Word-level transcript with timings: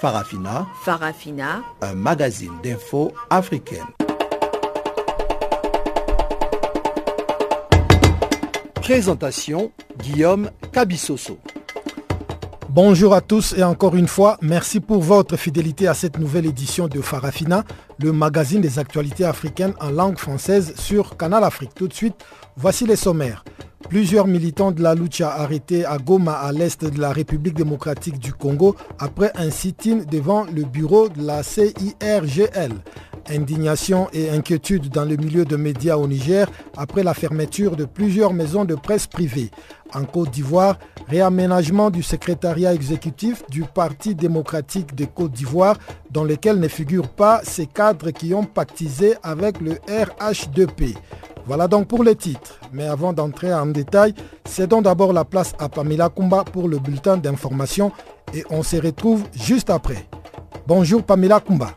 Farafina. 0.00 0.66
Farafina. 0.84 1.62
Un 1.80 1.94
magazine 1.94 2.52
d'infos 2.62 3.12
africaine. 3.30 3.86
Présentation 8.80 9.72
Guillaume 9.98 10.50
Cabissoso. 10.72 11.38
Bonjour 12.68 13.12
à 13.12 13.20
tous 13.20 13.54
et 13.56 13.64
encore 13.64 13.96
une 13.96 14.06
fois, 14.06 14.38
merci 14.40 14.78
pour 14.78 15.02
votre 15.02 15.36
fidélité 15.36 15.88
à 15.88 15.94
cette 15.94 16.18
nouvelle 16.18 16.46
édition 16.46 16.86
de 16.86 17.00
Farafina, 17.00 17.64
le 17.98 18.12
magazine 18.12 18.60
des 18.60 18.78
actualités 18.78 19.24
africaines 19.24 19.74
en 19.80 19.90
langue 19.90 20.18
française 20.18 20.74
sur 20.78 21.16
Canal 21.16 21.42
Afrique. 21.42 21.74
Tout 21.74 21.88
de 21.88 21.94
suite, 21.94 22.24
voici 22.56 22.86
les 22.86 22.96
sommaires. 22.96 23.42
Plusieurs 23.86 24.26
militants 24.26 24.70
de 24.72 24.82
la 24.82 24.94
lucha 24.94 25.30
arrêtés 25.30 25.86
à 25.86 25.96
Goma 25.96 26.32
à 26.32 26.52
l'est 26.52 26.84
de 26.84 27.00
la 27.00 27.10
République 27.10 27.54
démocratique 27.54 28.18
du 28.18 28.34
Congo 28.34 28.76
après 28.98 29.30
un 29.36 29.50
sit-in 29.50 30.00
devant 30.10 30.44
le 30.44 30.64
bureau 30.64 31.08
de 31.08 31.22
la 31.22 31.42
CIRGL. 31.42 32.72
Indignation 33.30 34.08
et 34.12 34.30
inquiétude 34.30 34.90
dans 34.90 35.04
le 35.04 35.16
milieu 35.16 35.44
de 35.46 35.56
médias 35.56 35.96
au 35.96 36.06
Niger 36.06 36.50
après 36.76 37.02
la 37.02 37.14
fermeture 37.14 37.76
de 37.76 37.84
plusieurs 37.86 38.34
maisons 38.34 38.66
de 38.66 38.74
presse 38.74 39.06
privées. 39.06 39.50
En 39.94 40.04
Côte 40.04 40.30
d'Ivoire, 40.30 40.78
réaménagement 41.08 41.90
du 41.90 42.02
secrétariat 42.02 42.74
exécutif 42.74 43.42
du 43.48 43.62
Parti 43.62 44.14
démocratique 44.14 44.94
de 44.94 45.04
Côte 45.04 45.32
d'Ivoire 45.32 45.76
dans 46.10 46.24
lequel 46.24 46.60
ne 46.60 46.68
figurent 46.68 47.08
pas 47.08 47.40
ces 47.42 47.66
cadres 47.66 48.10
qui 48.10 48.34
ont 48.34 48.44
pactisé 48.44 49.14
avec 49.22 49.60
le 49.60 49.72
RH2P. 49.88 50.94
Voilà 51.46 51.66
donc 51.66 51.88
pour 51.88 52.04
les 52.04 52.14
titres. 52.14 52.60
Mais 52.72 52.86
avant 52.86 53.14
d'entrer 53.14 53.52
en 53.54 53.66
détail, 53.66 54.14
cédons 54.44 54.82
d'abord 54.82 55.14
la 55.14 55.24
place 55.24 55.54
à 55.58 55.68
Pamela 55.68 56.10
Kumba 56.10 56.44
pour 56.44 56.68
le 56.68 56.78
bulletin 56.78 57.16
d'information 57.16 57.90
et 58.34 58.44
on 58.50 58.62
se 58.62 58.76
retrouve 58.76 59.24
juste 59.32 59.70
après. 59.70 60.06
Bonjour 60.66 61.02
Pamela 61.02 61.40
Kumba. 61.40 61.70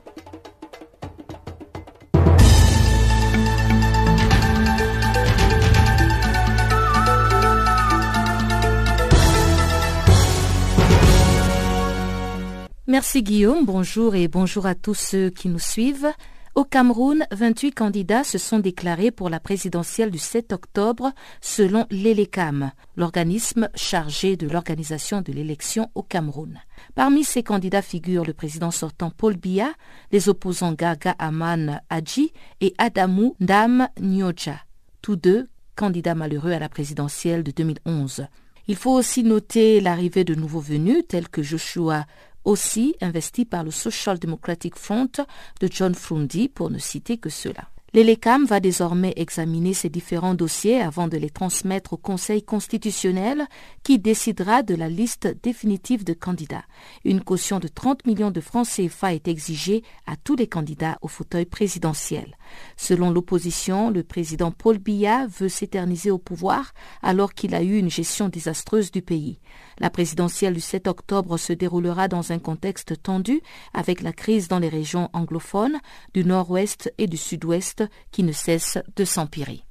Merci 12.92 13.24
Guillaume, 13.24 13.64
bonjour 13.66 14.16
et 14.16 14.28
bonjour 14.28 14.66
à 14.66 14.76
tous 14.76 14.96
ceux 14.96 15.30
qui 15.30 15.48
nous 15.48 15.60
suivent. 15.60 16.12
Au 16.56 16.66
Cameroun, 16.66 17.26
28 17.32 17.72
candidats 17.72 18.26
se 18.26 18.38
sont 18.38 18.60
déclarés 18.60 19.12
pour 19.12 19.30
la 19.30 19.40
présidentielle 19.40 20.12
du 20.12 20.18
7 20.18 20.52
octobre 20.52 21.14
selon 21.40 21.88
l'ELECAM, 21.90 22.74
l'organisme 22.98 23.70
chargé 23.76 24.36
de 24.36 24.46
l'organisation 24.46 25.22
de 25.22 25.32
l'élection 25.32 25.90
au 25.96 26.04
Cameroun. 26.04 26.60
Parmi 26.94 27.24
ces 27.24 27.44
candidats 27.44 27.82
figurent 27.82 28.26
le 28.26 28.34
président 28.34 28.72
sortant 28.72 29.10
Paul 29.10 29.38
Biya, 29.38 29.72
les 30.12 30.28
opposants 30.28 30.74
Gaga 30.74 31.16
Aman 31.18 31.80
Adji 31.90 32.34
et 32.60 32.74
Adamou 32.78 33.38
Ndam 33.40 33.88
Nyoja, 34.02 34.58
tous 35.02 35.16
deux 35.16 35.48
candidats 35.78 36.14
malheureux 36.14 36.52
à 36.52 36.60
la 36.60 36.68
présidentielle 36.68 37.44
de 37.44 37.52
2011. 37.52 38.26
Il 38.68 38.76
faut 38.76 38.92
aussi 38.92 39.24
noter 39.24 39.82
l'arrivée 39.82 40.24
de 40.24 40.36
nouveaux 40.36 40.60
venus 40.60 41.04
tels 41.08 41.30
que 41.30 41.42
Joshua 41.42 42.06
aussi 42.46 42.96
investi 43.02 43.46
par 43.46 43.64
le 43.64 43.72
Social 43.72 44.20
Democratic 44.20 44.76
Front 44.76 45.12
de 45.60 45.70
John 45.72 45.96
Frundi, 45.96 46.50
pour 46.50 46.70
ne 46.70 46.80
citer 46.80 47.18
que 47.18 47.30
cela. 47.30 47.70
L'ELECAM 47.94 48.46
va 48.46 48.62
désormais 48.62 49.12
examiner 49.18 49.74
ces 49.74 49.90
différents 49.90 50.34
dossiers 50.34 50.80
avant 50.80 51.10
de 51.10 51.18
les 51.18 51.30
transmettre 51.30 51.92
au 51.92 51.98
Conseil 51.98 52.42
constitutionnel 52.42 53.46
qui 53.84 54.00
décidera 54.00 54.64
de 54.64 54.76
la 54.76 54.88
liste 54.88 55.28
définitive 55.44 56.06
de 56.06 56.14
candidats. 56.14 56.64
Une 57.04 57.20
caution 57.20 57.60
de 57.60 57.68
30 57.68 58.06
millions 58.06 58.32
de 58.32 58.40
francs 58.40 58.66
CFA 58.66 59.14
est 59.14 59.28
exigée 59.28 59.84
à 60.08 60.16
tous 60.16 60.38
les 60.38 60.48
candidats 60.48 61.00
au 61.02 61.10
fauteuil 61.10 61.44
présidentiel. 61.44 62.38
Selon 62.78 63.12
l'opposition, 63.12 63.90
le 63.90 64.04
président 64.04 64.52
Paul 64.52 64.78
Biya 64.78 65.28
veut 65.28 65.50
s'éterniser 65.50 66.12
au 66.12 66.18
pouvoir 66.18 66.74
alors 67.02 67.34
qu'il 67.34 67.54
a 67.54 67.62
eu 67.62 67.78
une 67.78 67.90
gestion 67.90 68.30
désastreuse 68.30 68.92
du 68.92 69.02
pays. 69.02 69.42
La 69.80 69.90
présidentielle 69.90 70.54
du 70.54 70.62
7 70.62 70.88
octobre 70.88 71.36
se 71.36 71.52
déroulera 71.52 72.08
dans 72.08 72.32
un 72.32 72.40
contexte 72.40 73.02
tendu 73.04 73.42
avec 73.74 74.02
la 74.02 74.14
crise 74.14 74.48
dans 74.48 74.60
les 74.60 74.70
régions 74.70 75.10
anglophones 75.12 75.80
du 76.14 76.24
nord-ouest 76.24 76.94
et 76.98 77.08
du 77.08 77.18
sud-ouest 77.18 77.81
qui 78.12 78.24
ne 78.24 78.32
cesse 78.32 78.78
de 78.96 79.06
s'empirer. 79.06 79.64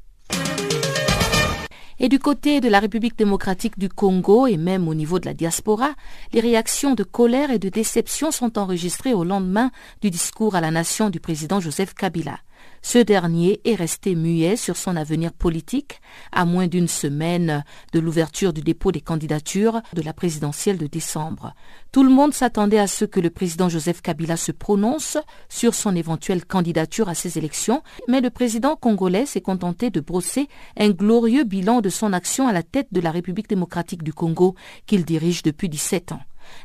Et 2.02 2.08
du 2.08 2.18
côté 2.18 2.62
de 2.62 2.68
la 2.68 2.80
République 2.80 3.18
démocratique 3.18 3.78
du 3.78 3.90
Congo 3.90 4.46
et 4.46 4.56
même 4.56 4.88
au 4.88 4.94
niveau 4.94 5.18
de 5.18 5.26
la 5.26 5.34
diaspora, 5.34 5.90
les 6.32 6.40
réactions 6.40 6.94
de 6.94 7.04
colère 7.04 7.50
et 7.50 7.58
de 7.58 7.68
déception 7.68 8.30
sont 8.30 8.58
enregistrées 8.58 9.12
au 9.12 9.22
lendemain 9.22 9.70
du 10.00 10.08
discours 10.08 10.54
à 10.54 10.62
la 10.62 10.70
nation 10.70 11.10
du 11.10 11.20
président 11.20 11.60
Joseph 11.60 11.92
Kabila. 11.92 12.38
Ce 12.82 12.98
dernier 12.98 13.60
est 13.64 13.74
resté 13.74 14.14
muet 14.14 14.56
sur 14.56 14.76
son 14.76 14.96
avenir 14.96 15.32
politique 15.32 16.00
à 16.32 16.44
moins 16.44 16.66
d'une 16.66 16.88
semaine 16.88 17.62
de 17.92 18.00
l'ouverture 18.00 18.52
du 18.52 18.62
dépôt 18.62 18.90
des 18.90 19.02
candidatures 19.02 19.80
de 19.92 20.02
la 20.02 20.12
présidentielle 20.12 20.78
de 20.78 20.86
décembre. 20.86 21.54
Tout 21.92 22.02
le 22.02 22.10
monde 22.10 22.32
s'attendait 22.32 22.78
à 22.78 22.86
ce 22.86 23.04
que 23.04 23.20
le 23.20 23.30
président 23.30 23.68
Joseph 23.68 24.00
Kabila 24.00 24.36
se 24.36 24.52
prononce 24.52 25.18
sur 25.48 25.74
son 25.74 25.94
éventuelle 25.94 26.44
candidature 26.44 27.08
à 27.08 27.14
ces 27.14 27.36
élections, 27.36 27.82
mais 28.08 28.20
le 28.20 28.30
président 28.30 28.76
congolais 28.76 29.26
s'est 29.26 29.40
contenté 29.40 29.90
de 29.90 30.00
brosser 30.00 30.48
un 30.78 30.90
glorieux 30.90 31.44
bilan 31.44 31.82
de 31.82 31.90
son 31.90 32.12
action 32.12 32.48
à 32.48 32.52
la 32.52 32.62
tête 32.62 32.88
de 32.92 33.00
la 33.00 33.10
République 33.10 33.48
démocratique 33.48 34.02
du 34.02 34.14
Congo 34.14 34.54
qu'il 34.86 35.04
dirige 35.04 35.42
depuis 35.42 35.68
17 35.68 36.12
ans. 36.12 36.20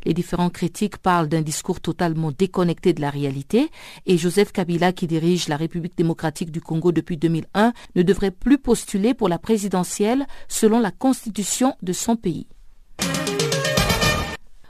Les 0.05 0.13
différents 0.13 0.49
critiques 0.49 0.97
parlent 0.97 1.27
d'un 1.27 1.41
discours 1.41 1.79
totalement 1.79 2.31
déconnecté 2.31 2.93
de 2.93 3.01
la 3.01 3.09
réalité 3.09 3.69
et 4.05 4.17
Joseph 4.17 4.51
Kabila, 4.51 4.91
qui 4.91 5.07
dirige 5.07 5.47
la 5.47 5.57
République 5.57 5.97
démocratique 5.97 6.51
du 6.51 6.61
Congo 6.61 6.91
depuis 6.91 7.17
2001, 7.17 7.73
ne 7.95 8.01
devrait 8.01 8.31
plus 8.31 8.57
postuler 8.57 9.13
pour 9.13 9.29
la 9.29 9.39
présidentielle 9.39 10.25
selon 10.47 10.79
la 10.79 10.91
constitution 10.91 11.75
de 11.81 11.93
son 11.93 12.15
pays. 12.15 12.47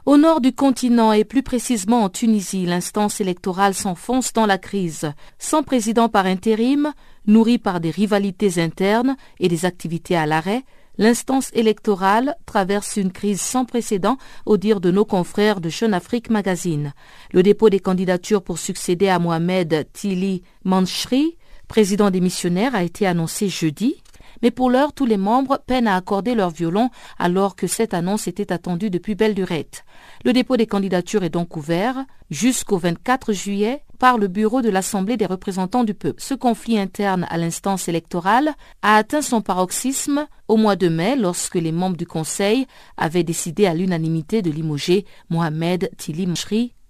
Au 0.05 0.17
nord 0.17 0.39
du 0.39 0.53
continent 0.53 1.13
et 1.13 1.23
plus 1.23 1.41
précisément 1.41 2.03
en 2.03 2.09
Tunisie, 2.09 2.67
l'instance 2.67 3.21
électorale 3.21 3.73
s'enfonce 3.73 4.33
dans 4.33 4.45
la 4.45 4.59
crise. 4.59 5.11
Sans 5.39 5.63
président 5.63 6.09
par 6.09 6.27
intérim, 6.27 6.93
nourri 7.25 7.57
par 7.57 7.79
des 7.79 7.89
rivalités 7.89 8.61
internes 8.61 9.17
et 9.39 9.47
des 9.47 9.65
activités 9.65 10.15
à 10.15 10.27
l'arrêt, 10.27 10.63
L'instance 10.97 11.51
électorale 11.53 12.35
traverse 12.45 12.95
une 12.95 13.11
crise 13.11 13.41
sans 13.41 13.65
précédent 13.65 14.17
au 14.45 14.57
dire 14.57 14.79
de 14.79 14.91
nos 14.91 15.03
confrères 15.03 15.59
de 15.59 15.69
Jeune 15.69 15.93
Afrique 15.93 16.29
Magazine. 16.29 16.93
Le 17.33 17.43
dépôt 17.43 17.69
des 17.69 17.81
candidatures 17.81 18.43
pour 18.43 18.59
succéder 18.59 19.09
à 19.09 19.19
Mohamed 19.19 19.87
Tili 19.91 20.43
Manchri, 20.63 21.37
président 21.67 22.11
des 22.11 22.21
missionnaires, 22.21 22.75
a 22.75 22.83
été 22.83 23.05
annoncé 23.05 23.49
jeudi. 23.49 24.01
Mais 24.41 24.51
pour 24.51 24.69
l'heure, 24.69 24.93
tous 24.93 25.05
les 25.05 25.17
membres 25.17 25.61
peinent 25.65 25.87
à 25.87 25.95
accorder 25.95 26.35
leur 26.35 26.49
violon 26.49 26.89
alors 27.17 27.55
que 27.55 27.67
cette 27.67 27.93
annonce 27.93 28.27
était 28.27 28.51
attendue 28.51 28.89
depuis 28.89 29.15
belle 29.15 29.33
durette. 29.33 29.85
Le 30.23 30.33
dépôt 30.33 30.57
des 30.57 30.67
candidatures 30.67 31.23
est 31.23 31.29
donc 31.29 31.57
ouvert 31.57 32.05
jusqu'au 32.29 32.77
24 32.77 33.33
juillet 33.33 33.83
par 33.95 34.17
le 34.17 34.27
bureau 34.27 34.61
de 34.61 34.69
l'Assemblée 34.69 35.17
des 35.17 35.25
représentants 35.25 35.83
du 35.83 35.93
peuple. 35.93 36.21
Ce 36.21 36.33
conflit 36.33 36.77
interne 36.77 37.25
à 37.29 37.37
l'instance 37.37 37.87
électorale 37.87 38.53
a 38.81 38.97
atteint 38.97 39.21
son 39.21 39.41
paroxysme 39.41 40.27
au 40.47 40.57
mois 40.57 40.75
de 40.75 40.87
mai 40.89 41.15
lorsque 41.15 41.55
les 41.55 41.71
membres 41.71 41.97
du 41.97 42.05
Conseil 42.05 42.67
avaient 42.97 43.23
décidé 43.23 43.65
à 43.65 43.73
l'unanimité 43.73 44.41
de 44.41 44.51
limoger 44.51 45.05
Mohamed 45.29 45.89
Tili 45.97 46.27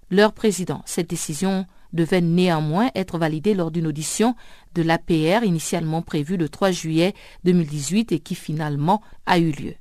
leur 0.09 0.33
président. 0.33 0.81
Cette 0.85 1.09
décision 1.09 1.65
devait 1.94 2.21
néanmoins 2.21 2.89
être 2.95 3.17
validée 3.17 3.53
lors 3.53 3.71
d'une 3.71 3.88
audition 3.88 4.35
de 4.73 4.81
l'APR 4.81 5.44
initialement 5.44 6.01
prévue 6.01 6.38
le 6.38 6.49
3 6.49 6.71
juillet 6.71 7.13
2018 7.45 8.11
et 8.11 8.19
qui 8.19 8.35
finalement 8.35 9.01
a 9.25 9.39
eu 9.39 9.51
lieu. 9.51 9.75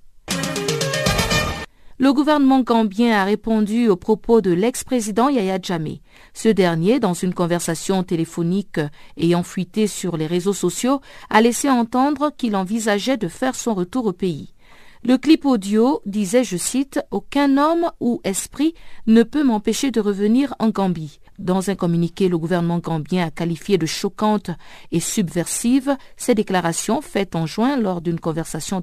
Le 1.97 2.13
gouvernement 2.13 2.63
gambien 2.63 3.13
a 3.17 3.25
répondu 3.25 3.89
aux 3.89 3.95
propos 3.95 4.41
de 4.41 4.51
l'ex-président 4.51 5.29
Yahya 5.29 5.61
Jammeh. 5.63 6.01
Ce 6.33 6.49
dernier, 6.49 6.99
dans 6.99 7.15
une 7.15 7.33
conversation 7.33 8.03
téléphonique 8.03 8.81
ayant 9.17 9.45
fuité 9.45 9.87
sur 9.87 10.17
les 10.17 10.27
réseaux 10.27 10.53
sociaux, 10.53 11.01
a 11.31 11.41
laissé 11.41 11.71
entendre 11.71 12.33
qu'il 12.37 12.57
envisageait 12.57 13.17
de 13.17 13.29
faire 13.29 13.55
son 13.55 13.75
retour 13.75 14.07
au 14.07 14.13
pays. 14.13 14.55
Le 15.05 15.19
clip 15.19 15.45
audio 15.45 16.01
disait, 16.05 16.43
je 16.43 16.57
cite, 16.57 16.99
Aucun 17.13 17.59
homme 17.59 17.89
ou 18.01 18.21
esprit 18.25 18.75
ne 19.07 19.23
peut 19.23 19.45
m'empêcher 19.45 19.93
de 19.93 20.01
revenir 20.01 20.53
en 20.59 20.71
Gambie. 20.71 21.21
Dans 21.39 21.69
un 21.69 21.75
communiqué, 21.75 22.29
le 22.29 22.39
gouvernement 22.39 22.79
gambien 22.79 23.27
a 23.27 23.31
qualifié 23.31 23.77
de 23.77 23.87
choquante 23.87 24.51
et 24.93 25.01
subversive 25.01 25.97
ces 26.17 26.35
déclarations 26.35 27.01
faites 27.01 27.35
en 27.35 27.45
juin 27.45 27.77
lors 27.77 28.01
d'une 28.01 28.21
conversation 28.21 28.81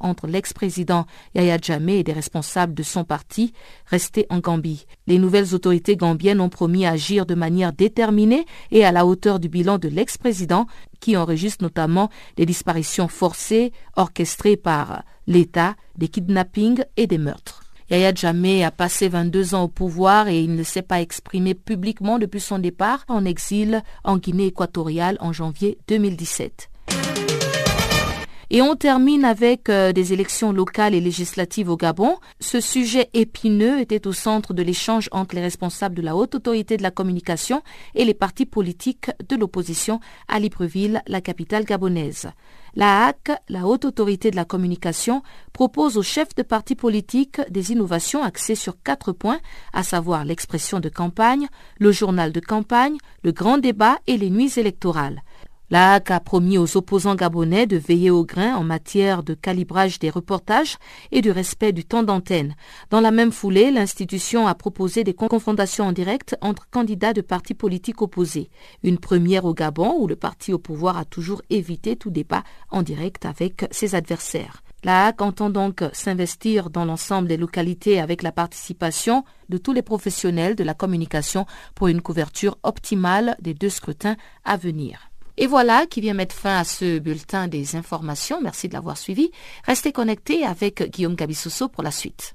entre 0.00 0.26
l'ex-président 0.26 1.06
Yahya 1.34 1.56
Jammeh 1.62 2.00
et 2.00 2.04
des 2.04 2.12
responsables 2.12 2.74
de 2.74 2.82
son 2.82 3.04
parti 3.04 3.54
restés 3.86 4.26
en 4.28 4.38
Gambie. 4.40 4.86
Les 5.06 5.18
nouvelles 5.18 5.54
autorités 5.54 5.96
gambiennes 5.96 6.42
ont 6.42 6.50
promis 6.50 6.84
à 6.84 6.90
agir 6.90 7.24
de 7.24 7.34
manière 7.34 7.72
déterminée 7.72 8.44
et 8.70 8.84
à 8.84 8.92
la 8.92 9.06
hauteur 9.06 9.40
du 9.40 9.48
bilan 9.48 9.78
de 9.78 9.88
l'ex-président 9.88 10.66
qui 11.00 11.16
enregistre 11.16 11.64
notamment 11.64 12.10
des 12.36 12.44
disparitions 12.44 13.08
forcées 13.08 13.72
orchestrées 13.96 14.56
par 14.56 15.04
l'État, 15.26 15.74
des 15.96 16.08
kidnappings 16.08 16.82
et 16.96 17.06
des 17.06 17.18
meurtres. 17.18 17.67
Yaya 17.90 18.12
Jammeh 18.14 18.64
a 18.64 18.70
passé 18.70 19.08
22 19.08 19.54
ans 19.54 19.64
au 19.64 19.68
pouvoir 19.68 20.28
et 20.28 20.40
il 20.42 20.54
ne 20.54 20.62
s'est 20.62 20.82
pas 20.82 21.00
exprimé 21.00 21.54
publiquement 21.54 22.18
depuis 22.18 22.40
son 22.40 22.58
départ 22.58 23.04
en 23.08 23.24
exil 23.24 23.82
en 24.04 24.18
Guinée 24.18 24.46
équatoriale 24.46 25.16
en 25.20 25.32
janvier 25.32 25.78
2017. 25.88 26.68
Et 28.50 28.62
on 28.62 28.76
termine 28.76 29.24
avec 29.24 29.68
euh, 29.68 29.92
des 29.92 30.14
élections 30.14 30.52
locales 30.52 30.94
et 30.94 31.00
législatives 31.00 31.68
au 31.68 31.76
Gabon. 31.76 32.16
Ce 32.40 32.60
sujet 32.60 33.10
épineux 33.12 33.78
était 33.78 34.06
au 34.06 34.12
centre 34.12 34.54
de 34.54 34.62
l'échange 34.62 35.08
entre 35.12 35.34
les 35.34 35.42
responsables 35.42 35.94
de 35.94 36.02
la 36.02 36.16
haute 36.16 36.34
autorité 36.34 36.78
de 36.78 36.82
la 36.82 36.90
communication 36.90 37.62
et 37.94 38.06
les 38.06 38.14
partis 38.14 38.46
politiques 38.46 39.10
de 39.28 39.36
l'opposition 39.36 40.00
à 40.28 40.38
Libreville, 40.38 41.02
la 41.06 41.20
capitale 41.20 41.64
gabonaise. 41.64 42.28
La 42.78 43.06
HAC, 43.06 43.32
la 43.48 43.66
haute 43.66 43.84
autorité 43.84 44.30
de 44.30 44.36
la 44.36 44.44
communication, 44.44 45.24
propose 45.52 45.96
aux 45.96 46.04
chefs 46.04 46.36
de 46.36 46.44
partis 46.44 46.76
politiques 46.76 47.40
des 47.50 47.72
innovations 47.72 48.22
axées 48.22 48.54
sur 48.54 48.80
quatre 48.80 49.10
points, 49.10 49.40
à 49.72 49.82
savoir 49.82 50.24
l'expression 50.24 50.78
de 50.78 50.88
campagne, 50.88 51.48
le 51.80 51.90
journal 51.90 52.30
de 52.30 52.38
campagne, 52.38 52.96
le 53.24 53.32
grand 53.32 53.58
débat 53.58 53.98
et 54.06 54.16
les 54.16 54.30
nuits 54.30 54.52
électorales. 54.58 55.22
La 55.70 55.92
HAC 55.92 56.12
a 56.12 56.20
promis 56.20 56.56
aux 56.56 56.78
opposants 56.78 57.14
gabonais 57.14 57.66
de 57.66 57.76
veiller 57.76 58.10
au 58.10 58.24
grain 58.24 58.56
en 58.56 58.64
matière 58.64 59.22
de 59.22 59.34
calibrage 59.34 59.98
des 59.98 60.08
reportages 60.08 60.78
et 61.12 61.20
du 61.20 61.30
respect 61.30 61.72
du 61.72 61.84
temps 61.84 62.02
d'antenne. 62.02 62.56
Dans 62.88 63.02
la 63.02 63.10
même 63.10 63.32
foulée, 63.32 63.70
l'institution 63.70 64.46
a 64.46 64.54
proposé 64.54 65.04
des 65.04 65.12
confrontations 65.12 65.84
en 65.84 65.92
direct 65.92 66.38
entre 66.40 66.70
candidats 66.70 67.12
de 67.12 67.20
partis 67.20 67.52
politiques 67.52 68.00
opposés. 68.00 68.48
Une 68.82 68.96
première 68.96 69.44
au 69.44 69.52
Gabon 69.52 69.94
où 69.98 70.06
le 70.06 70.16
parti 70.16 70.54
au 70.54 70.58
pouvoir 70.58 70.96
a 70.96 71.04
toujours 71.04 71.42
évité 71.50 71.96
tout 71.96 72.10
débat 72.10 72.44
en 72.70 72.82
direct 72.82 73.26
avec 73.26 73.66
ses 73.70 73.94
adversaires. 73.94 74.62
La 74.84 75.08
HAC 75.08 75.20
entend 75.20 75.50
donc 75.50 75.84
s'investir 75.92 76.70
dans 76.70 76.86
l'ensemble 76.86 77.28
des 77.28 77.36
localités 77.36 78.00
avec 78.00 78.22
la 78.22 78.32
participation 78.32 79.22
de 79.50 79.58
tous 79.58 79.74
les 79.74 79.82
professionnels 79.82 80.54
de 80.54 80.64
la 80.64 80.72
communication 80.72 81.44
pour 81.74 81.88
une 81.88 82.00
couverture 82.00 82.56
optimale 82.62 83.36
des 83.42 83.52
deux 83.52 83.70
scrutins 83.70 84.16
à 84.46 84.56
venir. 84.56 85.07
Et 85.40 85.46
voilà 85.46 85.86
qui 85.86 86.00
vient 86.00 86.14
mettre 86.14 86.34
fin 86.34 86.58
à 86.58 86.64
ce 86.64 86.98
bulletin 86.98 87.46
des 87.46 87.76
informations. 87.76 88.40
Merci 88.42 88.66
de 88.66 88.74
l'avoir 88.74 88.98
suivi. 88.98 89.30
Restez 89.64 89.92
connectés 89.92 90.44
avec 90.44 90.82
Guillaume 90.90 91.14
Cabissoso 91.14 91.68
pour 91.68 91.84
la 91.84 91.92
suite. 91.92 92.34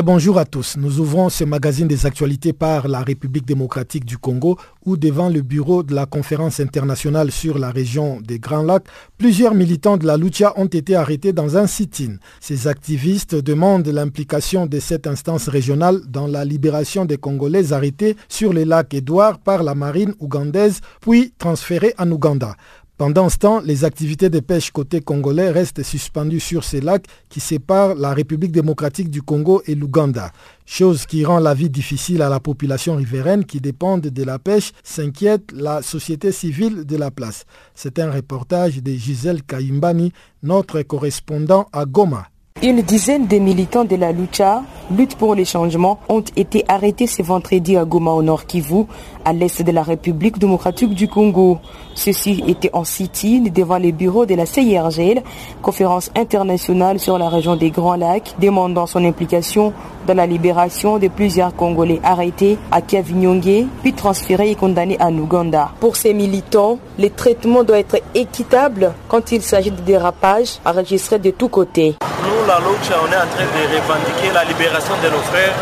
Bonjour 0.00 0.38
à 0.38 0.46
tous. 0.46 0.78
Nous 0.78 1.00
ouvrons 1.00 1.28
ce 1.28 1.44
magazine 1.44 1.86
des 1.86 2.06
actualités 2.06 2.54
par 2.54 2.88
la 2.88 3.02
République 3.02 3.44
démocratique 3.44 4.06
du 4.06 4.16
Congo 4.16 4.56
où 4.86 4.96
devant 4.96 5.28
le 5.28 5.42
bureau 5.42 5.82
de 5.82 5.94
la 5.94 6.06
conférence 6.06 6.60
internationale 6.60 7.30
sur 7.30 7.58
la 7.58 7.70
région 7.70 8.18
des 8.22 8.38
Grands 8.38 8.62
Lacs, 8.62 8.86
plusieurs 9.18 9.54
militants 9.54 9.98
de 9.98 10.06
la 10.06 10.16
Lucha 10.16 10.54
ont 10.56 10.66
été 10.66 10.96
arrêtés 10.96 11.34
dans 11.34 11.58
un 11.58 11.66
sit-in. 11.66 12.16
Ces 12.40 12.68
activistes 12.68 13.34
demandent 13.34 13.86
l'implication 13.86 14.66
de 14.66 14.80
cette 14.80 15.06
instance 15.06 15.48
régionale 15.48 16.00
dans 16.08 16.26
la 16.26 16.46
libération 16.46 17.04
des 17.04 17.18
Congolais 17.18 17.72
arrêtés 17.74 18.16
sur 18.30 18.54
les 18.54 18.64
lacs 18.64 18.94
Édouard 18.94 19.40
par 19.40 19.62
la 19.62 19.74
marine 19.74 20.14
ougandaise 20.20 20.80
puis 21.02 21.34
transférés 21.38 21.94
en 21.98 22.10
Ouganda. 22.10 22.56
Pendant 23.02 23.28
ce 23.28 23.36
temps, 23.36 23.60
les 23.60 23.84
activités 23.84 24.30
de 24.30 24.38
pêche 24.38 24.70
côté 24.70 25.00
congolais 25.00 25.50
restent 25.50 25.82
suspendues 25.82 26.38
sur 26.38 26.62
ces 26.62 26.80
lacs 26.80 27.06
qui 27.28 27.40
séparent 27.40 27.96
la 27.96 28.14
République 28.14 28.52
démocratique 28.52 29.10
du 29.10 29.22
Congo 29.22 29.60
et 29.66 29.74
l'Ouganda. 29.74 30.30
Chose 30.66 31.04
qui 31.06 31.24
rend 31.24 31.40
la 31.40 31.52
vie 31.52 31.68
difficile 31.68 32.22
à 32.22 32.28
la 32.28 32.38
population 32.38 32.94
riveraine 32.94 33.44
qui 33.44 33.60
dépend 33.60 33.98
de 33.98 34.22
la 34.22 34.38
pêche, 34.38 34.70
s'inquiète 34.84 35.50
la 35.52 35.82
société 35.82 36.30
civile 36.30 36.84
de 36.84 36.96
la 36.96 37.10
place. 37.10 37.44
C'est 37.74 37.98
un 37.98 38.12
reportage 38.12 38.80
de 38.80 38.92
Gisèle 38.92 39.42
Kaimbani, 39.42 40.12
notre 40.44 40.80
correspondant 40.82 41.66
à 41.72 41.86
Goma. 41.86 42.28
Une 42.62 42.80
dizaine 42.80 43.26
de 43.26 43.38
militants 43.38 43.84
de 43.84 43.96
la 43.96 44.12
Lucha, 44.12 44.62
lutte 44.96 45.16
pour 45.16 45.34
les 45.34 45.44
changements, 45.44 45.98
ont 46.08 46.22
été 46.36 46.64
arrêtés 46.68 47.08
ce 47.08 47.20
vendredi 47.20 47.76
à 47.76 47.84
Goma 47.84 48.12
au 48.12 48.22
nord 48.22 48.46
Kivu, 48.46 48.84
à 49.24 49.32
l'est 49.32 49.60
de 49.62 49.72
la 49.72 49.82
République 49.82 50.38
démocratique 50.38 50.94
du 50.94 51.08
Congo. 51.08 51.58
Ceux-ci 51.94 52.42
étaient 52.46 52.70
en 52.72 52.84
sit-in 52.84 53.44
devant 53.54 53.78
les 53.78 53.92
bureaux 53.92 54.26
de 54.26 54.34
la 54.34 54.46
CIRGL, 54.46 55.22
conférence 55.60 56.10
internationale 56.16 56.98
sur 56.98 57.18
la 57.18 57.28
région 57.28 57.56
des 57.56 57.70
Grands 57.70 57.96
Lacs, 57.96 58.34
demandant 58.40 58.86
son 58.86 59.04
implication 59.04 59.72
dans 60.06 60.14
la 60.14 60.26
libération 60.26 60.98
de 60.98 61.08
plusieurs 61.08 61.54
Congolais 61.54 62.00
arrêtés 62.02 62.58
à 62.70 62.80
Kiavinyonge, 62.80 63.66
puis 63.82 63.92
transférés 63.92 64.50
et 64.50 64.54
condamnés 64.54 64.96
en 65.00 65.16
Ouganda. 65.16 65.70
Pour 65.80 65.96
ces 65.96 66.14
militants, 66.14 66.78
le 66.98 67.10
traitement 67.10 67.62
doit 67.62 67.78
être 67.78 67.98
équitable 68.14 68.92
quand 69.08 69.32
il 69.32 69.42
s'agit 69.42 69.70
de 69.70 69.80
dérapages 69.80 70.58
enregistrés 70.64 71.18
de 71.18 71.30
tous 71.30 71.48
côtés. 71.48 71.96
Nous, 72.00 72.46
la 72.46 72.58
Lucha, 72.58 72.94
on 73.02 73.12
est 73.12 73.16
en 73.16 73.28
train 73.30 73.44
de 73.44 73.76
revendiquer 73.76 74.32
la 74.34 74.44
libération 74.44 74.94
de 75.02 75.08
nos 75.08 75.22
frères 75.22 75.54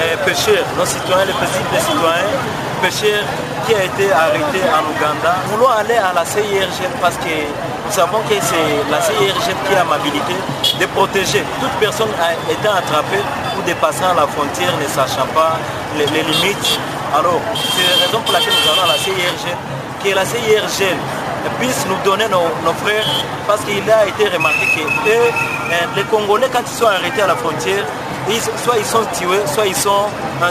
euh, 0.00 0.24
pêcheurs, 0.24 0.64
nos 0.78 0.86
citoyens, 0.86 1.26
les 1.26 1.32
des 1.32 1.82
citoyens 1.82 2.32
pêcheurs 2.82 3.24
qui 3.66 3.74
a 3.74 3.84
été 3.84 4.12
arrêté 4.12 4.60
en 4.70 4.82
Ouganda. 4.90 5.34
Voulons 5.50 5.68
aller 5.68 5.96
à 5.96 6.12
la 6.14 6.24
CIRG 6.24 6.88
parce 7.00 7.16
que 7.16 7.34
nous 7.86 7.92
savons 7.92 8.20
que 8.28 8.34
c'est 8.40 8.90
la 8.90 9.00
CIRG 9.00 9.54
qui 9.66 9.74
a 9.74 9.84
l'habilité 9.84 10.34
de 10.80 10.86
protéger 10.86 11.44
toute 11.60 11.72
personne 11.80 12.10
été 12.50 12.68
attrapée 12.68 13.22
ou 13.58 13.62
dépassant 13.62 14.14
la 14.14 14.26
frontière 14.26 14.72
ne 14.80 14.88
sachant 14.88 15.26
pas 15.34 15.58
les, 15.96 16.06
limites. 16.06 16.78
Alors, 17.14 17.40
c'est 17.54 17.98
la 17.98 18.06
raison 18.06 18.20
pour 18.24 18.32
laquelle 18.32 18.54
nous 18.54 18.72
allons 18.72 18.90
à 18.90 18.92
la 18.94 18.98
CIRG, 18.98 19.44
que 20.02 20.14
la 20.14 20.24
CIRG 20.24 20.96
puisse 21.58 21.86
nous 21.88 21.98
donner 22.04 22.28
nos, 22.28 22.72
frères 22.84 23.06
parce 23.46 23.62
qu'il 23.62 23.88
a 23.90 24.06
été 24.06 24.28
remarqué 24.28 24.66
que 24.74 25.10
euh, 25.10 25.30
les 25.96 26.04
Congolais, 26.04 26.48
quand 26.52 26.62
ils 26.66 26.78
sont 26.78 26.86
arrêtés 26.86 27.22
à 27.22 27.26
la 27.26 27.36
frontière, 27.36 27.84
soit 28.64 28.78
ils 28.78 28.84
sont 28.84 29.04
tués, 29.12 29.42
soit 29.46 29.66
ils 29.66 29.76
sont 29.76 30.06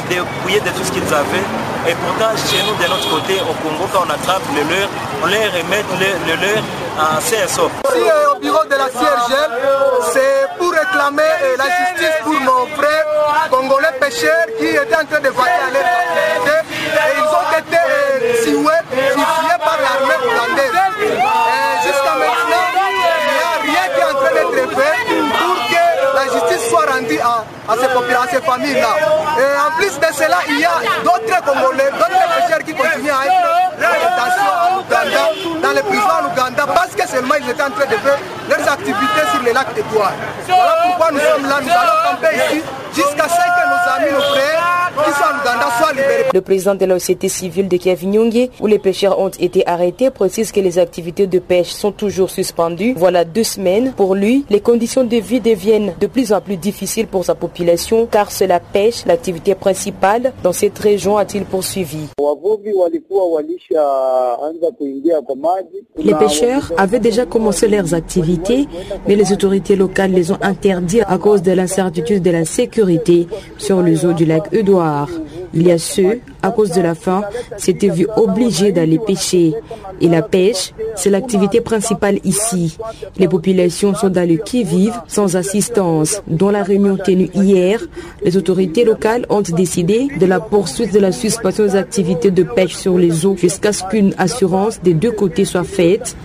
dépouillés 0.10 0.60
de 0.60 0.70
tout 0.70 0.84
ce 0.84 0.92
qu'ils 0.92 1.14
avaient. 1.14 1.48
Et 1.88 1.96
pourtant, 1.96 2.30
chez 2.38 2.62
nous, 2.64 2.76
de 2.78 2.88
notre 2.90 3.10
côté, 3.10 3.42
au 3.42 3.54
Congo, 3.62 3.90
quand 3.92 4.06
on 4.06 4.10
attrape 4.10 4.44
le 4.54 4.62
leur, 4.70 4.88
on 5.24 5.28
les 5.28 5.48
remet 5.48 5.84
le, 6.00 6.36
leur 6.38 6.62
en 7.00 7.18
CSO. 7.18 7.72
Ici, 7.90 8.04
au 8.30 8.40
bureau 8.40 8.64
de 8.66 8.76
la 8.76 8.90
CRG, 8.90 9.34
c'est 10.14 10.46
pour 10.60 10.72
réclamer 10.72 11.24
euh, 11.42 11.58
la 11.58 11.66
justice 11.66 12.18
pour 12.24 12.40
nos 12.40 12.68
frères 12.78 13.06
congolais 13.50 13.94
pêcheurs 14.00 14.46
qui 14.60 14.68
étaient 14.68 14.96
en 14.96 15.06
train 15.06 15.20
de 15.20 15.30
voyer 15.30 15.52
à 15.52 15.72
leur 15.74 15.82
Et 15.82 17.18
ils 17.18 17.24
ont 17.24 17.50
été 17.58 17.78
euh, 17.78 18.44
tués, 18.44 19.58
par 19.66 19.78
l'armée 19.82 20.20
hollandaise. 20.22 20.78
Jusqu'à 21.84 22.14
maintenant, 22.14 22.68
il 22.78 22.98
n'y 23.34 23.42
a 23.42 23.58
rien 23.64 23.86
qui 23.94 24.00
est 24.00 24.04
en 24.04 24.16
train 24.20 24.34
d'être 24.34 24.70
fait 24.76 24.98
pour 25.40 25.56
que 25.70 25.92
justice 27.02 27.20
soit 27.20 27.30
rendue 27.32 28.14
à, 28.14 28.22
à 28.22 28.28
ces, 28.28 28.42
familles-là. 28.42 28.96
Et 29.40 29.68
en 29.68 29.76
plus 29.78 30.00
de 30.00 30.14
cela, 30.14 30.40
il 30.50 30.60
y 30.60 30.66
a 30.66 30.72
d'autres 31.04 31.44
Congolais, 31.46 31.92
d'autres 31.92 32.28
pêcheurs 32.38 32.64
qui 32.66 32.74
continuent 32.74 33.12
à 33.12 33.26
être 33.26 33.62
en 34.62 34.80
Ouganda, 34.80 35.24
dans 35.72 35.78
les 35.78 35.84
prisons 35.84 36.04
en 36.04 36.32
Ouganda, 36.32 36.66
parce 36.68 36.96
que 36.96 37.08
seulement 37.08 37.36
ils 37.40 37.50
étaient 37.50 37.64
en 37.64 37.72
train 37.72 37.86
de 37.86 37.98
faire 37.98 38.20
leurs 38.50 38.72
activités 38.72 39.26
sur 39.34 39.44
les 39.44 39.54
lacs 39.54 39.74
d'Étoile. 39.74 40.14
Voilà 40.48 40.76
pourquoi 40.86 41.12
nous 41.12 41.20
sommes 41.20 41.50
là, 41.50 41.60
nous 41.62 41.72
allons 41.72 42.16
camper 42.16 42.36
ici 42.36 42.62
jusqu'à 42.94 43.30
ce 43.30 43.38
que 43.38 43.64
nos 43.70 44.06
amis, 44.06 44.14
nos 44.14 44.22
frères, 44.22 44.82
le 46.34 46.42
président 46.42 46.76
de 46.76 46.86
la 46.86 47.00
société 47.00 47.30
civile 47.30 47.68
de 47.68 47.78
Kiavinyongue, 47.78 48.50
où 48.60 48.68
les 48.68 48.80
pêcheurs 48.80 49.20
ont 49.20 49.30
été 49.30 49.66
arrêtés, 49.68 50.10
précise 50.10 50.52
que 50.52 50.60
les 50.60 50.80
activités 50.80 51.28
de 51.28 51.40
pêche 51.40 51.70
sont 51.70 51.92
toujours 51.92 52.30
suspendues. 52.30 52.94
Voilà 52.98 53.24
deux 53.24 53.44
semaines. 53.44 53.94
Pour 53.94 54.16
lui, 54.16 54.46
les 54.50 54.60
conditions 54.60 55.04
de 55.04 55.18
vie 55.18 55.40
deviennent 55.40 55.94
de 56.00 56.08
plus 56.08 56.34
en 56.34 56.42
plus 56.42 56.58
difficiles 56.58 57.08
pour 57.08 57.24
sa 57.24 57.36
population, 57.36 58.06
car 58.06 58.32
c'est 58.32 58.48
la 58.48 58.60
pêche, 58.60 59.06
l'activité 59.06 59.56
principale 59.56 60.34
dans 60.44 60.54
cette 60.54 60.78
région, 60.78 61.18
a-t-il 61.18 61.46
poursuivi. 61.46 62.10
Les 65.98 66.14
pêcheurs 66.16 66.72
avaient 66.78 67.00
déjà 67.00 67.26
commencé 67.26 67.68
leurs 67.68 67.94
activités, 67.94 68.68
mais 69.08 69.16
les 69.16 69.32
autorités 69.34 69.76
locales 69.76 70.12
les 70.12 70.32
ont 70.32 70.38
interdits 70.42 71.02
à 71.02 71.18
cause 71.18 71.42
de 71.42 71.52
l'incertitude 71.52 72.24
de 72.24 72.32
la 72.32 72.46
sécurité 72.46 73.28
sur 73.58 73.82
les 73.82 74.06
eaux 74.06 74.14
du 74.14 74.26
lac 74.26 74.44
Edouard. 74.52 75.10
Il 75.54 75.68
y 75.68 75.72
a 75.72 75.78
ceux, 75.78 76.22
à 76.42 76.52
cause 76.52 76.72
de 76.72 76.82
la 76.82 76.96
faim, 76.96 77.24
s'étaient 77.58 77.90
vus 77.90 78.08
obligés 78.16 78.72
d'aller 78.72 79.00
pêcher. 79.00 79.54
Et 80.00 80.08
la 80.08 80.22
pêche, 80.22 80.74
c'est 80.96 81.10
l'activité 81.10 81.62
principale 81.62 82.20
ici. 82.24 82.78
Les 83.18 83.28
populations 83.28 83.94
sont 83.96 84.10
dans 84.10 84.28
le 84.28 84.38
qui-vive 84.38 84.94
sans 85.08 85.36
assistance. 85.36 86.22
Dans 86.28 86.52
la 86.52 86.64
réunion 86.64 86.98
tenue 86.98 87.30
hier, 87.34 87.80
les 88.24 88.38
autorités 88.38 88.84
locales 88.84 89.26
ont 89.30 89.42
décidé 89.42 90.08
de 90.20 90.26
la 90.26 90.40
poursuite 90.40 90.94
de 90.94 91.00
la 91.00 91.12
suspension 91.12 91.66
des 91.66 91.76
activités 91.76 92.32
de 92.32 92.44
pêche 92.44 92.76
sur 92.76 92.98
les 92.98 93.26
eaux 93.26 93.36
jusqu'à 93.38 93.74
ce 93.74 93.84
qu'une 93.86 94.14
assurance 94.18 94.82
des 94.82 94.94
deux 94.94 95.12
côtés 95.12 95.46
soit 95.46 95.64
faite. 95.64 96.16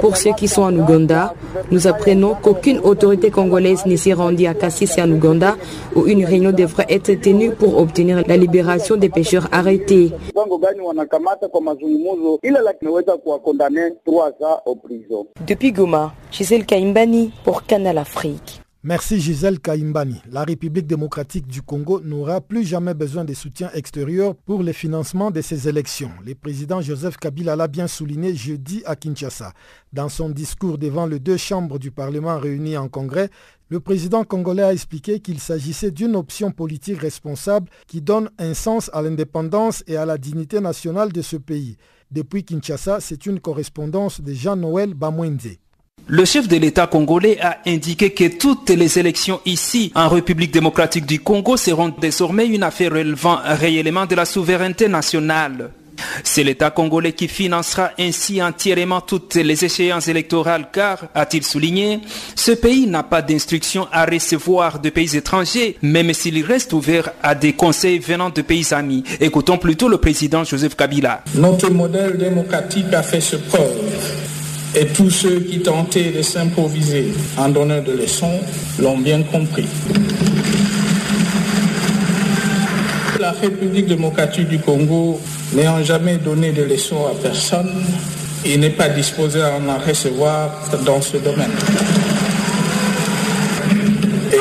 Pour 0.00 0.16
ceux 0.16 0.32
qui 0.32 0.48
sont 0.48 0.62
en 0.62 0.76
Ouganda, 0.76 1.34
nous 1.70 1.86
apprenons 1.86 2.34
qu'aucune 2.42 2.78
autorité 2.78 3.30
congolaise 3.30 3.86
ne 3.86 3.96
s'est 3.96 4.12
rendue 4.12 4.46
à 4.46 4.54
Kassis 4.54 5.00
en 5.00 5.10
Ouganda 5.10 5.56
où 5.94 6.06
une 6.06 6.24
réunion 6.24 6.52
devrait 6.52 6.86
être 6.88 7.12
tenue 7.20 7.50
pour 7.50 7.78
obtenir 7.78 8.22
la 8.26 8.36
libération 8.36 8.96
des 9.00 9.08
pêcheurs 9.08 9.48
arrêtés. 9.50 10.12
Depuis 15.46 15.72
Goma, 15.72 16.12
Gisèle 16.30 16.64
Kaimbani 16.66 17.32
pour 17.44 17.64
Canal 17.64 17.98
Afrique. 17.98 18.59
Merci 18.82 19.20
Gisèle 19.20 19.60
Kaimbani. 19.60 20.22
La 20.32 20.42
République 20.42 20.86
démocratique 20.86 21.46
du 21.46 21.60
Congo 21.60 22.00
n'aura 22.00 22.40
plus 22.40 22.64
jamais 22.64 22.94
besoin 22.94 23.26
de 23.26 23.34
soutien 23.34 23.70
extérieur 23.74 24.34
pour 24.34 24.62
le 24.62 24.72
financement 24.72 25.30
de 25.30 25.42
ses 25.42 25.68
élections. 25.68 26.10
Le 26.24 26.34
président 26.34 26.80
Joseph 26.80 27.18
Kabila 27.18 27.56
l'a 27.56 27.68
bien 27.68 27.86
souligné 27.86 28.34
jeudi 28.34 28.82
à 28.86 28.96
Kinshasa. 28.96 29.52
Dans 29.92 30.08
son 30.08 30.30
discours 30.30 30.78
devant 30.78 31.04
les 31.04 31.18
deux 31.18 31.36
chambres 31.36 31.78
du 31.78 31.90
Parlement 31.90 32.38
réunies 32.38 32.78
en 32.78 32.88
congrès, 32.88 33.28
le 33.68 33.80
président 33.80 34.24
congolais 34.24 34.62
a 34.62 34.72
expliqué 34.72 35.20
qu'il 35.20 35.40
s'agissait 35.40 35.90
d'une 35.90 36.16
option 36.16 36.50
politique 36.50 37.00
responsable 37.00 37.68
qui 37.86 38.00
donne 38.00 38.30
un 38.38 38.54
sens 38.54 38.90
à 38.94 39.02
l'indépendance 39.02 39.84
et 39.88 39.98
à 39.98 40.06
la 40.06 40.16
dignité 40.16 40.58
nationale 40.58 41.12
de 41.12 41.20
ce 41.20 41.36
pays. 41.36 41.76
Depuis 42.10 42.44
Kinshasa, 42.44 43.00
c'est 43.00 43.26
une 43.26 43.40
correspondance 43.40 44.22
de 44.22 44.32
Jean-Noël 44.32 44.94
Bamwende. 44.94 45.58
Le 46.06 46.24
chef 46.24 46.48
de 46.48 46.56
l'État 46.56 46.86
congolais 46.86 47.38
a 47.40 47.58
indiqué 47.66 48.10
que 48.10 48.36
toutes 48.36 48.70
les 48.70 48.98
élections 48.98 49.40
ici 49.46 49.92
en 49.94 50.08
République 50.08 50.52
démocratique 50.52 51.06
du 51.06 51.20
Congo 51.20 51.56
seront 51.56 51.94
désormais 52.00 52.46
une 52.46 52.62
affaire 52.62 52.92
relevant 52.92 53.38
réellement 53.44 54.06
de 54.06 54.14
la 54.14 54.24
souveraineté 54.24 54.88
nationale. 54.88 55.70
C'est 56.24 56.44
l'État 56.44 56.70
congolais 56.70 57.12
qui 57.12 57.28
financera 57.28 57.90
ainsi 57.98 58.42
entièrement 58.42 59.00
toutes 59.00 59.34
les 59.34 59.64
échéances 59.64 60.08
électorales 60.08 60.68
car, 60.72 61.04
a-t-il 61.14 61.44
souligné, 61.44 62.00
ce 62.34 62.52
pays 62.52 62.86
n'a 62.86 63.02
pas 63.02 63.22
d'instruction 63.22 63.86
à 63.92 64.04
recevoir 64.04 64.80
de 64.80 64.90
pays 64.90 65.16
étrangers, 65.16 65.76
même 65.82 66.12
s'il 66.12 66.44
reste 66.44 66.72
ouvert 66.72 67.10
à 67.22 67.34
des 67.34 67.52
conseils 67.52 67.98
venant 67.98 68.30
de 68.30 68.42
pays 68.42 68.72
amis. 68.72 69.04
Écoutons 69.20 69.58
plutôt 69.58 69.88
le 69.88 69.98
président 69.98 70.44
Joseph 70.44 70.74
Kabila. 70.74 71.22
Notre 71.34 71.70
modèle 71.70 72.16
démocratique 72.16 72.92
a 72.92 73.02
fait 73.02 73.20
ce 73.20 73.36
preuve 73.36 73.76
et 74.74 74.86
tous 74.86 75.10
ceux 75.10 75.40
qui 75.40 75.60
tentaient 75.60 76.10
de 76.10 76.22
s'improviser 76.22 77.12
en 77.36 77.48
donnant 77.48 77.82
de 77.82 77.92
leçons 77.92 78.40
l'ont 78.78 78.98
bien 78.98 79.22
compris. 79.22 79.66
La 83.18 83.32
République 83.32 83.86
démocratique 83.86 84.48
du 84.48 84.58
Congo 84.58 85.20
n'ayant 85.52 85.82
jamais 85.82 86.16
donné 86.16 86.52
de 86.52 86.62
leçons 86.62 87.06
à 87.06 87.14
personne, 87.20 87.84
il 88.44 88.60
n'est 88.60 88.70
pas 88.70 88.88
disposé 88.88 89.42
à 89.42 89.56
en 89.56 89.78
recevoir 89.78 90.50
dans 90.86 91.02
ce 91.02 91.18
domaine. 91.18 91.50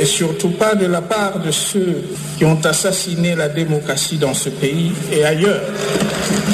Et 0.01 0.05
surtout 0.05 0.51
pas 0.51 0.75
de 0.75 0.85
la 0.85 1.01
part 1.01 1.39
de 1.39 1.51
ceux 1.51 2.03
qui 2.37 2.45
ont 2.45 2.59
assassiné 2.63 3.35
la 3.35 3.49
démocratie 3.49 4.17
dans 4.17 4.33
ce 4.33 4.49
pays 4.49 4.93
et 5.11 5.25
ailleurs 5.25 5.61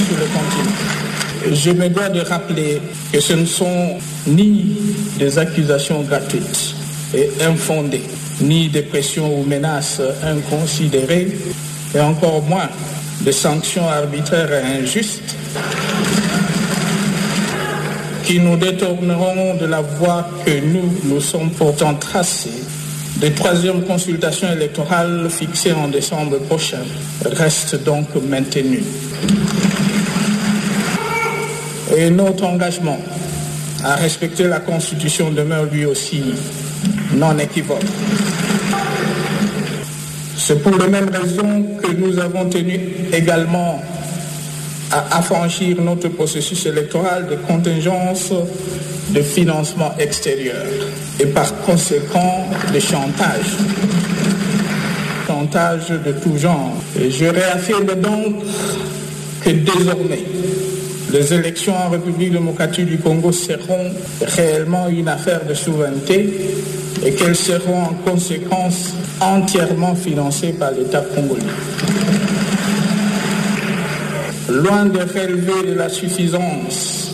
sur 0.08 0.18
le 0.18 0.26
continent. 0.26 0.75
Je 1.52 1.72
me 1.72 1.90
dois 1.90 2.10
de 2.10 2.22
rappeler 2.22 2.82
que 3.14 3.20
ce 3.20 3.34
ne 3.34 3.46
sont 3.46 3.98
ni 4.26 4.78
des 5.20 5.38
accusations 5.38 6.02
gratuites 6.02 6.76
et 7.14 7.30
infondées, 7.44 8.04
ni 8.42 8.68
des 8.68 8.82
pressions 8.82 9.40
ou 9.40 9.44
menaces 9.44 10.02
inconsidérées, 10.24 11.38
et 11.94 12.00
encore 12.00 12.42
moins 12.42 12.70
des 13.22 13.32
sanctions 13.32 13.88
arbitraires 13.88 14.52
et 14.52 14.82
injustes 14.82 15.36
qui 18.24 18.40
nous 18.40 18.58
détourneront 18.58 19.56
de 19.56 19.68
la 19.68 19.82
voie 19.82 20.28
que 20.46 20.60
nous 20.60 20.92
nous 21.04 21.22
sommes 21.22 21.52
pourtant 21.52 21.94
tracés. 21.94 22.64
Des 23.18 23.32
troisième 23.32 23.84
consultations 23.84 24.52
électorales 24.52 25.30
fixées 25.30 25.74
en 25.74 25.88
décembre 25.90 26.40
prochain 26.40 26.84
restent 27.24 27.84
donc 27.84 28.08
maintenues 28.28 28.84
et 31.96 32.10
notre 32.10 32.46
engagement 32.46 33.00
à 33.84 33.96
respecter 33.96 34.48
la 34.48 34.60
Constitution 34.60 35.32
demeure 35.32 35.66
lui 35.66 35.86
aussi 35.86 36.24
non 37.14 37.38
équivoque. 37.38 37.84
C'est 40.38 40.62
pour 40.62 40.78
les 40.78 40.88
mêmes 40.88 41.10
raisons 41.10 41.64
que 41.82 41.92
nous 41.94 42.20
avons 42.20 42.50
tenu 42.50 42.80
également 43.14 43.82
à 44.92 45.18
affranchir 45.18 45.82
notre 45.82 46.10
processus 46.10 46.66
électoral 46.66 47.28
de 47.28 47.36
contingence 47.36 48.32
de 49.10 49.22
financement 49.22 49.94
extérieur 49.98 50.66
et 51.20 51.26
par 51.28 51.56
conséquent 51.62 52.46
de 52.74 52.80
chantage. 52.80 53.58
Chantage 55.28 55.90
de 55.90 56.12
tout 56.12 56.38
genre. 56.38 56.74
Et 57.00 57.10
je 57.10 57.26
réaffirme 57.26 57.96
donc 57.96 58.44
que 59.44 59.50
désormais, 59.50 60.24
les 61.16 61.34
élections 61.34 61.74
en 61.74 61.90
République 61.90 62.32
démocratique 62.32 62.88
du 62.88 62.98
Congo 62.98 63.32
seront 63.32 63.90
réellement 64.22 64.90
une 64.90 65.08
affaire 65.08 65.46
de 65.46 65.54
souveraineté 65.54 66.30
et 67.06 67.12
qu'elles 67.14 67.38
seront 67.38 67.84
en 67.84 67.94
conséquence 68.06 68.94
entièrement 69.22 69.96
financées 69.96 70.54
par 70.60 70.72
l'État 70.72 71.02
congolais. 71.16 71.42
Loin 74.50 74.86
de 74.86 75.00
relever 75.00 75.72
de 75.72 75.74
la 75.74 75.88
suffisance, 75.88 77.14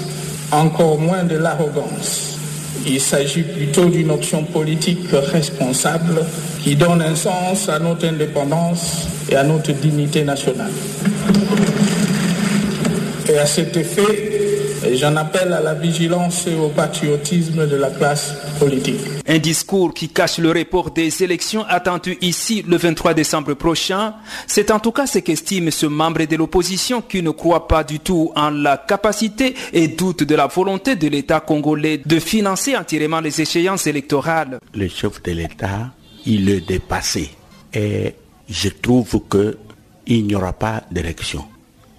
encore 0.52 1.00
moins 1.00 1.24
de 1.24 1.38
l'arrogance, 1.38 2.40
il 2.88 3.00
s'agit 3.00 3.44
plutôt 3.44 3.86
d'une 3.86 4.10
option 4.10 4.44
politique 4.46 5.12
responsable 5.12 6.26
qui 6.64 6.76
donne 6.76 7.04
un 7.04 7.16
sens 7.16 7.70
à 7.70 7.78
notre 7.78 8.08
indépendance 8.08 9.08
et 9.30 9.36
à 9.36 9.44
notre 9.44 9.72
dignité 9.74 10.24
nationale. 10.24 10.72
Et 13.32 13.38
à 13.38 13.46
cet 13.46 13.78
effet, 13.78 14.96
j'en 14.96 15.16
appelle 15.16 15.54
à 15.54 15.62
la 15.62 15.74
vigilance 15.74 16.48
et 16.48 16.56
au 16.56 16.68
patriotisme 16.68 17.66
de 17.66 17.78
la 17.78 17.90
classe 17.90 18.34
politique. 18.60 19.00
Un 19.26 19.38
discours 19.38 19.94
qui 19.94 20.10
cache 20.10 20.38
le 20.40 20.52
report 20.52 20.92
des 20.92 21.24
élections 21.24 21.64
attendues 21.64 22.18
ici 22.20 22.62
le 22.68 22.76
23 22.76 23.14
décembre 23.14 23.54
prochain. 23.54 24.16
C'est 24.48 24.70
en 24.70 24.80
tout 24.80 24.92
cas 24.92 25.08
ce 25.08 25.20
qu'estime 25.20 25.72
ce 25.72 25.86
membre 25.86 26.26
de 26.26 26.36
l'opposition 26.36 27.02
qui 27.02 27.24
ne 27.24 27.30
croit 27.30 27.70
pas 27.70 27.86
du 27.86 28.02
tout 28.02 28.34
en 28.36 28.50
la 28.50 28.76
capacité 28.76 29.56
et 29.72 29.88
doute 29.88 30.24
de 30.24 30.36
la 30.36 30.48
volonté 30.48 30.98
de 30.98 31.08
l'État 31.08 31.40
congolais 31.40 32.02
de 32.06 32.20
financer 32.20 32.76
entièrement 32.76 33.22
les 33.22 33.40
échéances 33.40 33.88
électorales. 33.88 34.60
Le 34.74 34.90
chef 34.90 35.24
de 35.24 35.32
l'État, 35.32 35.92
il 36.26 36.50
est 36.50 36.68
dépassé. 36.68 37.30
Et 37.74 38.14
je 38.50 38.68
trouve 38.68 39.22
qu'il 39.30 40.26
n'y 40.26 40.36
aura 40.36 40.52
pas 40.52 40.84
d'élection. 40.92 41.46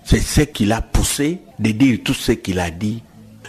C'est 0.04 0.20
ce 0.20 0.42
qui 0.42 0.64
l'a 0.66 0.80
poussé 0.80 1.38
de 1.58 1.70
dire 1.70 2.00
tout 2.04 2.14
ce 2.14 2.32
qu'il 2.32 2.58
a 2.58 2.70
dit 2.70 3.02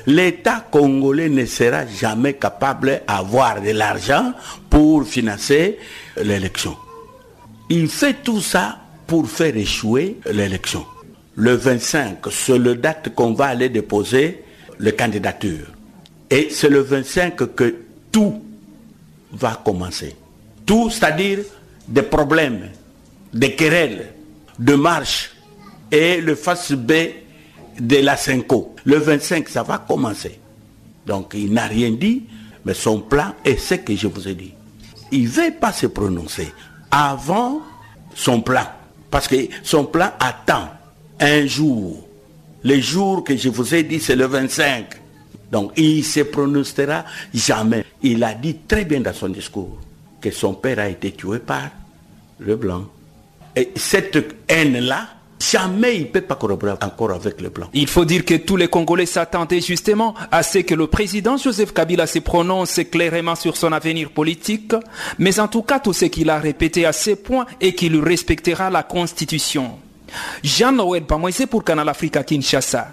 l'État 0.06 0.66
congolais 0.72 1.30
ne 1.30 1.46
sera 1.46 1.86
jamais 1.86 2.34
capable 2.34 3.02
d'avoir 3.08 3.62
de 3.62 3.72
l'argent 3.72 4.34
pour 4.70 5.06
financer 5.06 5.78
l'élection. 6.18 6.76
Il 7.70 7.88
fait 7.88 8.16
tout 8.24 8.42
ça 8.42 8.80
pour 9.08 9.30
faire 9.30 9.56
échouer 9.56 10.18
l'élection. 10.32 10.86
Le 11.36 11.56
25, 11.56 12.18
c'est 12.32 12.58
le 12.58 12.76
date 12.76 13.16
qu'on 13.16 13.34
va 13.34 13.46
aller 13.46 13.70
déposer 13.70 14.44
les 14.80 14.94
candidatures. 14.94 15.68
Et 16.30 16.50
c'est 16.52 16.70
le 16.70 16.82
25 16.82 17.36
que 17.56 17.76
tout 18.12 18.42
va 19.32 19.60
commencer. 19.64 20.16
Tout, 20.66 20.90
c'est-à-dire 20.90 21.40
des 21.88 22.04
problèmes, 22.04 22.70
des 23.34 23.56
querelles, 23.56 24.14
de 24.60 24.76
marche 24.76 25.32
et 25.94 26.20
le 26.20 26.34
face 26.34 26.72
B 26.72 26.92
de 27.80 27.98
la 27.98 28.18
Cinco. 28.18 28.76
Le 28.84 28.98
25, 28.98 29.48
ça 29.48 29.62
va 29.62 29.78
commencer. 29.78 30.40
Donc 31.06 31.34
il 31.36 31.54
n'a 31.54 31.68
rien 31.68 31.92
dit, 31.92 32.24
mais 32.66 32.74
son 32.74 33.00
plan 33.00 33.36
est 33.46 33.58
ce 33.58 33.76
que 33.76 33.96
je 33.96 34.08
vous 34.08 34.28
ai 34.28 34.34
dit. 34.34 34.54
Il 35.12 35.26
ne 35.26 35.28
veut 35.30 35.54
pas 35.62 35.72
se 35.72 35.86
prononcer 35.86 36.52
avant 36.90 37.62
son 38.16 38.42
plan. 38.42 38.66
Parce 39.12 39.28
que 39.28 39.36
son 39.62 39.86
plan 39.86 40.12
attend 40.20 40.70
un 41.20 41.46
jour. 41.46 42.08
Le 42.64 42.80
jour 42.80 43.24
que 43.24 43.38
je 43.38 43.50
vous 43.50 43.76
ai 43.76 43.84
dit, 43.84 44.00
c'est 44.00 44.16
le 44.16 44.26
25. 44.26 44.86
Donc 45.52 45.74
il 45.78 46.04
se 46.04 46.22
prononcera 46.22 47.06
jamais. 47.32 47.86
Il 48.02 48.24
a 48.24 48.34
dit 48.34 48.58
très 48.68 48.86
bien 48.86 49.02
dans 49.02 49.14
son 49.14 49.30
discours 49.30 49.78
que 50.20 50.32
son 50.32 50.56
père 50.56 50.80
a 50.80 50.90
été 50.90 51.12
tué 51.12 51.38
par 51.38 51.70
le 52.40 52.56
blanc. 52.56 52.86
Et 53.56 53.72
cette 53.76 54.18
haine-là, 54.48 55.08
jamais 55.54 55.98
il 55.98 56.02
ne 56.04 56.08
peut 56.08 56.22
pas 56.22 56.36
corroborer 56.36 56.74
encore 56.82 57.12
avec 57.12 57.40
le 57.40 57.50
blanc. 57.50 57.68
Il 57.74 57.88
faut 57.88 58.06
dire 58.06 58.26
que 58.26 58.34
tous 58.36 58.58
les 58.58 58.68
Congolais 58.68 59.06
s'attendaient 59.06 59.62
justement 59.62 60.16
à 60.32 60.42
ce 60.42 60.60
que 60.60 60.74
le 60.74 60.88
président 60.88 61.38
Joseph 61.38 61.74
Kabila 61.74 62.08
se 62.08 62.20
prononce 62.20 62.80
clairement 62.92 63.36
sur 63.36 63.56
son 63.56 63.72
avenir 63.72 64.10
politique, 64.12 64.74
mais 65.20 65.40
en 65.40 65.48
tout 65.48 65.62
cas 65.62 65.80
tout 65.80 65.94
ce 65.94 66.06
qu'il 66.06 66.30
a 66.32 66.40
répété 66.40 66.86
à 66.86 66.92
ces 66.92 67.16
points 67.16 67.46
est 67.62 67.74
qu'il 67.74 68.00
respectera 68.00 68.70
la 68.72 68.82
Constitution. 68.84 69.78
Jean-Noël 70.44 71.04
Bamouessé 71.08 71.46
pour 71.46 71.64
Canal 71.64 71.88
Africa 71.90 72.24
Kinshasa. 72.24 72.88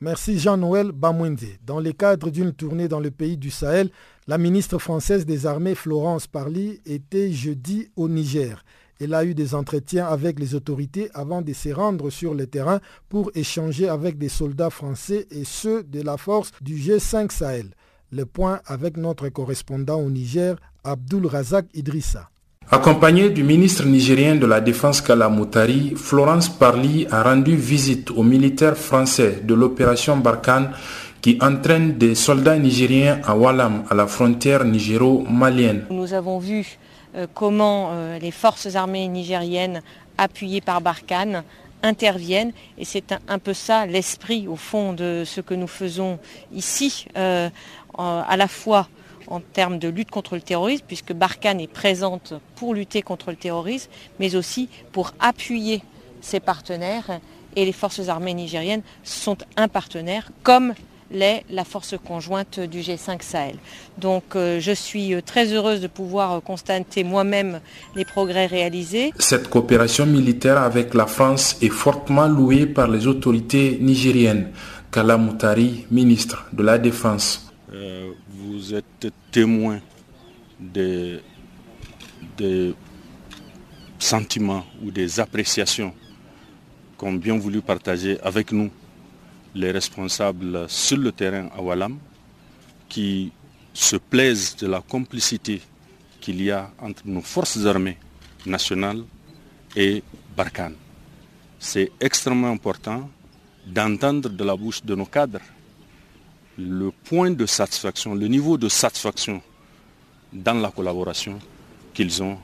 Merci 0.00 0.38
Jean-Noël 0.38 0.92
Bamouende. 0.92 1.40
Dans 1.66 1.80
le 1.80 1.92
cadre 1.92 2.30
d'une 2.30 2.52
tournée 2.52 2.88
dans 2.88 3.00
le 3.00 3.10
pays 3.10 3.36
du 3.36 3.50
Sahel, 3.50 3.90
la 4.28 4.38
ministre 4.38 4.78
française 4.78 5.24
des 5.26 5.46
Armées 5.46 5.74
Florence 5.74 6.26
Parly 6.26 6.80
était 6.86 7.32
jeudi 7.32 7.88
au 7.96 8.08
Niger. 8.08 8.64
Elle 9.00 9.14
a 9.14 9.24
eu 9.24 9.34
des 9.34 9.54
entretiens 9.54 10.06
avec 10.06 10.38
les 10.38 10.54
autorités 10.54 11.10
avant 11.14 11.42
de 11.42 11.52
se 11.52 11.68
rendre 11.70 12.10
sur 12.10 12.34
le 12.34 12.46
terrain 12.46 12.80
pour 13.08 13.30
échanger 13.34 13.88
avec 13.88 14.18
des 14.18 14.28
soldats 14.28 14.70
français 14.70 15.26
et 15.30 15.44
ceux 15.44 15.82
de 15.82 16.00
la 16.02 16.16
force 16.16 16.50
du 16.60 16.76
G5 16.76 17.30
Sahel. 17.32 17.70
Le 18.12 18.24
point 18.26 18.60
avec 18.66 18.96
notre 18.96 19.28
correspondant 19.28 20.00
au 20.00 20.10
Niger, 20.10 20.56
Abdul 20.84 21.26
Razak 21.26 21.66
Idrissa. 21.74 22.28
Accompagnée 22.70 23.28
du 23.30 23.42
ministre 23.42 23.84
nigérien 23.84 24.36
de 24.36 24.46
la 24.46 24.60
Défense 24.60 25.00
Kalamoutari, 25.02 25.92
Florence 25.96 26.48
Parly 26.48 27.06
a 27.10 27.22
rendu 27.22 27.56
visite 27.56 28.10
aux 28.10 28.22
militaires 28.22 28.76
français 28.78 29.40
de 29.44 29.52
l'opération 29.54 30.16
Barkhane 30.16 30.70
qui 31.20 31.38
entraîne 31.40 31.98
des 31.98 32.14
soldats 32.14 32.58
nigériens 32.58 33.20
à 33.24 33.34
Walam, 33.36 33.84
à 33.90 33.94
la 33.94 34.06
frontière 34.06 34.64
nigéro-malienne. 34.64 35.84
Nous 35.90 36.12
avons 36.12 36.38
vu 36.38 36.60
euh, 36.60 36.83
comment 37.32 37.90
euh, 37.92 38.18
les 38.18 38.30
forces 38.30 38.74
armées 38.74 39.06
nigériennes, 39.08 39.82
appuyées 40.18 40.60
par 40.60 40.80
Barkhane, 40.80 41.44
interviennent. 41.82 42.52
Et 42.78 42.84
c'est 42.84 43.14
un, 43.28 43.38
peu 43.38 43.54
ça 43.54 43.86
l'esprit, 43.86 44.48
au 44.48 44.56
fond, 44.56 44.92
de 44.92 45.22
ce 45.26 45.40
que 45.40 45.54
nous 45.54 45.66
faisons 45.66 46.18
ici, 46.52 47.06
euh, 47.16 47.50
à 47.98 48.36
la 48.36 48.48
fois 48.48 48.88
en 49.28 49.40
termes 49.40 49.78
de 49.78 49.88
lutte 49.88 50.10
contre 50.10 50.34
le 50.34 50.42
terrorisme, 50.42 50.84
puisque 50.86 51.12
Barkhane 51.12 51.60
est 51.60 51.72
présente 51.72 52.34
pour 52.56 52.74
lutter 52.74 53.02
contre 53.02 53.30
le 53.30 53.36
terrorisme, 53.36 53.90
mais 54.18 54.34
aussi 54.34 54.68
pour 54.92 55.12
appuyer 55.20 55.82
ses 56.20 56.40
partenaires. 56.40 57.20
Et 57.56 57.64
les 57.64 57.72
forces 57.72 58.08
armées 58.08 58.34
nigériennes 58.34 58.82
sont 59.04 59.38
un 59.56 59.68
partenaire, 59.68 60.30
comme 60.42 60.74
l'est 61.14 61.44
la 61.48 61.64
force 61.64 61.94
conjointe 62.04 62.60
du 62.60 62.80
G5 62.80 63.22
Sahel. 63.22 63.56
Donc 63.98 64.36
euh, 64.36 64.60
je 64.60 64.72
suis 64.72 65.14
euh, 65.14 65.22
très 65.22 65.52
heureuse 65.52 65.80
de 65.80 65.86
pouvoir 65.86 66.32
euh, 66.32 66.40
constater 66.40 67.04
moi-même 67.04 67.60
les 67.94 68.04
progrès 68.04 68.46
réalisés. 68.46 69.12
Cette 69.18 69.48
coopération 69.48 70.04
militaire 70.04 70.58
avec 70.58 70.92
la 70.92 71.06
France 71.06 71.56
est 71.62 71.70
fortement 71.70 72.26
louée 72.26 72.66
par 72.66 72.88
les 72.88 73.06
autorités 73.06 73.78
nigériennes. 73.80 74.50
Kala 74.92 75.16
Moutari, 75.16 75.86
ministre 75.90 76.46
de 76.52 76.62
la 76.62 76.78
Défense. 76.78 77.52
vous 78.28 78.74
êtes 78.74 79.08
témoin 79.32 79.80
des, 80.60 81.18
des 82.36 82.74
sentiments 83.98 84.64
ou 84.84 84.92
des 84.92 85.18
appréciations 85.18 85.92
qu'ont 86.96 87.12
bien 87.14 87.36
voulu 87.36 87.60
partager 87.60 88.18
avec 88.22 88.52
nous 88.52 88.70
les 89.54 89.70
responsables 89.70 90.68
sur 90.68 90.96
le 90.98 91.12
terrain 91.12 91.48
à 91.56 91.60
Walam 91.62 91.98
qui 92.88 93.32
se 93.72 93.96
plaisent 93.96 94.56
de 94.56 94.66
la 94.66 94.80
complicité 94.80 95.60
qu'il 96.20 96.42
y 96.42 96.50
a 96.50 96.70
entre 96.80 97.02
nos 97.06 97.20
forces 97.20 97.64
armées 97.66 97.98
nationales 98.46 99.02
et 99.76 100.02
Barkhane. 100.36 100.74
C'est 101.58 101.90
extrêmement 102.00 102.50
important 102.50 103.08
d'entendre 103.66 104.28
de 104.28 104.44
la 104.44 104.56
bouche 104.56 104.82
de 104.84 104.94
nos 104.94 105.06
cadres 105.06 105.40
le 106.58 106.90
point 107.04 107.30
de 107.30 107.46
satisfaction, 107.46 108.14
le 108.14 108.28
niveau 108.28 108.56
de 108.56 108.68
satisfaction 108.68 109.42
dans 110.32 110.54
la 110.54 110.70
collaboration 110.70 111.38
qu'ils 111.92 112.22
ont 112.22 112.38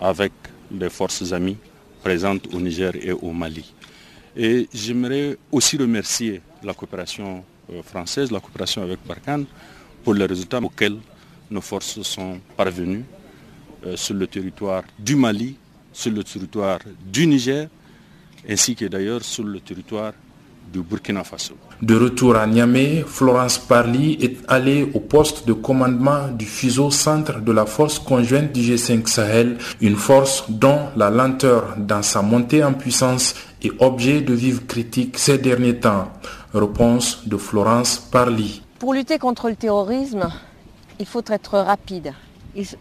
avec 0.00 0.32
les 0.70 0.90
forces 0.90 1.32
amies 1.32 1.56
présentes 2.02 2.52
au 2.54 2.60
Niger 2.60 2.92
et 2.96 3.12
au 3.12 3.32
Mali. 3.32 3.72
Et 4.36 4.68
j'aimerais 4.72 5.36
aussi 5.50 5.76
remercier 5.78 6.42
la 6.66 6.74
coopération 6.74 7.44
euh, 7.72 7.82
française, 7.82 8.30
la 8.30 8.40
coopération 8.40 8.82
avec 8.82 8.98
Barkhane, 9.06 9.46
pour 10.04 10.14
les 10.14 10.26
résultats 10.26 10.58
auxquels 10.58 10.98
nos 11.50 11.60
forces 11.60 12.02
sont 12.02 12.38
parvenues 12.56 13.04
euh, 13.86 13.96
sur 13.96 14.14
le 14.14 14.26
territoire 14.26 14.82
du 14.98 15.14
Mali, 15.16 15.56
sur 15.92 16.10
le 16.12 16.22
territoire 16.24 16.80
du 17.10 17.26
Niger, 17.26 17.68
ainsi 18.48 18.74
que 18.74 18.84
d'ailleurs 18.86 19.22
sur 19.22 19.44
le 19.44 19.60
territoire 19.60 20.12
du 20.72 20.82
Burkina 20.82 21.22
Faso. 21.22 21.54
De 21.80 21.94
retour 21.94 22.34
à 22.36 22.46
Niamey, 22.46 23.04
Florence 23.06 23.58
Parly 23.58 24.18
est 24.20 24.38
allée 24.48 24.88
au 24.94 25.00
poste 25.00 25.46
de 25.46 25.52
commandement 25.52 26.28
du 26.28 26.44
fuseau 26.44 26.90
centre 26.90 27.40
de 27.40 27.52
la 27.52 27.66
force 27.66 27.98
conjointe 28.00 28.52
du 28.52 28.60
G5 28.62 29.06
Sahel, 29.06 29.58
une 29.80 29.94
force 29.96 30.44
dont 30.48 30.88
la 30.96 31.10
lenteur 31.10 31.76
dans 31.78 32.02
sa 32.02 32.22
montée 32.22 32.64
en 32.64 32.72
puissance 32.72 33.34
objet 33.78 34.20
de 34.20 34.34
vives 34.34 34.66
critiques 34.66 35.18
ces 35.18 35.38
derniers 35.38 35.78
temps. 35.78 36.08
Réponse 36.54 37.26
de 37.26 37.36
Florence 37.36 37.98
Parly. 37.98 38.62
Pour 38.78 38.94
lutter 38.94 39.18
contre 39.18 39.48
le 39.48 39.56
terrorisme, 39.56 40.28
il 40.98 41.06
faut 41.06 41.24
être 41.26 41.58
rapide. 41.58 42.12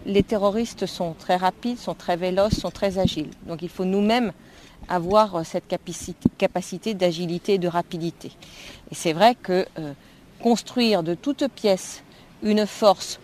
Les 0.06 0.24
terroristes 0.24 0.86
sont 0.86 1.14
très 1.18 1.36
rapides, 1.36 1.78
sont 1.78 1.96
très 1.96 2.16
véloces, 2.16 2.60
sont 2.60 2.72
très 2.72 2.98
agiles. 2.98 3.32
Donc 3.48 3.62
il 3.62 3.70
faut 3.70 3.86
nous-mêmes 3.86 4.32
avoir 4.88 5.36
euh, 5.36 5.44
cette 5.44 5.68
capacité, 6.38 6.94
d'agilité 6.94 7.56
et 7.56 7.58
de 7.58 7.68
rapidité. 7.68 8.32
Et 8.92 8.96
c'est 8.96 9.14
vrai 9.14 9.36
que 9.36 9.66
euh, 9.80 9.94
construire 10.42 11.04
de 11.04 11.14
toutes 11.16 11.48
pièces 11.48 12.04
une 12.44 12.66
force 12.66 13.20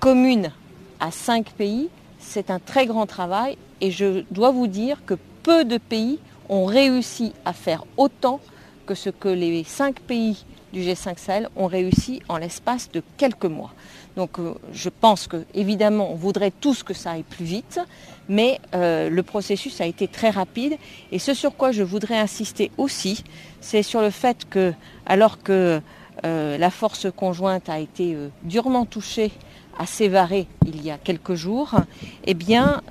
commune 0.00 0.52
à 1.00 1.10
cinq 1.10 1.50
pays, 1.50 1.88
c'est 2.18 2.50
un 2.50 2.58
très 2.58 2.86
grand 2.86 3.06
travail 3.06 3.56
et 3.80 3.90
je 3.90 4.24
dois 4.30 4.50
vous 4.50 4.66
dire 4.66 5.04
que 5.06 5.14
peu 5.42 5.64
de 5.64 5.78
pays 5.78 6.18
ont 6.48 6.64
réussi 6.64 7.32
à 7.44 7.52
faire 7.52 7.84
autant 7.96 8.40
que 8.86 8.94
ce 8.94 9.10
que 9.10 9.28
les 9.28 9.64
cinq 9.64 10.00
pays 10.00 10.44
du 10.72 10.80
G5 10.80 11.18
Sahel 11.18 11.48
ont 11.56 11.66
réussi 11.66 12.22
en 12.28 12.36
l'espace 12.36 12.90
de 12.90 13.02
quelques 13.16 13.44
mois. 13.44 13.72
Donc 14.16 14.38
euh, 14.38 14.54
je 14.72 14.88
pense 14.88 15.26
que 15.26 15.44
évidemment 15.54 16.10
on 16.10 16.14
voudrait 16.14 16.50
tous 16.50 16.82
que 16.82 16.94
ça 16.94 17.12
aille 17.12 17.22
plus 17.22 17.44
vite, 17.44 17.80
mais 18.28 18.60
euh, 18.74 19.08
le 19.08 19.22
processus 19.22 19.80
a 19.80 19.86
été 19.86 20.08
très 20.08 20.30
rapide. 20.30 20.76
Et 21.12 21.18
ce 21.18 21.34
sur 21.34 21.56
quoi 21.56 21.70
je 21.72 21.82
voudrais 21.82 22.18
insister 22.18 22.70
aussi, 22.78 23.24
c'est 23.60 23.82
sur 23.82 24.00
le 24.00 24.10
fait 24.10 24.48
que 24.48 24.72
alors 25.06 25.42
que 25.42 25.80
euh, 26.24 26.58
la 26.58 26.70
force 26.70 27.06
conjointe 27.14 27.68
a 27.68 27.78
été 27.78 28.16
durement 28.42 28.86
touchée 28.86 29.30
à 29.78 29.86
Sévaré 29.86 30.48
il 30.66 30.84
y 30.84 30.90
a 30.90 30.98
quelques 30.98 31.34
jours, 31.34 31.76
eh 32.24 32.34
bien 32.34 32.82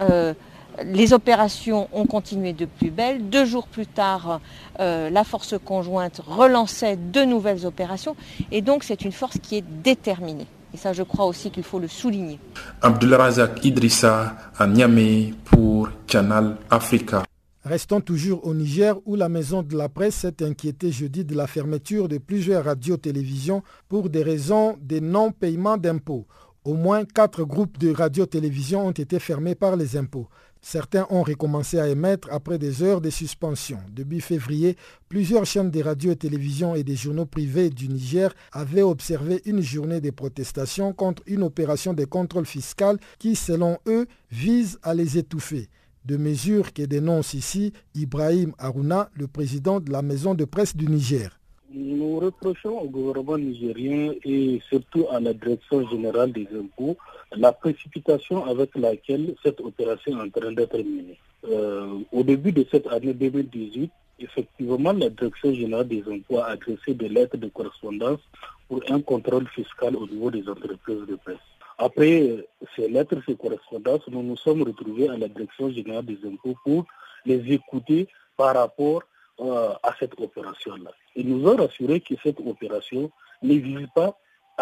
les 0.84 1.14
opérations 1.14 1.88
ont 1.94 2.06
continué 2.06 2.54
de 2.54 2.66
plus 2.66 2.92
belle. 2.92 3.30
Deux 3.30 3.46
jours 3.46 3.68
plus 3.68 3.88
tard, 3.88 4.42
la 4.80 5.24
force 5.24 5.56
conjointe 5.64 6.22
relançait 6.26 6.98
de 6.98 7.22
nouvelles 7.24 7.66
opérations. 7.66 8.16
Et 8.52 8.62
donc 8.62 8.84
c'est 8.84 9.04
une 9.04 9.12
force 9.12 9.38
qui 9.40 9.58
est 9.58 9.66
déterminée. 9.84 10.48
Et 10.74 10.78
ça, 10.78 10.94
je 10.94 11.04
crois 11.04 11.26
aussi 11.26 11.50
qu'il 11.50 11.64
faut 11.64 11.80
le 11.80 11.88
souligner. 11.88 12.40
Abdulrazak 12.82 13.64
Idrissa 13.64 14.36
à 14.58 14.68
Niamey 14.68 15.34
pour 15.46 15.90
Channel 16.08 16.56
Africa. 16.70 17.24
Restons 17.64 18.00
toujours 18.02 18.46
au 18.46 18.54
Niger 18.54 18.96
où 19.06 19.16
la 19.16 19.28
maison 19.30 19.62
de 19.64 19.76
la 19.78 19.90
presse 19.90 20.16
s'est 20.16 20.44
inquiétée 20.44 20.92
jeudi 20.92 21.26
de 21.26 21.36
la 21.36 21.48
fermeture 21.48 22.08
de 22.08 22.18
plusieurs 22.18 22.66
radios-télévisions 22.66 23.62
pour 23.90 24.10
des 24.10 24.24
raisons 24.24 24.78
de 24.82 25.00
non-paiement 25.00 25.78
d'impôts. 25.78 26.26
Au 26.64 26.74
moins 26.74 27.06
quatre 27.06 27.44
groupes 27.44 27.78
de 27.78 27.94
radio-télévision 27.94 28.88
ont 28.88 28.92
été 28.92 29.20
fermés 29.20 29.56
par 29.56 29.78
les 29.78 29.96
impôts. 29.98 30.28
Certains 30.62 31.08
ont 31.10 31.24
recommencé 31.24 31.80
à 31.80 31.88
émettre 31.88 32.28
après 32.32 32.58
des 32.58 32.84
heures 32.84 33.02
de 33.02 33.10
suspension. 33.10 33.78
Début 33.92 34.22
février, 34.22 34.76
plusieurs 35.10 35.46
chaînes 35.46 35.72
de 35.72 35.82
radio 35.82 36.12
et 36.12 36.16
télévision 36.16 36.76
et 36.76 36.84
des 36.84 36.96
journaux 36.96 37.26
privés 37.26 37.70
du 37.70 37.88
Niger 37.90 38.34
avaient 38.52 38.82
observé 38.82 39.42
une 39.46 39.62
journée 39.62 40.02
de 40.02 40.12
protestation 40.12 40.94
contre 40.94 41.24
une 41.28 41.44
opération 41.44 41.94
de 41.94 42.06
contrôle 42.06 42.46
fiscal 42.46 42.98
qui, 43.20 43.36
selon 43.36 43.78
eux, 43.88 44.08
vise 44.32 44.80
à 44.84 44.94
les 44.94 45.18
étouffer 45.18 45.70
de 46.08 46.16
mesures 46.18 46.74
que 46.74 46.84
dénonce 46.84 47.34
ici 47.34 47.74
Ibrahim 47.94 48.54
Aruna, 48.58 49.10
le 49.14 49.28
président 49.28 49.80
de 49.82 49.92
la 49.92 50.02
maison 50.02 50.34
de 50.36 50.46
presse 50.46 50.76
du 50.76 50.88
Niger. 50.88 51.38
Nous 51.74 52.20
reprochons 52.20 52.80
au 52.80 52.88
gouvernement 52.90 53.38
nigérien 53.38 54.14
et 54.24 54.62
surtout 54.70 55.06
à 55.12 55.20
la 55.20 55.34
direction 55.34 55.88
générale 55.90 56.32
des 56.32 56.48
impôts 56.58 56.96
la 57.36 57.52
précipitation 57.52 58.46
avec 58.46 58.76
laquelle 58.76 59.36
cette 59.44 59.60
opération 59.62 60.20
est 60.20 60.28
en 60.28 60.30
train 60.30 60.52
d'être 60.52 60.78
menée. 60.78 61.18
Euh, 61.46 62.00
au 62.12 62.24
début 62.24 62.52
de 62.52 62.66
cette 62.72 62.88
année 62.88 63.14
2018, 63.14 63.92
effectivement, 64.20 64.94
la 64.94 65.10
direction 65.10 65.54
générale 65.54 65.88
des 65.88 66.04
impôts 66.10 66.40
a 66.40 66.48
adressé 66.48 66.94
des 66.94 67.10
lettres 67.10 67.38
de 67.38 67.48
correspondance 67.48 68.20
pour 68.68 68.82
un 68.90 69.02
contrôle 69.02 69.48
fiscal 69.50 69.96
au 69.96 70.08
niveau 70.08 70.32
des 70.32 70.48
entreprises 70.48 71.06
de 71.08 71.16
presse. 71.16 71.38
Après 71.78 72.46
ces 72.76 72.90
lettres, 72.90 73.18
ces 73.28 73.36
correspondances, 73.36 74.08
nous 74.08 74.24
nous 74.24 74.38
sommes 74.38 74.64
retrouvés 74.64 75.10
à 75.10 75.18
la 75.18 75.28
Direction 75.28 75.70
générale 75.72 76.06
des 76.06 76.18
impôts 76.26 76.56
pour 76.64 76.86
les 77.26 77.54
écouter 77.54 78.08
par 78.36 78.56
rapport 78.56 79.04
euh, 79.40 79.70
à 79.84 79.94
cette 80.00 80.20
opération-là. 80.20 80.92
Ils 81.16 81.30
nous 81.30 81.48
ont 81.48 81.56
rassuré 81.56 82.00
que 82.00 82.16
cette 82.24 82.40
opération 82.40 83.12
ne 83.44 83.54
vise 83.54 83.88
pas 83.94 84.18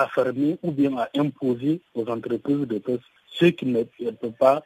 fermer 0.08 0.58
ou 0.62 0.72
bien 0.72 0.98
à 0.98 1.10
imposer 1.16 1.82
aux 1.94 2.08
entreprises 2.10 2.68
de 2.68 2.78
presse 2.80 3.00
ce 3.32 3.46
qui 3.46 3.66
ne 3.66 3.84
peut 3.84 4.34
pas. 4.38 4.62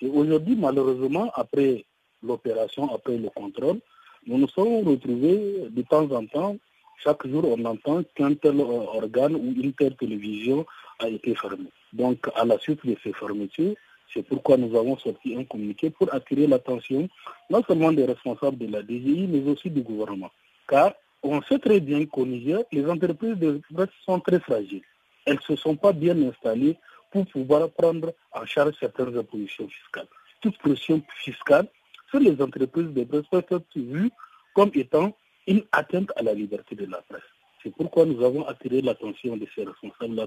Et 0.00 0.08
aujourd'hui, 0.08 0.56
malheureusement, 0.56 1.30
après 1.34 1.84
l'opération, 2.22 2.92
après 2.94 3.16
le 3.16 3.28
contrôle, 3.30 3.80
nous 4.26 4.38
nous 4.38 4.48
sommes 4.48 4.88
retrouvés 4.88 5.68
de 5.70 5.82
temps 5.82 6.10
en 6.10 6.24
temps, 6.26 6.56
chaque 7.02 7.26
jour 7.26 7.44
on 7.46 7.64
entend 7.64 8.02
qu'un 8.14 8.34
tel 8.34 8.60
organe 8.60 9.34
ou 9.34 9.52
une 9.56 9.72
telle 9.74 9.96
télévision 9.96 10.64
a 10.98 11.08
été 11.08 11.34
fermé. 11.34 11.68
Donc, 11.92 12.26
à 12.34 12.44
la 12.44 12.58
suite 12.58 12.84
de 12.86 12.96
ces 13.02 13.12
fermetures, 13.12 13.74
c'est 14.12 14.22
pourquoi 14.22 14.56
nous 14.56 14.76
avons 14.76 14.96
sorti 14.96 15.36
un 15.36 15.44
communiqué 15.44 15.90
pour 15.90 16.12
attirer 16.14 16.46
l'attention 16.46 17.08
non 17.50 17.62
seulement 17.66 17.92
des 17.92 18.04
responsables 18.04 18.58
de 18.58 18.70
la 18.70 18.82
DGI, 18.82 19.26
mais 19.28 19.50
aussi 19.50 19.70
du 19.70 19.82
gouvernement. 19.82 20.30
Car 20.68 20.92
on 21.24 21.42
sait 21.42 21.58
très 21.58 21.80
bien 21.80 22.04
qu'au 22.06 22.26
Niger, 22.26 22.60
les 22.70 22.86
entreprises 22.86 23.36
de 23.38 23.60
presse 23.72 23.88
sont 24.04 24.20
très 24.20 24.40
fragiles. 24.40 24.82
Elles 25.24 25.36
ne 25.36 25.40
se 25.40 25.56
sont 25.56 25.74
pas 25.76 25.92
bien 25.92 26.20
installées 26.22 26.76
pour 27.10 27.26
pouvoir 27.26 27.70
prendre 27.70 28.12
en 28.32 28.44
charge 28.44 28.74
certaines 28.78 29.16
impositions 29.16 29.68
fiscales. 29.68 30.06
Toute 30.40 30.58
pression 30.58 31.02
fiscale 31.22 31.66
sur 32.10 32.20
les 32.20 32.40
entreprises 32.42 32.92
de 32.92 33.04
presse 33.04 33.24
peut 33.30 33.44
être 33.56 33.64
vue 33.76 34.10
comme 34.54 34.70
étant 34.74 35.16
une 35.46 35.62
atteinte 35.72 36.10
à 36.16 36.22
la 36.22 36.34
liberté 36.34 36.74
de 36.74 36.86
la 36.86 37.00
presse. 37.02 37.22
C'est 37.62 37.74
pourquoi 37.74 38.04
nous 38.04 38.22
avons 38.22 38.46
attiré 38.46 38.82
l'attention 38.82 39.36
de 39.36 39.46
ces 39.54 39.64
responsables-là 39.64 40.26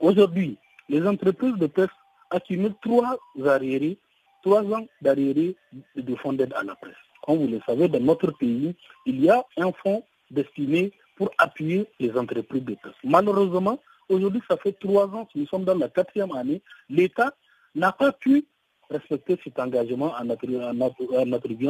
aujourd'hui, 0.00 0.58
les 0.88 1.06
entreprises 1.06 1.56
de 1.56 1.66
presse 1.66 1.88
accumulent 2.30 2.74
trois 2.82 3.18
arriérés, 3.46 3.98
trois 4.42 4.62
ans 4.72 4.86
d'arriérés 5.00 5.56
de 5.94 6.14
fonds 6.16 6.32
d'aide 6.32 6.52
à 6.54 6.64
la 6.64 6.74
presse. 6.74 6.94
Comme 7.22 7.38
vous 7.38 7.48
le 7.48 7.60
savez, 7.66 7.88
dans 7.88 8.00
notre 8.00 8.30
pays, 8.32 8.74
il 9.06 9.20
y 9.20 9.30
a 9.30 9.44
un 9.56 9.72
fonds 9.72 10.02
destiné 10.30 10.92
pour 11.16 11.30
appuyer 11.38 11.86
les 11.98 12.16
entreprises 12.16 12.64
de 12.64 12.74
presse. 12.74 12.94
Malheureusement, 13.04 13.78
aujourd'hui, 14.08 14.40
ça 14.48 14.56
fait 14.56 14.72
trois 14.72 15.06
ans, 15.08 15.28
nous 15.34 15.46
sommes 15.46 15.64
dans 15.64 15.76
la 15.76 15.88
quatrième 15.88 16.32
année, 16.32 16.62
l'État 16.88 17.34
n'a 17.74 17.92
pas 17.92 18.12
pu 18.12 18.44
respecter 18.90 19.38
cet 19.44 19.58
engagement 19.58 20.12
en 20.18 20.30
attribuant, 20.30 20.72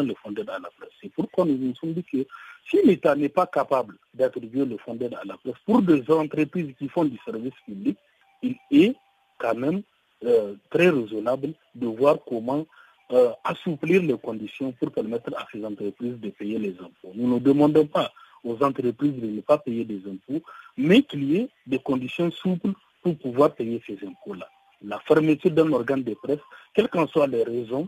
le 0.02 0.14
fonds 0.22 0.32
d'aide 0.32 0.48
à 0.48 0.58
la 0.58 0.70
presse. 0.78 0.90
C'est 1.02 1.12
pourquoi 1.12 1.44
nous 1.44 1.56
nous 1.56 1.74
sommes 1.74 1.92
dit 1.92 2.04
que 2.04 2.26
si 2.68 2.78
l'État 2.84 3.14
n'est 3.14 3.28
pas 3.28 3.46
capable 3.46 3.96
d'attribuer 4.14 4.64
le 4.64 4.78
fonds 4.78 4.94
d'aide 4.94 5.14
à 5.14 5.24
la 5.24 5.36
presse 5.36 5.54
pour 5.66 5.82
des 5.82 6.02
entreprises 6.10 6.74
qui 6.78 6.88
font 6.88 7.04
du 7.04 7.18
service 7.24 7.52
public, 7.66 7.98
il 8.42 8.56
est 8.70 8.94
quand 9.38 9.54
même 9.54 9.82
euh, 10.24 10.54
très 10.70 10.88
raisonnable 10.88 11.52
de 11.74 11.86
voir 11.86 12.18
comment 12.26 12.64
euh, 13.12 13.30
assouplir 13.44 14.02
les 14.02 14.16
conditions 14.18 14.72
pour 14.72 14.90
permettre 14.92 15.32
à 15.36 15.46
ces 15.52 15.64
entreprises 15.64 16.18
de 16.18 16.30
payer 16.30 16.58
les 16.58 16.76
impôts. 16.78 17.12
Nous 17.14 17.32
ne 17.34 17.38
demandons 17.38 17.86
pas 17.86 18.12
aux 18.44 18.62
entreprises 18.62 19.14
de 19.14 19.26
ne 19.26 19.40
pas 19.40 19.58
payer 19.58 19.84
des 19.84 20.00
impôts, 20.06 20.42
mais 20.76 21.02
qu'il 21.02 21.24
y 21.24 21.36
ait 21.36 21.48
des 21.66 21.78
conditions 21.78 22.30
souples 22.30 22.72
pour 23.02 23.16
pouvoir 23.18 23.54
payer 23.54 23.82
ces 23.86 23.98
impôts-là 24.06 24.48
la 24.82 24.98
fermeture 25.00 25.50
d'un 25.50 25.72
organe 25.72 26.02
de 26.02 26.14
presse, 26.14 26.40
quelles 26.74 26.88
qu'en 26.88 27.06
soient 27.06 27.26
les 27.26 27.42
raisons, 27.42 27.86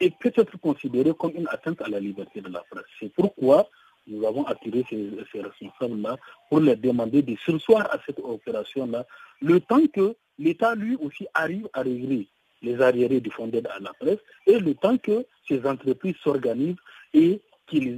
est 0.00 0.16
peut-être 0.18 0.58
considérée 0.58 1.12
comme 1.18 1.32
une 1.36 1.48
atteinte 1.48 1.80
à 1.82 1.88
la 1.88 2.00
liberté 2.00 2.40
de 2.40 2.48
la 2.48 2.62
presse. 2.70 2.84
C'est 2.98 3.12
pourquoi 3.12 3.68
nous 4.08 4.26
avons 4.26 4.44
attiré 4.46 4.84
ces, 4.90 5.40
responsables-là 5.40 6.16
pour 6.48 6.58
leur 6.60 6.76
demander 6.76 7.22
de 7.22 7.36
sursoir 7.36 7.88
à 7.92 7.98
cette 8.04 8.18
opération-là, 8.18 9.06
le 9.40 9.60
temps 9.60 9.86
que 9.92 10.16
l'État 10.38 10.74
lui 10.74 10.96
aussi 10.96 11.26
arrive 11.34 11.68
à 11.72 11.82
régler 11.82 12.26
les 12.62 12.80
arriérés 12.80 13.20
du 13.20 13.30
fonds 13.30 13.48
d'aide 13.48 13.66
à 13.66 13.78
la 13.80 13.92
presse 13.94 14.18
et 14.46 14.58
le 14.58 14.74
temps 14.74 14.96
que 14.98 15.26
ces 15.48 15.64
entreprises 15.66 16.16
s'organisent 16.22 16.76
et 17.14 17.40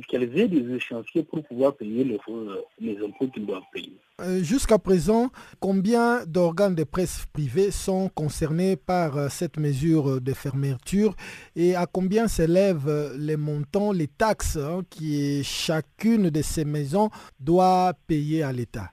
qu'elles 0.09 0.39
aient 0.39 0.49
des 0.49 0.75
échéanciers 0.75 1.23
pour 1.23 1.43
pouvoir 1.43 1.75
payer 1.75 2.05
les, 2.05 2.19
euh, 2.29 2.63
les 2.81 2.97
impôts 3.05 3.29
qu'ils 3.29 3.47
doivent 3.47 3.63
payer. 3.73 3.97
Euh, 4.21 4.43
jusqu'à 4.43 4.79
présent, 4.79 5.31
combien 5.59 6.25
d'organes 6.27 6.75
de 6.75 6.85
presse 6.85 7.27
privés 7.33 7.71
sont 7.71 8.09
concernés 8.09 8.77
par 8.77 9.17
euh, 9.17 9.29
cette 9.29 9.59
mesure 9.59 10.21
de 10.21 10.33
fermeture 10.33 11.15
et 11.57 11.75
à 11.75 11.87
combien 11.87 12.29
s'élèvent 12.29 13.15
les 13.19 13.37
montants, 13.37 13.93
les 13.93 14.07
taxes 14.07 14.57
hein, 14.57 14.83
que 14.91 15.43
chacune 15.43 16.31
de 16.31 16.43
ces 16.43 16.65
maisons 16.65 17.11
doit 17.41 17.93
payer 18.07 18.43
à 18.43 18.53
l'État? 18.53 18.91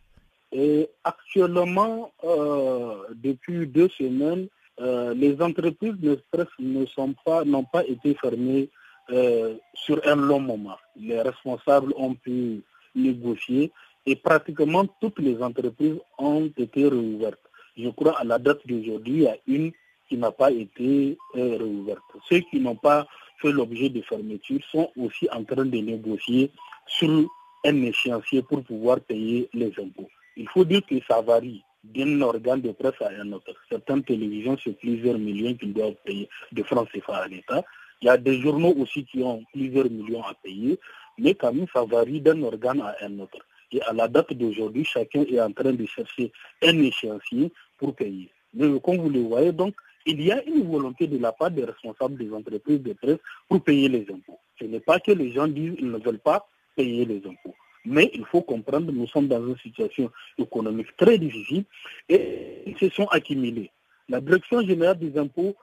Actuellement, 1.04 2.12
depuis 3.16 3.66
deux 3.68 3.88
semaines, 3.88 4.50
les 5.16 5.42
entreprises 5.42 5.96
presse 6.32 6.48
ne 6.60 6.86
sont 6.88 7.14
pas, 7.26 7.44
n'ont 7.44 7.66
pas 7.66 7.86
été 7.86 8.16
fermées 8.16 8.70
euh, 9.12 9.56
sur 9.74 10.00
un 10.08 10.16
long 10.16 10.40
moment. 10.40 10.78
Les 10.96 11.22
responsables 11.22 11.94
ont 11.98 12.14
pu 12.14 12.62
négocier 12.96 13.72
et 14.06 14.16
pratiquement 14.16 14.86
toutes 15.02 15.20
les 15.20 15.42
entreprises 15.42 15.98
ont 16.18 16.50
été 16.58 16.88
réouvertes. 16.88 17.42
Je 17.78 17.90
crois 17.90 18.18
à 18.18 18.24
la 18.24 18.40
date 18.40 18.66
d'aujourd'hui, 18.66 19.14
il 19.14 19.22
y 19.24 19.28
a 19.28 19.36
une 19.48 19.72
qui 20.08 20.16
n'a 20.18 20.32
pas 20.32 20.52
été 20.52 21.18
euh, 21.36 21.58
réouverte. 21.58 22.04
Ceux 22.30 22.40
qui 22.40 22.60
n'ont 22.60 22.76
pas 22.76 23.06
fait 23.42 23.52
l'objet 23.52 23.90
de 23.90 24.02
fermeture 24.02 24.60
sont 24.72 24.90
aussi 24.96 25.28
en 25.32 25.44
train 25.44 25.66
de 25.66 25.78
négocier 25.78 26.50
sur 26.88 27.10
un 27.66 27.82
échéancier 27.82 28.44
pour 28.44 28.64
pouvoir 28.64 29.02
payer 29.02 29.50
les 29.54 29.74
impôts. 29.78 30.10
Il 30.38 30.48
faut 30.48 30.64
dire 30.64 30.86
que 30.86 30.96
ça 31.06 31.22
varie 31.22 31.64
d'un 31.84 32.22
organe 32.22 32.62
de 32.62 32.72
presse 32.72 33.02
à 33.02 33.10
un 33.10 33.32
autre. 33.32 33.54
Certaines 33.70 34.04
télévisions, 34.04 34.58
c'est 34.64 34.78
plusieurs 34.78 35.18
millions 35.18 35.56
qu'ils 35.56 35.74
doivent 35.74 35.96
payer 36.06 36.30
de 36.52 36.64
francs 36.64 36.90
CFA 36.92 37.18
à 37.18 37.28
l'État. 37.28 37.64
Il 38.02 38.06
y 38.06 38.10
a 38.10 38.18
des 38.18 38.42
journaux 38.42 38.74
aussi 38.78 39.06
qui 39.06 39.22
ont 39.24 39.44
plusieurs 39.54 39.90
millions 39.90 40.24
à 40.24 40.34
payer, 40.44 40.80
mais 41.18 41.36
quand 41.36 41.54
même, 41.54 41.68
ça 41.74 41.84
varie 41.84 42.22
d'un 42.22 42.42
organe 42.44 42.82
à 42.82 42.96
un 43.02 43.20
autre. 43.20 43.40
Et 43.72 43.82
à 43.84 43.94
la 43.94 44.08
date 44.08 44.34
d'aujourd'hui, 44.34 44.84
chacun 44.84 45.22
est 45.24 45.40
en 45.40 45.52
train 45.52 45.74
de 45.74 45.86
chercher 45.86 46.32
un 46.64 46.78
échéancier 46.80 47.52
pour 47.78 47.96
payer. 47.96 48.30
Mais 48.54 48.68
comme 48.82 48.98
vous 48.98 49.10
le 49.10 49.22
voyez, 49.22 49.52
donc, 49.52 49.76
il 50.06 50.22
y 50.22 50.32
a 50.32 50.44
une 50.44 50.70
volonté 50.70 51.08
de 51.08 51.18
la 51.20 51.32
part 51.32 51.52
des 51.52 51.64
responsables 51.64 52.18
des 52.18 52.34
entreprises 52.34 52.82
de 52.82 52.94
presse 52.94 53.20
pour 53.48 53.64
payer 53.64 53.88
les 53.88 54.06
impôts. 54.12 54.40
Ce 54.60 54.66
n'est 54.66 54.80
pas 54.80 55.00
que 55.00 55.12
les 55.12 55.32
gens 55.32 55.48
disent 55.48 55.76
qu'ils 55.76 55.92
ne 55.92 56.00
veulent 56.00 56.20
pas 56.20 56.48
payer 56.76 57.06
les 57.06 57.18
impôts. 57.18 57.56
Mais 57.86 58.12
il 58.14 58.26
faut 58.26 58.42
comprendre, 58.42 58.92
nous 58.92 59.08
sommes 59.08 59.28
dans 59.28 59.46
une 59.46 59.58
situation 59.58 60.12
économique 60.38 60.96
très 60.98 61.18
difficile 61.18 61.64
et 62.08 62.64
ils 62.68 62.78
se 62.78 62.90
sont 62.90 63.08
accumulés. 63.08 63.72
La 64.08 64.22
direction 64.22 64.62
générale 64.62 65.00
des 65.00 65.18
impôts 65.18 65.56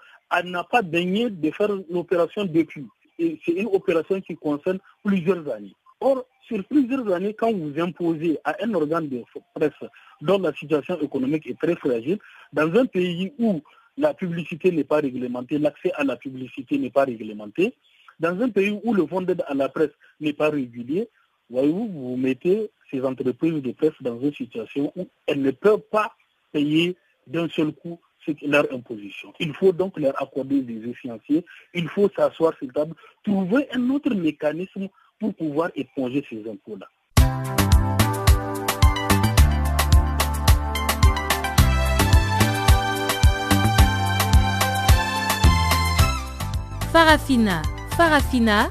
n'a 0.45 0.65
pas 0.65 0.83
daigné 0.83 1.31
de 1.31 1.51
faire 1.51 1.71
l'opération 1.91 2.45
depuis. 2.45 2.87
C'est 3.19 3.53
une 3.53 3.67
opération 3.67 4.21
qui 4.21 4.37
concerne 4.37 4.79
plusieurs 5.05 5.49
années. 5.53 5.75
Or, 6.01 6.25
sur 6.47 6.65
plusieurs 6.65 7.13
années, 7.13 7.35
quand 7.35 7.53
vous 7.53 7.79
imposez 7.81 8.39
à 8.45 8.57
un 8.63 8.73
organe 8.75 9.09
de 9.09 9.23
presse 9.55 9.73
dont 10.21 10.39
la 10.39 10.53
situation 10.55 10.99
économique 11.01 11.47
est 11.47 11.59
très 11.59 11.77
fragile, 11.77 12.19
dans 12.53 12.73
un 12.75 12.87
pays 12.87 13.33
où 13.39 13.61
la 13.97 14.15
publicité 14.15 14.71
n'est 14.71 14.85
pas 14.85 15.01
réglementée, 15.01 15.59
l'accès 15.59 15.93
à 15.95 16.05
la 16.05 16.17
publicité 16.17 16.79
n'est 16.79 16.91
pas 16.91 17.05
réglementé, 17.05 17.75
dans 18.21 18.41
un 18.41 18.49
pays 18.49 18.79
où 18.83 18.95
le 18.95 19.07
fonds 19.07 19.21
d'aide 19.21 19.45
à 19.47 19.55
la 19.55 19.69
presse 19.69 19.91
n'est 20.21 20.33
pas 20.33 20.51
régulier, 20.51 21.09
voyez-vous, 21.51 21.89
vous 21.89 22.17
mettez 22.17 22.71
ces 22.91 23.03
entreprises 23.03 23.63
de 23.63 23.73
presse 23.73 23.93
dans 24.01 24.21
une 24.21 24.35
situation 24.35 24.93
où 24.97 25.07
elles 25.27 25.43
ne 25.43 25.51
peuvent 25.51 25.83
pas 25.91 26.13
payer 26.53 26.97
d'un 27.27 27.49
seul 27.49 27.73
coup 27.73 27.99
leur 28.43 28.65
imposition. 28.73 29.33
Il 29.41 29.55
faut 29.55 29.73
donc 29.73 29.99
leur 29.99 30.21
accorder 30.21 30.61
des 30.63 30.89
échéanciers, 30.89 31.45
il 31.75 31.89
faut 31.89 32.09
s'asseoir 32.15 32.53
sur 32.59 32.73
table, 32.73 32.95
trouver 33.25 33.69
un 33.73 33.91
autre 33.91 34.15
mécanisme 34.15 34.89
pour 35.19 35.35
pouvoir 35.35 35.71
éponger 35.75 36.25
ces 36.29 36.49
impôts-là. 36.49 36.89
Farafina, 46.93 47.63
Farafina. 47.97 48.71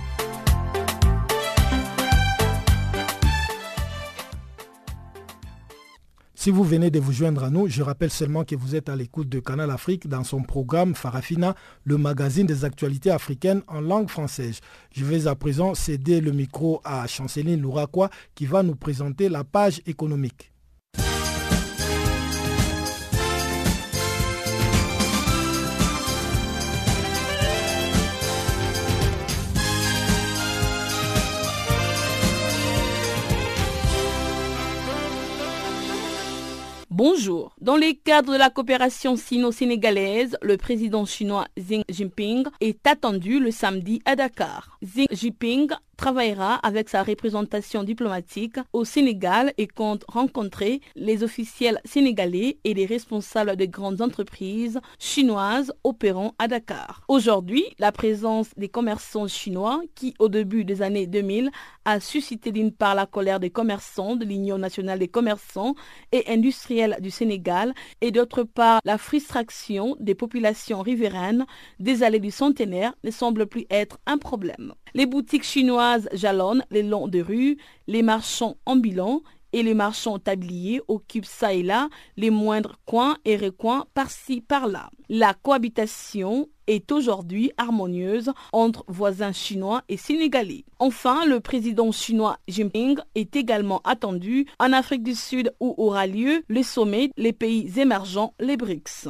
Si 6.41 6.49
vous 6.49 6.63
venez 6.63 6.89
de 6.89 6.99
vous 6.99 7.11
joindre 7.11 7.43
à 7.43 7.51
nous, 7.51 7.67
je 7.67 7.83
rappelle 7.83 8.09
seulement 8.09 8.43
que 8.43 8.55
vous 8.55 8.75
êtes 8.75 8.89
à 8.89 8.95
l'écoute 8.95 9.29
de 9.29 9.39
Canal 9.39 9.69
Afrique 9.69 10.07
dans 10.07 10.23
son 10.23 10.41
programme 10.41 10.95
Farafina, 10.95 11.53
le 11.83 11.99
magazine 11.99 12.47
des 12.47 12.65
actualités 12.65 13.11
africaines 13.11 13.61
en 13.67 13.79
langue 13.79 14.09
française. 14.09 14.59
Je 14.91 15.05
vais 15.05 15.27
à 15.27 15.35
présent 15.35 15.75
céder 15.75 16.19
le 16.19 16.31
micro 16.31 16.81
à 16.83 17.05
Chanceline 17.05 17.61
Louraquois 17.61 18.09
qui 18.33 18.47
va 18.47 18.63
nous 18.63 18.73
présenter 18.73 19.29
la 19.29 19.43
page 19.43 19.83
économique. 19.85 20.51
Bonjour. 36.93 37.55
Dans 37.61 37.77
le 37.77 37.93
cadre 37.93 38.33
de 38.33 38.37
la 38.37 38.49
coopération 38.49 39.15
sino-sénégalaise, 39.15 40.35
le 40.41 40.57
président 40.57 41.05
chinois 41.05 41.47
Xi 41.57 41.83
Jinping 41.87 42.43
est 42.59 42.85
attendu 42.85 43.39
le 43.39 43.49
samedi 43.49 44.01
à 44.03 44.17
Dakar. 44.17 44.77
Xi 44.83 45.07
Jinping 45.09 45.69
travaillera 46.01 46.55
avec 46.55 46.89
sa 46.89 47.03
représentation 47.03 47.83
diplomatique 47.83 48.55
au 48.73 48.83
Sénégal 48.85 49.53
et 49.59 49.67
compte 49.67 50.03
rencontrer 50.07 50.81
les 50.95 51.21
officiels 51.21 51.79
sénégalais 51.85 52.57
et 52.63 52.73
les 52.73 52.87
responsables 52.87 53.55
de 53.55 53.65
grandes 53.65 54.01
entreprises 54.01 54.79
chinoises 54.97 55.71
opérant 55.83 56.33
à 56.39 56.47
Dakar. 56.47 57.03
Aujourd'hui, 57.07 57.65
la 57.77 57.91
présence 57.91 58.49
des 58.57 58.67
commerçants 58.67 59.27
chinois 59.27 59.79
qui, 59.93 60.15
au 60.17 60.27
début 60.27 60.65
des 60.65 60.81
années 60.81 61.05
2000, 61.05 61.51
a 61.85 61.99
suscité 61.99 62.51
d'une 62.51 62.71
part 62.71 62.95
la 62.95 63.05
colère 63.05 63.39
des 63.39 63.51
commerçants 63.51 64.15
de 64.15 64.25
l'Union 64.25 64.57
nationale 64.57 64.97
des 64.97 65.07
commerçants 65.07 65.75
et 66.11 66.23
industriels 66.27 66.97
du 66.99 67.11
Sénégal 67.11 67.75
et 68.01 68.09
d'autre 68.09 68.41
part 68.41 68.81
la 68.85 68.97
frustration 68.97 69.95
des 69.99 70.15
populations 70.15 70.81
riveraines 70.81 71.45
des 71.79 72.01
allées 72.01 72.19
du 72.19 72.31
centenaire 72.31 72.93
ne 73.03 73.11
semble 73.11 73.45
plus 73.45 73.67
être 73.69 73.99
un 74.07 74.17
problème. 74.17 74.73
Les 74.95 75.05
boutiques 75.05 75.43
chinoises 75.45 75.90
jalonnent 76.13 76.65
les 76.71 76.83
longs 76.83 77.07
de 77.07 77.21
rue, 77.21 77.57
les 77.87 78.01
marchands 78.01 78.57
ambulants 78.65 79.21
et 79.53 79.63
les 79.63 79.73
marchands 79.73 80.19
tabliers 80.19 80.81
occupent 80.87 81.25
ça 81.25 81.53
et 81.53 81.63
là 81.63 81.89
les 82.17 82.29
moindres 82.29 82.77
coins 82.85 83.17
et 83.25 83.35
recoins 83.35 83.85
par-ci 83.93 84.41
par-là. 84.41 84.89
La 85.09 85.33
cohabitation 85.33 86.47
est 86.67 86.91
aujourd'hui 86.91 87.51
harmonieuse 87.57 88.31
entre 88.53 88.85
voisins 88.87 89.33
chinois 89.33 89.81
et 89.89 89.97
sénégalais. 89.97 90.63
Enfin, 90.79 91.25
le 91.25 91.39
président 91.41 91.91
chinois 91.91 92.37
Jinping 92.47 92.97
est 93.15 93.35
également 93.35 93.81
attendu 93.83 94.45
en 94.59 94.71
Afrique 94.71 95.03
du 95.03 95.15
Sud 95.15 95.53
où 95.59 95.75
aura 95.77 96.07
lieu 96.07 96.43
le 96.47 96.63
sommet 96.63 97.09
les 97.17 97.33
pays 97.33 97.71
émergents, 97.77 98.33
les 98.39 98.55
BRICS. 98.55 99.09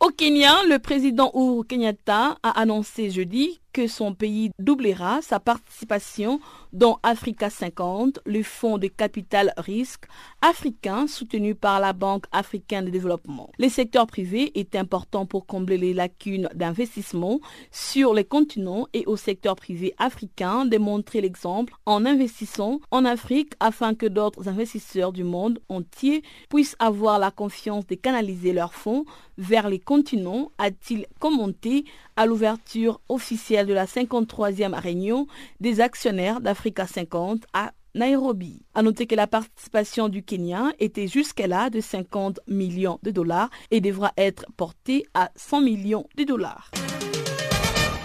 Au 0.00 0.10
Kenya, 0.10 0.54
le 0.68 0.78
président 0.78 1.32
Uhuru 1.34 1.64
Kenyatta 1.64 2.38
a 2.42 2.50
annoncé 2.60 3.10
jeudi 3.10 3.58
que 3.78 3.86
son 3.86 4.12
pays 4.12 4.50
doublera 4.58 5.22
sa 5.22 5.38
participation 5.38 6.40
dans 6.72 6.98
Africa 7.02 7.50
50, 7.50 8.20
le 8.26 8.42
fonds 8.42 8.78
de 8.78 8.88
capital 8.88 9.52
risque 9.56 10.04
africain 10.42 11.06
soutenu 11.06 11.54
par 11.54 11.80
la 11.80 11.92
Banque 11.92 12.26
africaine 12.32 12.84
de 12.84 12.90
développement. 12.90 13.50
Le 13.58 13.68
secteur 13.68 14.06
privé 14.06 14.58
est 14.58 14.76
important 14.76 15.26
pour 15.26 15.46
combler 15.46 15.78
les 15.78 15.94
lacunes 15.94 16.48
d'investissement 16.54 17.40
sur 17.70 18.14
les 18.14 18.24
continents 18.24 18.86
et 18.92 19.04
au 19.06 19.16
secteur 19.16 19.56
privé 19.56 19.94
africain 19.98 20.64
de 20.64 20.78
montrer 20.78 21.20
l'exemple 21.20 21.72
en 21.86 22.04
investissant 22.04 22.80
en 22.90 23.04
Afrique 23.04 23.52
afin 23.60 23.94
que 23.94 24.06
d'autres 24.06 24.48
investisseurs 24.48 25.12
du 25.12 25.24
monde 25.24 25.60
entier 25.68 26.22
puissent 26.48 26.76
avoir 26.78 27.18
la 27.18 27.30
confiance 27.30 27.86
de 27.86 27.94
canaliser 27.94 28.52
leurs 28.52 28.74
fonds 28.74 29.04
vers 29.38 29.68
les 29.68 29.78
continents, 29.78 30.50
a-t-il 30.58 31.06
commenté 31.20 31.84
à 32.16 32.26
l'ouverture 32.26 33.00
officielle 33.08 33.68
de 33.68 33.72
la 33.72 33.86
53e 33.86 34.74
réunion 34.74 35.28
des 35.60 35.80
actionnaires 35.80 36.40
d'Africa 36.58 36.88
50 36.88 37.44
à 37.52 37.72
Nairobi. 37.94 38.62
A 38.74 38.82
noter 38.82 39.06
que 39.06 39.14
la 39.14 39.28
participation 39.28 40.08
du 40.08 40.24
Kenya 40.24 40.72
était 40.80 41.06
jusqu'à-là 41.06 41.70
de 41.70 41.80
50 41.80 42.40
millions 42.48 42.98
de 43.04 43.12
dollars 43.12 43.48
et 43.70 43.80
devra 43.80 44.12
être 44.16 44.44
portée 44.56 45.04
à 45.14 45.30
100 45.36 45.60
millions 45.60 46.08
de 46.16 46.24
dollars. 46.24 46.72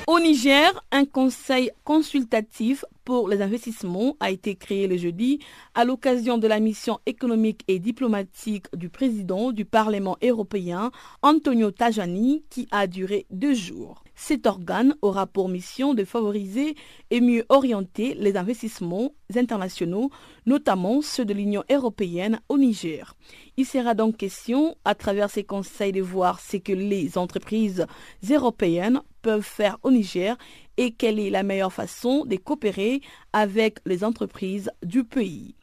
Au 0.05 0.19
Niger, 0.19 0.69
un 0.91 1.05
conseil 1.05 1.71
consultatif 1.83 2.85
pour 3.05 3.27
les 3.27 3.41
investissements 3.41 4.15
a 4.19 4.29
été 4.29 4.55
créé 4.55 4.85
le 4.87 4.97
jeudi 4.97 5.39
à 5.73 5.83
l'occasion 5.83 6.37
de 6.37 6.47
la 6.47 6.59
mission 6.59 6.99
économique 7.07 7.63
et 7.67 7.79
diplomatique 7.79 8.67
du 8.75 8.89
président 8.89 9.51
du 9.51 9.65
Parlement 9.65 10.17
européen, 10.21 10.91
Antonio 11.23 11.71
Tajani, 11.71 12.43
qui 12.51 12.67
a 12.69 12.85
duré 12.85 13.25
deux 13.31 13.55
jours. 13.55 14.03
Cet 14.25 14.47
organe 14.47 14.95
aura 15.01 15.27
pour 15.27 15.49
mission 15.49 15.93
de 15.93 16.05
favoriser 16.05 16.75
et 17.11 17.19
mieux 17.19 17.43
orienter 17.49 18.13
les 18.13 18.37
investissements 18.37 19.11
internationaux, 19.35 20.11
notamment 20.45 21.01
ceux 21.01 21.25
de 21.25 21.33
l'Union 21.33 21.65
européenne 21.69 22.39
au 22.47 22.57
Niger. 22.57 23.17
Il 23.57 23.65
sera 23.65 23.95
donc 23.95 24.15
question, 24.15 24.77
à 24.85 24.95
travers 24.95 25.29
ces 25.29 25.43
conseils, 25.43 25.91
de 25.91 26.01
voir 26.01 26.39
ce 26.39 26.55
que 26.55 26.71
les 26.71 27.17
entreprises 27.17 27.85
européennes 28.31 29.01
peuvent 29.23 29.41
faire 29.41 29.77
au 29.83 29.91
Niger 29.91 30.37
et 30.77 30.91
quelle 30.91 31.19
est 31.19 31.29
la 31.29 31.43
meilleure 31.43 31.73
façon 31.73 32.23
de 32.23 32.37
coopérer 32.37 33.01
avec 33.33 33.79
les 33.85 34.05
entreprises 34.05 34.71
du 34.83 35.03
pays. 35.03 35.53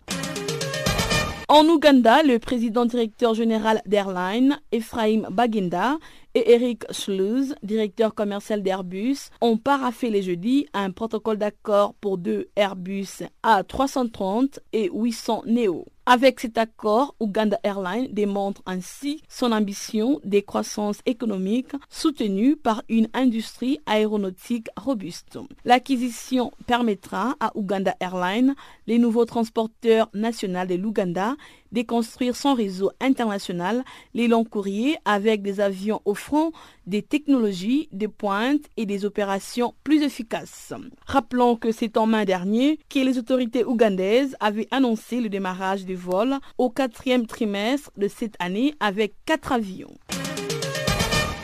En 1.53 1.67
Ouganda, 1.67 2.23
le 2.23 2.39
président 2.39 2.85
directeur 2.87 3.35
général 3.35 3.83
d'Airline, 3.85 4.61
Ephraim 4.71 5.23
Baginda, 5.33 5.99
et 6.35 6.53
Eric 6.53 6.85
Schleuse, 6.93 7.55
directeur 7.63 8.15
commercial 8.15 8.63
d'Airbus, 8.63 9.31
ont 9.41 9.57
paraffé 9.57 10.11
les 10.11 10.23
jeudis 10.23 10.67
un 10.73 10.91
protocole 10.91 11.39
d'accord 11.39 11.95
pour 11.95 12.19
deux 12.19 12.49
Airbus 12.57 13.25
A330 13.45 14.59
et 14.73 14.91
800 14.93 15.43
Neo. 15.47 15.87
Avec 16.13 16.41
cet 16.41 16.59
accord, 16.59 17.15
Uganda 17.21 17.61
Airlines 17.63 18.09
démontre 18.11 18.63
ainsi 18.67 19.23
son 19.29 19.53
ambition 19.53 20.21
de 20.25 20.41
croissance 20.41 20.99
économique 21.07 21.71
soutenue 21.89 22.57
par 22.57 22.83
une 22.89 23.07
industrie 23.15 23.79
aéronautique 23.87 24.67
robuste. 24.77 25.39
L'acquisition 25.65 26.51
permettra 26.67 27.37
à 27.39 27.53
Uganda 27.55 27.95
Airlines, 28.01 28.57
les 28.89 28.99
nouveaux 28.99 29.25
transporteurs 29.25 30.11
nationaux 30.13 30.67
de 30.67 30.75
l'Ouganda, 30.75 31.37
de 31.71 31.83
construire 31.83 32.35
son 32.35 32.55
réseau 32.55 32.91
international, 33.01 33.85
les 34.13 34.27
longs 34.27 34.45
courriers 34.45 34.97
avec 35.05 35.43
des 35.43 35.61
avions 35.61 36.03
offrant 36.07 36.51
des 36.91 37.03
technologies 37.03 37.89
de 37.93 38.09
pointe 38.09 38.65
et 38.77 38.85
des 38.85 39.05
opérations 39.05 39.75
plus 39.85 40.03
efficaces. 40.03 40.75
Rappelons 41.07 41.55
que 41.55 41.71
c'est 41.71 41.97
en 41.97 42.07
mai 42.07 42.25
dernier 42.27 42.81
que 42.89 42.99
les 42.99 43.17
autorités 43.17 43.65
ougandaises 43.65 44.37
avaient 44.41 44.69
annoncé 44.73 45.21
le 45.21 45.29
démarrage 45.29 45.85
des 45.85 45.95
vols 45.95 46.39
au 46.59 46.69
quatrième 46.69 47.27
trimestre 47.27 47.93
de 47.97 48.09
cette 48.09 48.35
année 48.41 48.75
avec 48.81 49.15
quatre 49.25 49.53
avions. 49.53 49.95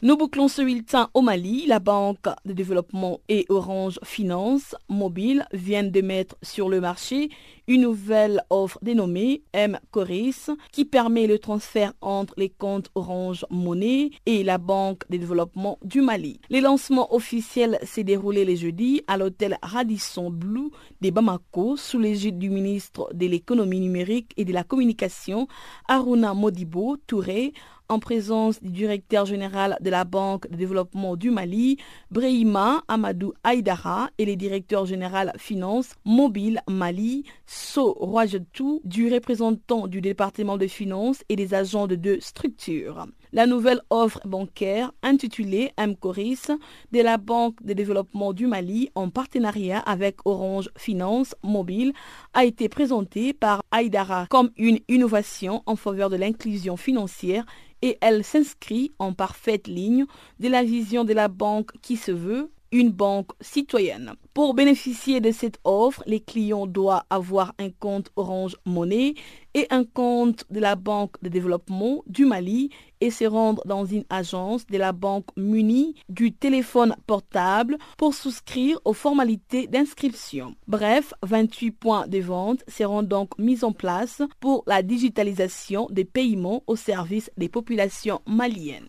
Nous 0.07 0.17
bouclons 0.17 0.47
ce 0.47 0.63
bulletin 0.63 1.11
au 1.15 1.21
Mali. 1.21 1.67
La 1.67 1.81
Banque 1.81 2.29
de 2.45 2.53
développement 2.53 3.19
et 3.29 3.45
Orange 3.49 3.99
Finance 4.05 4.77
Mobile 4.89 5.45
viennent 5.53 5.91
de 5.91 6.01
mettre 6.01 6.37
sur 6.43 6.69
le 6.69 6.81
marché 6.81 7.29
une 7.67 7.81
nouvelle 7.81 8.41
offre 8.49 8.79
dénommée 8.83 9.43
M-Coris 9.53 10.51
qui 10.71 10.85
permet 10.85 11.27
le 11.27 11.41
transfert 11.41 11.93
entre 12.01 12.35
les 12.37 12.51
comptes 12.51 12.89
Orange 12.95 13.45
Monnaie 13.51 14.11
et 14.27 14.45
la 14.45 14.59
Banque 14.59 15.03
de 15.11 15.17
développement 15.17 15.77
du 15.83 16.03
Mali. 16.03 16.39
Le 16.51 16.61
lancement 16.61 17.13
officiel 17.13 17.77
s'est 17.83 18.05
déroulé 18.05 18.45
les 18.45 18.55
jeudis 18.55 19.03
à 19.09 19.17
l'hôtel 19.17 19.59
Radisson 19.61 20.31
Blue 20.31 20.71
de 21.01 21.11
Bamako 21.11 21.77
sous 21.77 21.99
l'égide 21.99 22.39
du 22.39 22.49
ministre 22.49 23.09
de 23.13 23.27
l'économie 23.27 23.81
numérique 23.81 24.31
et 24.37 24.45
de 24.45 24.53
la 24.53 24.63
communication 24.63 25.49
Aruna 25.89 26.33
Modibo 26.33 26.97
Touré 27.09 27.53
en 27.89 27.99
présence 27.99 28.63
du 28.63 28.71
directeur 28.71 29.27
général 29.27 29.77
de 29.81 29.91
la 29.91 30.05
Banque 30.05 30.49
de 30.51 30.57
développement 30.57 31.17
du 31.17 31.31
Mali, 31.31 31.79
Brehima 32.11 32.83
Amadou 32.89 33.33
Aïdara, 33.45 34.11
et 34.19 34.25
le 34.25 34.37
directeur 34.37 34.87
général 34.87 35.33
finance 35.39 35.95
Mobile 36.05 36.61
Mali, 36.69 37.25
So 37.47 37.93
Roajetou, 37.93 38.81
du 38.85 39.13
représentant 39.13 39.87
du 39.87 40.01
département 40.01 40.57
de 40.57 40.67
finances 40.67 41.23
et 41.29 41.37
des 41.37 41.55
agents 41.55 41.87
de 41.87 41.95
deux 41.95 42.21
structures. 42.21 43.07
La 43.33 43.47
nouvelle 43.47 43.81
offre 43.91 44.21
bancaire 44.25 44.93
intitulée 45.03 45.73
MCORIS 45.79 46.49
de 46.93 47.01
la 47.01 47.19
Banque 47.19 47.63
de 47.63 47.73
développement 47.73 48.33
du 48.33 48.47
Mali 48.47 48.91
en 48.95 49.11
partenariat 49.11 49.81
avec 49.81 50.19
Orange 50.25 50.71
Finance 50.77 51.35
Mobile 51.43 51.93
a 52.35 52.45
été 52.45 52.69
présentée 52.69 53.33
par 53.33 53.63
Aïdara 53.71 54.27
comme 54.31 54.51
une 54.57 54.79
innovation 54.89 55.63
en 55.67 55.77
faveur 55.77 56.11
de 56.11 56.17
l'inclusion 56.17 56.77
financière 56.77 57.45
et 57.83 57.99
elle 58.01 58.25
s'inscrit 58.25 58.93
en 58.99 59.13
parfaite 59.13 59.67
ligne 59.67 60.07
de 60.41 60.49
la 60.49 60.63
vision 60.63 61.05
de 61.05 61.13
la 61.13 61.29
banque 61.29 61.73
qui 61.83 61.97
se 61.97 62.13
veut 62.13 62.51
une 62.73 62.91
banque 62.91 63.31
citoyenne. 63.41 64.13
Pour 64.35 64.55
bénéficier 64.55 65.21
de 65.21 65.31
cette 65.31 65.59
offre, 65.65 66.03
les 66.07 66.21
clients 66.21 66.67
doivent 66.67 67.05
avoir 67.11 67.55
un 67.59 67.71
compte 67.71 68.11
Orange 68.17 68.57
Monnaie 68.65 69.15
et 69.55 69.67
un 69.71 69.85
compte 69.85 70.45
de 70.51 70.61
la 70.61 70.77
Banque 70.77 71.15
de 71.23 71.29
développement 71.29 72.03
du 72.07 72.27
Mali 72.27 72.71
et 73.01 73.11
se 73.11 73.25
rendre 73.25 73.63
dans 73.67 73.85
une 73.85 74.05
agence 74.11 74.67
de 74.67 74.79
la 74.79 74.93
banque 74.93 75.29
munie 75.37 75.95
du 76.09 76.33
téléphone 76.33 76.97
portable 77.07 77.79
pour 77.99 78.15
souscrire 78.15 78.79
aux 78.85 78.93
formalités 78.93 79.67
d'inscription. 79.67 80.55
Bref, 80.67 81.15
28 81.23 81.71
points 81.73 82.09
de 82.09 82.19
vente 82.19 82.65
seront 82.69 83.03
donc 83.03 83.39
mis 83.39 83.65
en 83.65 83.73
place 83.73 84.23
pour 84.41 84.65
la 84.67 84.83
digitalisation 84.83 85.87
des 85.91 86.05
paiements 86.05 86.63
au 86.67 86.77
service 86.77 87.31
des 87.37 87.49
populations 87.49 88.21
maliennes. 88.27 88.89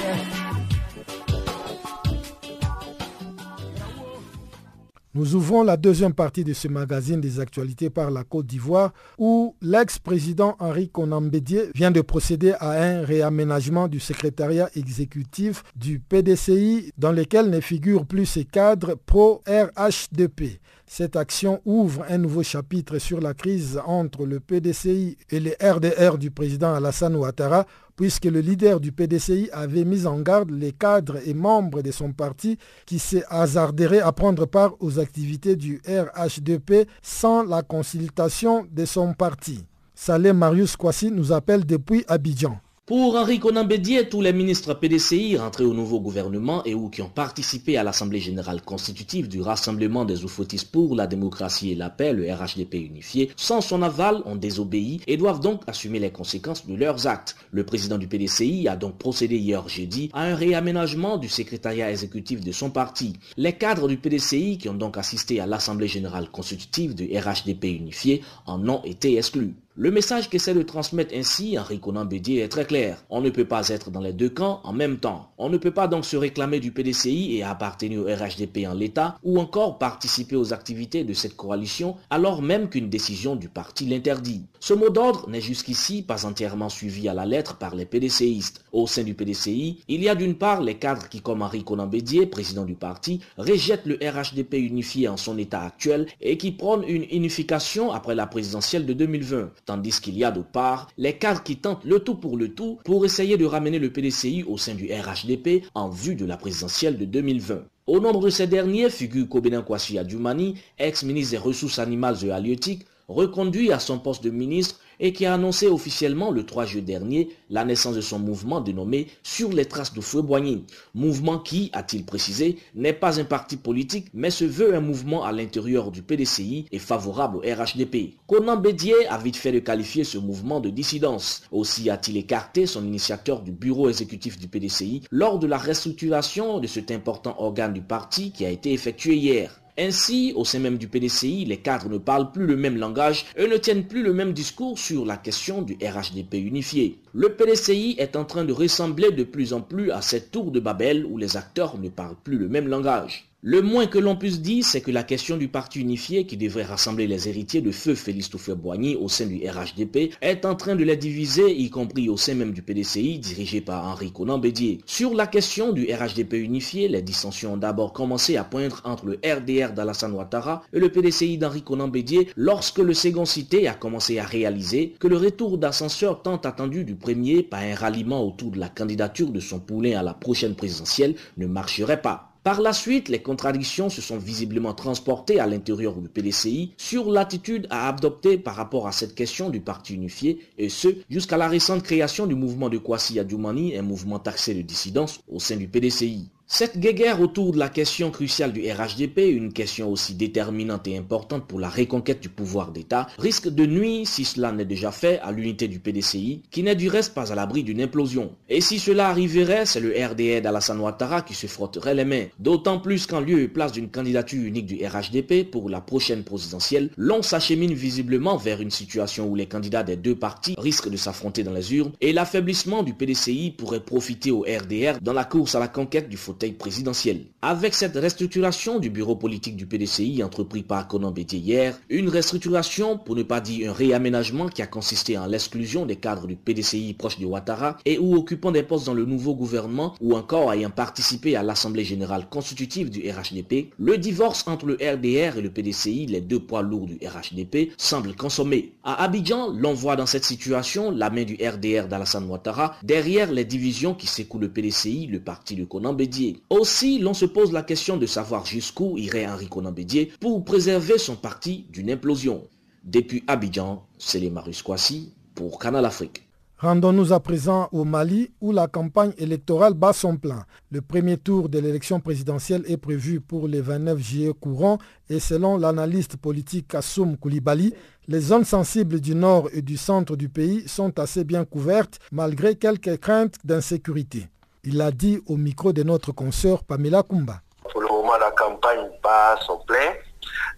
Nous 5.13 5.35
ouvrons 5.35 5.63
la 5.63 5.75
deuxième 5.75 6.13
partie 6.13 6.45
de 6.45 6.53
ce 6.53 6.69
magazine 6.69 7.19
des 7.19 7.41
actualités 7.41 7.89
par 7.89 8.11
la 8.11 8.23
Côte 8.23 8.45
d'Ivoire 8.45 8.93
où 9.17 9.57
l'ex-président 9.61 10.55
Henri 10.57 10.87
Conambédier 10.87 11.63
vient 11.75 11.91
de 11.91 11.99
procéder 11.99 12.53
à 12.61 12.81
un 12.81 13.03
réaménagement 13.03 13.89
du 13.89 13.99
secrétariat 13.99 14.69
exécutif 14.73 15.63
du 15.75 15.99
PDCI 15.99 16.93
dans 16.97 17.11
lequel 17.11 17.49
ne 17.49 17.59
figurent 17.59 18.05
plus 18.05 18.25
ses 18.25 18.45
cadres 18.45 18.95
pro-RHDP. 19.05 20.61
Cette 20.93 21.15
action 21.15 21.61
ouvre 21.63 22.03
un 22.09 22.17
nouveau 22.17 22.43
chapitre 22.43 22.97
sur 22.97 23.21
la 23.21 23.33
crise 23.33 23.79
entre 23.85 24.25
le 24.25 24.41
PDCI 24.41 25.17
et 25.29 25.39
les 25.39 25.55
RDR 25.63 26.17
du 26.17 26.31
président 26.31 26.73
Alassane 26.73 27.15
Ouattara 27.15 27.65
puisque 27.95 28.25
le 28.25 28.41
leader 28.41 28.81
du 28.81 28.91
PDCI 28.91 29.49
avait 29.53 29.85
mis 29.85 30.05
en 30.05 30.19
garde 30.19 30.51
les 30.51 30.73
cadres 30.73 31.25
et 31.25 31.33
membres 31.33 31.81
de 31.81 31.91
son 31.91 32.11
parti 32.11 32.57
qui 32.85 32.99
s'est 32.99 33.23
hasarderaient 33.29 34.01
à 34.01 34.11
prendre 34.11 34.45
part 34.45 34.73
aux 34.81 34.99
activités 34.99 35.55
du 35.55 35.81
RHDP 35.87 36.89
sans 37.01 37.43
la 37.43 37.61
consultation 37.61 38.67
de 38.69 38.83
son 38.83 39.13
parti. 39.13 39.63
Saleh 39.95 40.33
Marius 40.33 40.75
Kwasi 40.75 41.09
nous 41.09 41.31
appelle 41.31 41.65
depuis 41.65 42.03
Abidjan. 42.09 42.59
Pour 42.91 43.15
Henri 43.15 43.39
Conan 43.39 43.63
Bédier, 43.63 44.09
tous 44.09 44.19
les 44.19 44.33
ministres 44.33 44.73
PDCI 44.73 45.37
rentrés 45.37 45.63
au 45.63 45.73
nouveau 45.73 46.01
gouvernement 46.01 46.61
et 46.65 46.75
ou 46.75 46.89
qui 46.89 47.01
ont 47.01 47.07
participé 47.07 47.77
à 47.77 47.83
l'Assemblée 47.83 48.19
générale 48.19 48.61
constitutive 48.61 49.29
du 49.29 49.41
Rassemblement 49.41 50.03
des 50.03 50.25
Oufotis 50.25 50.65
pour 50.69 50.93
la 50.93 51.07
démocratie 51.07 51.71
et 51.71 51.75
la 51.75 51.89
paix, 51.89 52.11
le 52.11 52.29
RHDP 52.29 52.73
unifié, 52.73 53.31
sans 53.37 53.61
son 53.61 53.81
aval, 53.81 54.21
ont 54.25 54.35
désobéi 54.35 54.99
et 55.07 55.15
doivent 55.15 55.39
donc 55.39 55.61
assumer 55.67 55.99
les 55.99 56.11
conséquences 56.11 56.67
de 56.67 56.75
leurs 56.75 57.07
actes. 57.07 57.37
Le 57.51 57.65
président 57.65 57.97
du 57.97 58.07
PDCI 58.07 58.67
a 58.67 58.75
donc 58.75 58.97
procédé 58.97 59.37
hier 59.37 59.69
jeudi 59.69 60.09
à 60.11 60.23
un 60.23 60.35
réaménagement 60.35 61.15
du 61.15 61.29
secrétariat 61.29 61.89
exécutif 61.89 62.41
de 62.41 62.51
son 62.51 62.71
parti. 62.71 63.13
Les 63.37 63.53
cadres 63.53 63.87
du 63.87 63.95
PDCI 63.95 64.57
qui 64.57 64.67
ont 64.67 64.73
donc 64.73 64.97
assisté 64.97 65.39
à 65.39 65.45
l'Assemblée 65.45 65.87
générale 65.87 66.29
constitutive 66.29 66.93
du 66.93 67.05
RHDP 67.17 67.67
unifié 67.67 68.21
en 68.45 68.67
ont 68.67 68.83
été 68.83 69.17
exclus. 69.17 69.55
Le 69.77 69.89
message 69.89 70.29
qu'essaie 70.29 70.53
de 70.53 70.63
transmettre 70.63 71.15
ainsi 71.15 71.57
Henri 71.57 71.79
Conan 71.79 72.03
Bédier 72.03 72.41
est 72.41 72.49
très 72.49 72.65
clair. 72.65 73.05
On 73.09 73.21
ne 73.21 73.29
peut 73.29 73.45
pas 73.45 73.69
être 73.69 73.89
dans 73.89 74.01
les 74.01 74.11
deux 74.11 74.29
camps 74.29 74.59
en 74.65 74.73
même 74.73 74.97
temps. 74.97 75.31
On 75.37 75.47
ne 75.47 75.57
peut 75.57 75.71
pas 75.71 75.87
donc 75.87 76.03
se 76.03 76.17
réclamer 76.17 76.59
du 76.59 76.73
PDCI 76.73 77.37
et 77.37 77.43
appartenir 77.43 78.01
au 78.01 78.03
RHDP 78.03 78.67
en 78.67 78.73
l'état 78.73 79.17
ou 79.23 79.39
encore 79.39 79.77
participer 79.77 80.35
aux 80.35 80.51
activités 80.51 81.05
de 81.05 81.13
cette 81.13 81.37
coalition 81.37 81.95
alors 82.09 82.41
même 82.41 82.67
qu'une 82.67 82.89
décision 82.89 83.37
du 83.37 83.47
parti 83.47 83.85
l'interdit. 83.85 84.43
Ce 84.59 84.73
mot 84.73 84.89
d'ordre 84.89 85.29
n'est 85.29 85.39
jusqu'ici 85.39 86.01
pas 86.01 86.25
entièrement 86.25 86.67
suivi 86.67 87.07
à 87.07 87.13
la 87.13 87.25
lettre 87.25 87.55
par 87.55 87.73
les 87.73 87.85
PDCistes. 87.85 88.65
Au 88.73 88.87
sein 88.87 89.03
du 89.03 89.13
PDCI, 89.13 89.83
il 89.87 90.03
y 90.03 90.09
a 90.09 90.15
d'une 90.15 90.35
part 90.35 90.61
les 90.61 90.75
cadres 90.75 91.07
qui, 91.07 91.21
comme 91.21 91.41
Henri 91.41 91.63
Conan 91.63 91.87
Bédier, 91.87 92.25
président 92.25 92.65
du 92.65 92.75
parti, 92.75 93.21
rejettent 93.37 93.85
le 93.85 93.97
RHDP 94.01 94.55
unifié 94.55 95.07
en 95.07 95.15
son 95.15 95.37
état 95.37 95.61
actuel 95.61 96.07
et 96.19 96.37
qui 96.37 96.51
prônent 96.51 96.83
une 96.85 97.05
unification 97.09 97.93
après 97.93 98.15
la 98.15 98.27
présidentielle 98.27 98.85
de 98.85 98.93
2020 98.93 99.49
tandis 99.65 99.99
qu'il 100.01 100.17
y 100.17 100.23
a 100.23 100.31
de 100.31 100.41
part 100.41 100.87
les 100.97 101.17
cadres 101.17 101.43
qui 101.43 101.57
tentent 101.57 101.85
le 101.85 101.99
tout 101.99 102.15
pour 102.15 102.37
le 102.37 102.53
tout 102.53 102.79
pour 102.83 103.05
essayer 103.05 103.37
de 103.37 103.45
ramener 103.45 103.79
le 103.79 103.91
PDCI 103.91 104.43
au 104.47 104.57
sein 104.57 104.75
du 104.75 104.91
RHDP 104.91 105.65
en 105.73 105.89
vue 105.89 106.15
de 106.15 106.25
la 106.25 106.37
présidentielle 106.37 106.97
de 106.97 107.05
2020. 107.05 107.63
Au 107.87 107.99
nombre 107.99 108.21
de 108.21 108.29
ces 108.29 108.47
derniers 108.47 108.89
figure 108.89 109.27
Kobenin 109.27 109.63
Kwasi 109.63 109.97
Adjumani, 109.97 110.55
ex-ministre 110.77 111.31
des 111.31 111.37
Ressources 111.37 111.79
animales 111.79 112.17
et 112.23 112.31
halieutiques, 112.31 112.85
reconduit 113.07 113.71
à 113.71 113.79
son 113.79 113.99
poste 113.99 114.23
de 114.23 114.29
ministre 114.29 114.79
et 115.01 115.11
qui 115.11 115.25
a 115.25 115.33
annoncé 115.33 115.67
officiellement 115.67 116.31
le 116.31 116.45
3 116.45 116.65
juillet 116.65 116.85
dernier 116.85 117.29
la 117.49 117.65
naissance 117.65 117.95
de 117.95 118.01
son 118.01 118.19
mouvement 118.19 118.61
dénommé 118.61 119.07
Sur 119.23 119.51
les 119.51 119.65
traces 119.65 119.93
de 119.93 119.99
Fouet-Boigny. 119.99 120.63
Mouvement 120.93 121.39
qui, 121.39 121.69
a-t-il 121.73 122.05
précisé, 122.05 122.57
n'est 122.75 122.93
pas 122.93 123.19
un 123.19 123.25
parti 123.25 123.57
politique 123.57 124.07
mais 124.13 124.29
se 124.29 124.45
veut 124.45 124.73
un 124.73 124.79
mouvement 124.79 125.25
à 125.25 125.33
l'intérieur 125.33 125.91
du 125.91 126.01
PDCI 126.01 126.67
et 126.71 126.79
favorable 126.79 127.37
au 127.37 127.39
RHDP. 127.41 128.15
Conan 128.27 128.55
Bédier 128.55 129.07
a 129.09 129.17
vite 129.17 129.35
fait 129.35 129.51
de 129.51 129.59
qualifier 129.59 130.03
ce 130.03 130.19
mouvement 130.19 130.59
de 130.59 130.69
dissidence. 130.69 131.41
Aussi 131.51 131.89
a-t-il 131.89 132.17
écarté 132.17 132.65
son 132.65 132.85
initiateur 132.85 133.41
du 133.41 133.51
bureau 133.51 133.89
exécutif 133.89 134.39
du 134.39 134.47
PDCI 134.47 135.01
lors 135.09 135.39
de 135.39 135.47
la 135.47 135.57
restructuration 135.57 136.59
de 136.59 136.67
cet 136.67 136.91
important 136.91 137.35
organe 137.39 137.73
du 137.73 137.81
parti 137.81 138.31
qui 138.31 138.45
a 138.45 138.49
été 138.49 138.71
effectuée 138.71 139.15
hier. 139.15 139.60
Ainsi, 139.83 140.31
au 140.35 140.45
sein 140.45 140.59
même 140.59 140.77
du 140.77 140.87
PDCI, 140.87 141.43
les 141.45 141.57
cadres 141.57 141.89
ne 141.89 141.97
parlent 141.97 142.31
plus 142.31 142.45
le 142.45 142.55
même 142.55 142.77
langage 142.77 143.25
et 143.35 143.47
ne 143.47 143.57
tiennent 143.57 143.87
plus 143.87 144.03
le 144.03 144.13
même 144.13 144.31
discours 144.31 144.77
sur 144.77 145.07
la 145.07 145.17
question 145.17 145.63
du 145.63 145.73
RHDP 145.81 146.35
unifié. 146.35 146.99
Le 147.15 147.29
PDCI 147.29 147.95
est 147.97 148.15
en 148.15 148.23
train 148.23 148.43
de 148.43 148.53
ressembler 148.53 149.09
de 149.09 149.23
plus 149.23 149.53
en 149.53 149.61
plus 149.61 149.89
à 149.89 150.03
cette 150.03 150.29
tour 150.29 150.51
de 150.51 150.59
Babel 150.59 151.03
où 151.03 151.17
les 151.17 151.35
acteurs 151.35 151.79
ne 151.79 151.89
parlent 151.89 152.21
plus 152.23 152.37
le 152.37 152.47
même 152.47 152.67
langage. 152.67 153.30
Le 153.43 153.63
moins 153.63 153.87
que 153.87 153.97
l'on 153.97 154.15
puisse 154.15 154.39
dire, 154.39 154.63
c'est 154.63 154.81
que 154.81 154.91
la 154.91 155.01
question 155.01 155.35
du 155.35 155.47
parti 155.47 155.79
unifié 155.79 156.27
qui 156.27 156.37
devrait 156.37 156.61
rassembler 156.61 157.07
les 157.07 157.27
héritiers 157.27 157.61
de 157.61 157.71
feu 157.71 157.95
Félix 157.95 158.29
Touffer-Boigny 158.29 158.97
au 158.97 159.07
sein 159.09 159.25
du 159.25 159.41
RHDP 159.49 160.13
est 160.21 160.45
en 160.45 160.53
train 160.53 160.75
de 160.75 160.83
les 160.83 160.95
diviser, 160.95 161.51
y 161.51 161.71
compris 161.71 162.07
au 162.07 162.17
sein 162.17 162.35
même 162.35 162.51
du 162.51 162.61
PDCI 162.61 163.17
dirigé 163.17 163.59
par 163.59 163.83
Henri 163.87 164.11
Conan 164.11 164.37
Bédier. 164.37 164.81
Sur 164.85 165.15
la 165.15 165.25
question 165.25 165.73
du 165.73 165.91
RHDP 165.91 166.33
unifié, 166.33 166.87
les 166.87 167.01
dissensions 167.01 167.53
ont 167.53 167.57
d'abord 167.57 167.93
commencé 167.93 168.37
à 168.37 168.43
poindre 168.43 168.79
entre 168.83 169.07
le 169.07 169.19
RDR 169.25 169.73
d'Alassane 169.73 170.13
Ouattara 170.13 170.61
et 170.71 170.77
le 170.77 170.91
PDCI 170.91 171.39
d'Henri 171.39 171.63
Conan 171.63 171.87
Bédier 171.87 172.27
lorsque 172.35 172.77
le 172.77 172.93
second 172.93 173.25
cité 173.25 173.67
a 173.67 173.73
commencé 173.73 174.19
à 174.19 174.23
réaliser 174.23 174.93
que 174.99 175.07
le 175.07 175.17
retour 175.17 175.57
d'ascenseur 175.57 176.21
tant 176.21 176.37
attendu 176.37 176.83
du 176.83 176.93
premier 176.93 177.41
par 177.41 177.61
un 177.61 177.73
ralliement 177.73 178.23
autour 178.23 178.51
de 178.51 178.59
la 178.59 178.69
candidature 178.69 179.31
de 179.31 179.39
son 179.39 179.59
poulain 179.59 179.97
à 179.97 180.03
la 180.03 180.13
prochaine 180.13 180.53
présidentielle 180.53 181.15
ne 181.37 181.47
marcherait 181.47 182.03
pas. 182.03 182.30
Par 182.43 182.59
la 182.59 182.73
suite, 182.73 183.07
les 183.07 183.21
contradictions 183.21 183.91
se 183.91 184.01
sont 184.01 184.17
visiblement 184.17 184.73
transportées 184.73 185.39
à 185.39 185.45
l'intérieur 185.45 185.93
du 185.93 186.09
PDCI 186.09 186.73
sur 186.75 187.11
l'attitude 187.11 187.67
à 187.69 187.87
adopter 187.87 188.39
par 188.39 188.55
rapport 188.55 188.87
à 188.87 188.91
cette 188.91 189.13
question 189.13 189.51
du 189.51 189.59
parti 189.59 189.93
unifié, 189.93 190.39
et 190.57 190.69
ce, 190.69 190.87
jusqu'à 191.07 191.37
la 191.37 191.47
récente 191.47 191.83
création 191.83 192.25
du 192.25 192.33
mouvement 192.33 192.69
de 192.69 192.79
Kwasi 192.79 193.19
Adjoumani, 193.19 193.77
un 193.77 193.83
mouvement 193.83 194.17
taxé 194.17 194.55
de 194.55 194.63
dissidence 194.63 195.19
au 195.31 195.39
sein 195.39 195.55
du 195.55 195.67
PDCI. 195.67 196.29
Cette 196.53 196.77
guéguerre 196.77 197.21
autour 197.21 197.53
de 197.53 197.59
la 197.59 197.69
question 197.69 198.11
cruciale 198.11 198.51
du 198.51 198.69
RHDP, 198.69 199.19
une 199.19 199.53
question 199.53 199.89
aussi 199.89 200.15
déterminante 200.15 200.85
et 200.85 200.97
importante 200.97 201.47
pour 201.47 201.61
la 201.61 201.69
reconquête 201.69 202.19
du 202.19 202.27
pouvoir 202.27 202.73
d'État, 202.73 203.07
risque 203.17 203.47
de 203.47 203.65
nuire, 203.65 204.05
si 204.05 204.25
cela 204.25 204.51
n'est 204.51 204.65
déjà 204.65 204.91
fait, 204.91 205.21
à 205.21 205.31
l'unité 205.31 205.69
du 205.69 205.79
PDCI, 205.79 206.41
qui 206.51 206.61
n'est 206.61 206.75
du 206.75 206.89
reste 206.89 207.13
pas 207.13 207.31
à 207.31 207.35
l'abri 207.35 207.63
d'une 207.63 207.81
implosion. 207.81 208.33
Et 208.49 208.59
si 208.59 208.79
cela 208.79 209.07
arriverait, 209.07 209.65
c'est 209.65 209.79
le 209.79 209.91
RDR 209.91 210.41
d'Alassane 210.41 210.81
Ouattara 210.81 211.21
qui 211.21 211.35
se 211.35 211.47
frotterait 211.47 211.95
les 211.95 212.03
mains. 212.03 212.25
D'autant 212.37 212.81
plus 212.81 213.05
qu'en 213.05 213.21
lieu 213.21 213.39
et 213.39 213.47
place 213.47 213.71
d'une 213.71 213.89
candidature 213.89 214.43
unique 214.43 214.65
du 214.65 214.85
RHDP 214.85 215.49
pour 215.49 215.69
la 215.69 215.79
prochaine 215.79 216.25
présidentielle, 216.25 216.89
l'on 216.97 217.21
s'achemine 217.21 217.73
visiblement 217.73 218.35
vers 218.35 218.59
une 218.59 218.71
situation 218.71 219.25
où 219.25 219.35
les 219.35 219.47
candidats 219.47 219.83
des 219.83 219.95
deux 219.95 220.15
partis 220.15 220.55
risquent 220.57 220.89
de 220.89 220.97
s'affronter 220.97 221.45
dans 221.45 221.53
les 221.53 221.73
urnes 221.75 221.93
et 222.01 222.11
l'affaiblissement 222.11 222.83
du 222.83 222.93
PDCI 222.93 223.51
pourrait 223.51 223.79
profiter 223.79 224.31
au 224.31 224.41
RDR 224.41 224.99
dans 225.01 225.13
la 225.13 225.23
course 225.23 225.55
à 225.55 225.59
la 225.61 225.69
conquête 225.69 226.09
du 226.09 226.17
fauteuil 226.17 226.40
présidentielle. 226.49 227.25
Avec 227.41 227.73
cette 227.73 227.95
restructuration 227.95 228.79
du 228.79 228.89
bureau 228.89 229.15
politique 229.15 229.55
du 229.55 229.65
PDCI 229.65 230.23
entrepris 230.23 230.63
par 230.63 230.87
Conan 230.87 231.11
Bédier 231.11 231.39
hier, 231.39 231.79
une 231.89 232.09
restructuration, 232.09 232.97
pour 232.97 233.15
ne 233.15 233.23
pas 233.23 233.41
dire 233.41 233.69
un 233.69 233.73
réaménagement 233.73 234.47
qui 234.47 234.61
a 234.61 234.67
consisté 234.67 235.17
en 235.17 235.27
l'exclusion 235.27 235.85
des 235.85 235.95
cadres 235.95 236.27
du 236.27 236.35
PDCI 236.35 236.93
proches 236.93 237.19
de 237.19 237.25
Ouattara 237.25 237.77
et 237.85 237.99
ou 237.99 238.15
occupant 238.15 238.51
des 238.51 238.63
postes 238.63 238.85
dans 238.85 238.93
le 238.93 239.05
nouveau 239.05 239.35
gouvernement 239.35 239.95
ou 240.01 240.15
encore 240.15 240.51
ayant 240.51 240.69
participé 240.69 241.35
à 241.35 241.43
l'Assemblée 241.43 241.83
Générale 241.83 242.27
Constitutive 242.29 242.89
du 242.89 243.09
RHDP, 243.09 243.71
le 243.77 243.97
divorce 243.97 244.43
entre 244.47 244.65
le 244.65 244.73
RDR 244.75 245.37
et 245.37 245.41
le 245.41 245.49
PDCI, 245.49 246.07
les 246.07 246.21
deux 246.21 246.39
poids 246.39 246.61
lourds 246.61 246.87
du 246.87 246.99
RHDP, 247.05 247.71
semble 247.77 248.15
consommé. 248.15 248.73
À 248.83 249.03
Abidjan, 249.03 249.49
l'on 249.49 249.73
voit 249.73 249.95
dans 249.95 250.05
cette 250.05 250.25
situation 250.25 250.91
la 250.91 251.09
main 251.09 251.23
du 251.23 251.35
RDR 251.35 251.87
d'Alassane 251.87 252.29
Ouattara 252.29 252.75
derrière 252.83 253.31
les 253.31 253.45
divisions 253.45 253.93
qui 253.93 254.07
secouent 254.07 254.39
le 254.39 254.49
PDCI, 254.49 255.07
le 255.07 255.19
parti 255.19 255.55
de 255.55 255.65
Conan 255.65 255.93
Bédier. 255.93 256.30
Aussi, 256.49 256.99
l'on 256.99 257.13
se 257.13 257.25
pose 257.25 257.51
la 257.51 257.63
question 257.63 257.97
de 257.97 258.05
savoir 258.05 258.45
jusqu'où 258.45 258.97
irait 258.97 259.27
Henri 259.27 259.47
Conan 259.47 259.71
Bédier 259.71 260.11
pour 260.19 260.43
préserver 260.43 260.97
son 260.97 261.15
parti 261.15 261.65
d'une 261.71 261.89
implosion. 261.89 262.43
Depuis 262.83 263.23
Abidjan, 263.27 263.85
c'est 263.97 264.19
les 264.19 264.29
Marus 264.29 264.61
Kwasi 264.61 265.13
pour 265.35 265.59
Canal 265.59 265.85
Afrique. 265.85 266.23
Rendons-nous 266.61 267.11
à 267.11 267.19
présent 267.19 267.69
au 267.71 267.85
Mali 267.85 268.29
où 268.39 268.51
la 268.51 268.67
campagne 268.67 269.13
électorale 269.17 269.73
bat 269.73 269.93
son 269.93 270.17
plein. 270.17 270.45
Le 270.69 270.81
premier 270.81 271.17
tour 271.17 271.49
de 271.49 271.57
l'élection 271.57 271.99
présidentielle 271.99 272.63
est 272.67 272.77
prévu 272.77 273.19
pour 273.19 273.47
le 273.47 273.59
29 273.59 273.97
juillet 273.99 274.31
courant 274.39 274.77
et 275.09 275.19
selon 275.19 275.57
l'analyste 275.57 276.17
politique 276.17 276.67
Kassoum 276.67 277.17
Koulibaly, 277.17 277.73
les 278.07 278.19
zones 278.19 278.45
sensibles 278.45 278.99
du 279.01 279.15
nord 279.15 279.49
et 279.53 279.63
du 279.63 279.75
centre 279.75 280.15
du 280.15 280.29
pays 280.29 280.67
sont 280.67 280.99
assez 280.99 281.23
bien 281.23 281.45
couvertes 281.45 281.97
malgré 282.11 282.55
quelques 282.55 282.97
craintes 282.99 283.37
d'insécurité. 283.43 284.27
Il 284.63 284.79
a 284.79 284.91
dit 284.91 285.19
au 285.27 285.37
micro 285.37 285.73
de 285.73 285.81
notre 285.81 286.11
consoeur 286.11 286.63
Pamela 286.63 287.01
Kumba. 287.01 287.41
Pour 287.71 287.81
le 287.81 287.87
moment, 287.87 288.15
la 288.19 288.29
campagne 288.29 288.91
bat 289.01 289.35
son 289.43 289.57
plein. 289.65 289.93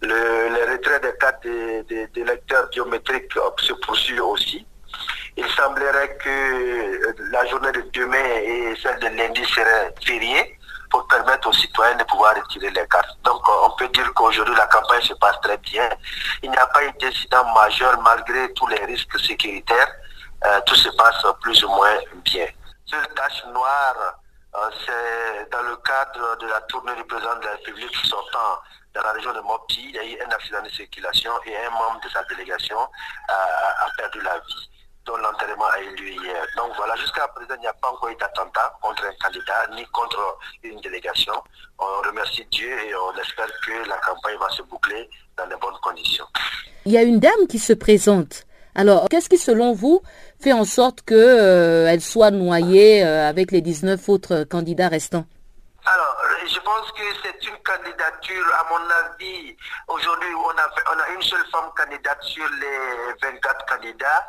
Le, 0.02 0.72
retrait 0.72 1.00
des 1.00 1.16
cartes 1.18 1.46
d'électeurs 2.12 2.68
biométriques 2.68 3.32
se 3.32 3.72
poursuit 3.72 4.20
aussi. 4.20 4.66
Il 5.38 5.46
semblerait 5.52 6.18
que 6.18 7.14
la 7.32 7.46
journée 7.46 7.72
de 7.72 7.82
demain 7.94 8.18
et 8.42 8.74
celle 8.82 8.98
de 9.00 9.06
lundi 9.06 9.42
seraient 9.46 9.94
fériées 10.04 10.58
pour 10.90 11.06
permettre 11.08 11.48
aux 11.48 11.54
citoyens 11.54 11.96
de 11.96 12.04
pouvoir 12.04 12.34
retirer 12.36 12.68
les 12.72 12.86
cartes. 12.86 13.16
Donc 13.24 13.40
on 13.64 13.70
peut 13.78 13.88
dire 13.88 14.12
qu'aujourd'hui 14.12 14.54
la 14.54 14.66
campagne 14.66 15.00
se 15.00 15.14
passe 15.14 15.40
très 15.40 15.56
bien. 15.56 15.88
Il 16.42 16.50
n'y 16.50 16.56
a 16.58 16.66
pas 16.66 16.84
eu 16.84 16.92
d'incident 17.00 17.54
majeur 17.54 17.98
malgré 18.02 18.52
tous 18.52 18.66
les 18.66 18.84
risques 18.84 19.18
sécuritaires. 19.18 19.88
Euh, 20.44 20.60
tout 20.66 20.74
se 20.74 20.90
passe 20.90 21.24
plus 21.40 21.64
ou 21.64 21.68
moins 21.68 21.96
bien. 22.22 22.46
Cette 23.02 23.14
tache 23.14 23.44
noire, 23.46 24.18
euh, 24.54 24.70
c'est 24.86 25.50
dans 25.50 25.62
le 25.62 25.76
cadre 25.78 26.36
de 26.38 26.46
la 26.46 26.60
tournée 26.62 26.94
du 26.94 27.04
président 27.04 27.36
de 27.36 27.44
la 27.44 27.52
République 27.52 27.94
sortant 28.04 28.60
dans 28.94 29.02
la 29.02 29.12
région 29.12 29.32
de 29.32 29.40
Mopti. 29.40 29.86
Il 29.88 29.96
y 29.96 29.98
a 29.98 30.04
eu 30.04 30.16
un 30.24 30.30
accident 30.30 30.62
de 30.62 30.68
circulation 30.68 31.32
et 31.44 31.56
un 31.56 31.70
membre 31.70 32.00
de 32.04 32.08
sa 32.10 32.22
délégation 32.24 32.78
a, 33.28 33.86
perdu 33.96 34.20
la 34.20 34.38
vie 34.38 34.70
dont 35.06 35.16
l'enterrement 35.16 35.66
a 35.66 35.80
eu 35.80 35.94
lieu 35.96 36.08
hier. 36.22 36.46
Donc 36.56 36.70
voilà, 36.76 36.94
jusqu'à 36.96 37.26
présent, 37.28 37.54
il 37.56 37.60
n'y 37.60 37.66
a 37.66 37.72
pas 37.72 37.90
encore 37.90 38.10
eu 38.10 38.16
d'attentat 38.16 38.78
contre 38.80 39.04
un 39.06 39.14
candidat 39.20 39.66
ni 39.74 39.84
contre 39.86 40.38
une 40.62 40.80
délégation. 40.80 41.34
On 41.78 42.06
remercie 42.06 42.46
Dieu 42.52 42.70
et 42.86 42.94
on 42.94 43.12
espère 43.16 43.48
que 43.66 43.88
la 43.88 43.98
campagne 43.98 44.38
va 44.38 44.50
se 44.50 44.62
boucler 44.62 45.10
dans 45.36 45.48
de 45.48 45.56
bonnes 45.56 45.78
conditions. 45.82 46.26
Il 46.84 46.92
y 46.92 46.98
a 46.98 47.02
une 47.02 47.18
dame 47.18 47.48
qui 47.48 47.58
se 47.58 47.72
présente. 47.72 48.46
Alors, 48.76 49.08
qu'est-ce 49.08 49.28
qui, 49.28 49.38
selon 49.38 49.72
vous, 49.72 50.02
fait 50.44 50.52
en 50.52 50.64
sorte 50.64 51.00
qu'elle 51.00 51.16
euh, 51.18 52.00
soit 52.00 52.30
noyée 52.30 53.02
euh, 53.02 53.28
avec 53.28 53.50
les 53.50 53.62
19 53.62 54.08
autres 54.10 54.44
candidats 54.44 54.88
restants 54.88 55.24
alors, 55.86 56.16
je 56.46 56.58
pense 56.60 56.90
que 56.92 57.02
c'est 57.22 57.46
une 57.46 57.58
candidature, 57.62 58.46
à 58.58 58.64
mon 58.70 58.88
avis, 59.04 59.54
aujourd'hui 59.86 60.30
on 60.34 60.58
a, 60.58 60.66
on 60.94 60.98
a 60.98 61.14
une 61.14 61.20
seule 61.20 61.44
femme 61.52 61.70
candidate 61.76 62.22
sur 62.22 62.48
les 62.58 63.28
24 63.30 63.66
candidats 63.66 64.24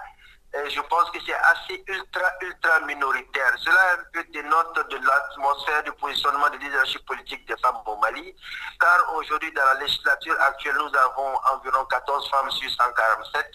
je 0.69 0.81
pense 0.81 1.11
que 1.11 1.19
c'est 1.25 1.33
assez 1.33 1.83
ultra, 1.87 2.31
ultra 2.41 2.79
minoritaire. 2.87 3.51
Cela 3.59 3.97
peu 4.15 4.23
dénote 4.31 4.89
de 4.89 4.97
l'atmosphère 4.97 5.83
du 5.83 5.91
positionnement 5.93 6.49
de 6.49 6.57
leadership 6.57 7.05
politique 7.05 7.45
des 7.47 7.57
femmes 7.57 7.81
au 7.85 7.97
Mali, 7.97 8.33
car 8.79 9.13
aujourd'hui, 9.15 9.51
dans 9.51 9.65
la 9.65 9.73
législature 9.75 10.35
actuelle, 10.41 10.75
nous 10.77 10.97
avons 10.97 11.35
environ 11.53 11.83
14 11.85 12.29
femmes 12.29 12.51
sur 12.51 12.69
147, 12.71 13.45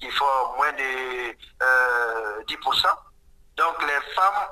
qui 0.00 0.10
font 0.10 0.54
moins 0.56 0.72
de 0.72 1.32
10%. 2.44 2.86
Euh, 2.86 2.90
Donc 3.56 3.82
les 3.82 4.14
femmes 4.14 4.42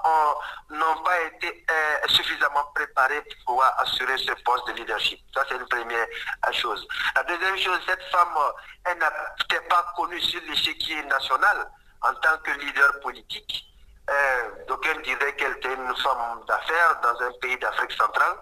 n'ont 0.71 1.03
pas 1.03 1.21
été 1.23 1.65
euh, 1.71 2.09
suffisamment 2.09 2.65
préparées 2.75 3.21
pour 3.23 3.45
pouvoir 3.47 3.75
assurer 3.81 4.17
ce 4.19 4.33
poste 4.45 4.67
de 4.69 4.73
leadership. 4.73 5.21
Ça, 5.35 5.45
c'est 5.49 5.57
une 5.57 5.67
première 5.67 6.07
chose. 6.53 6.87
La 7.15 7.23
deuxième 7.25 7.59
chose, 7.59 7.81
cette 7.87 8.03
femme, 8.11 8.35
elle 8.87 8.99
n'était 8.99 9.67
pas 9.69 9.85
connue 9.97 10.21
sur 10.23 10.41
l'échiquier 10.49 11.03
national 11.05 11.71
en 12.03 12.15
tant 12.15 12.39
que 12.45 12.51
leader 12.53 13.01
politique. 13.01 13.74
Euh, 14.11 14.65
D'aucuns 14.69 15.01
diraient 15.03 15.35
qu'elle 15.37 15.53
était 15.53 15.73
une 15.73 15.97
femme 15.97 16.45
d'affaires 16.47 17.01
dans 17.03 17.21
un 17.25 17.33
pays 17.41 17.57
d'Afrique 17.59 17.93
centrale 17.93 18.37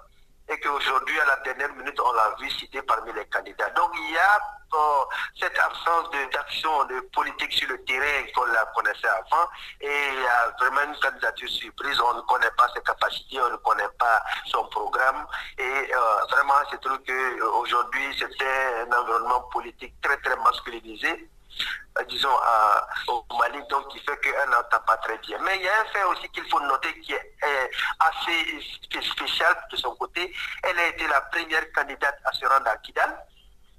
et 0.48 0.58
qu'aujourd'hui, 0.58 1.18
à 1.20 1.24
la 1.26 1.36
dernière 1.44 1.72
minute, 1.74 1.98
on 2.00 2.12
l'a 2.12 2.34
vu 2.40 2.50
citée 2.50 2.82
parmi 2.82 3.12
les 3.12 3.24
candidats. 3.26 3.70
Donc 3.70 3.90
il 3.94 4.10
y 4.12 4.18
a 4.18 4.40
euh, 4.74 5.04
cette 5.38 5.56
absence 5.58 6.10
d'action 6.32 6.84
de, 6.86 7.00
politique 7.12 7.52
sur 7.52 7.68
le 7.68 7.82
terrain 7.84 8.24
qu'on 8.34 8.44
la 8.46 8.64
connaissait 8.74 9.06
avant 9.06 9.46
et 9.80 10.08
il 10.14 10.20
y 10.22 10.26
a 10.26 10.50
vraiment 10.58 10.82
une 10.82 10.98
candidature 10.98 11.48
surprise. 11.48 12.00
On 12.00 12.14
ne 12.14 12.22
connaît 12.22 12.50
pas 12.56 12.68
ses 12.74 12.82
capacités, 12.82 13.40
on 13.40 13.50
ne 13.50 13.56
connaît 13.56 13.90
pas 13.98 14.22
son 14.46 14.64
programme 14.68 15.26
et 15.58 15.62
euh, 15.62 16.24
vraiment, 16.30 16.54
c'est 16.70 16.80
trouve 16.80 16.98
qu'aujourd'hui, 17.06 18.16
c'était 18.18 18.84
un 18.88 18.98
environnement 18.98 19.42
politique 19.52 19.94
très, 20.02 20.16
très 20.16 20.36
masculinisé 20.36 21.28
euh, 21.98 22.04
disons, 22.04 22.36
au 23.08 23.24
Mali, 23.38 23.58
donc 23.68 23.88
qui 23.88 23.98
fait 24.00 24.18
qu'elle 24.20 24.50
n'entend 24.50 24.80
pas 24.86 24.96
très 24.98 25.18
bien. 25.18 25.38
Mais 25.42 25.56
il 25.56 25.62
y 25.62 25.68
a 25.68 25.80
un 25.80 25.84
fait 25.86 26.04
aussi 26.04 26.28
qu'il 26.30 26.48
faut 26.48 26.60
noter 26.60 26.98
qui 27.00 27.12
est 27.12 27.34
assez 27.98 29.02
spécial 29.02 29.56
de 29.70 29.76
son 29.76 29.94
côté. 29.96 30.32
Elle 30.62 30.78
a 30.78 30.86
été 30.88 31.06
la 31.06 31.20
première 31.22 31.70
candidate 31.72 32.18
à 32.24 32.32
se 32.32 32.46
rendre 32.46 32.68
à 32.68 32.76
Kidal. 32.78 33.16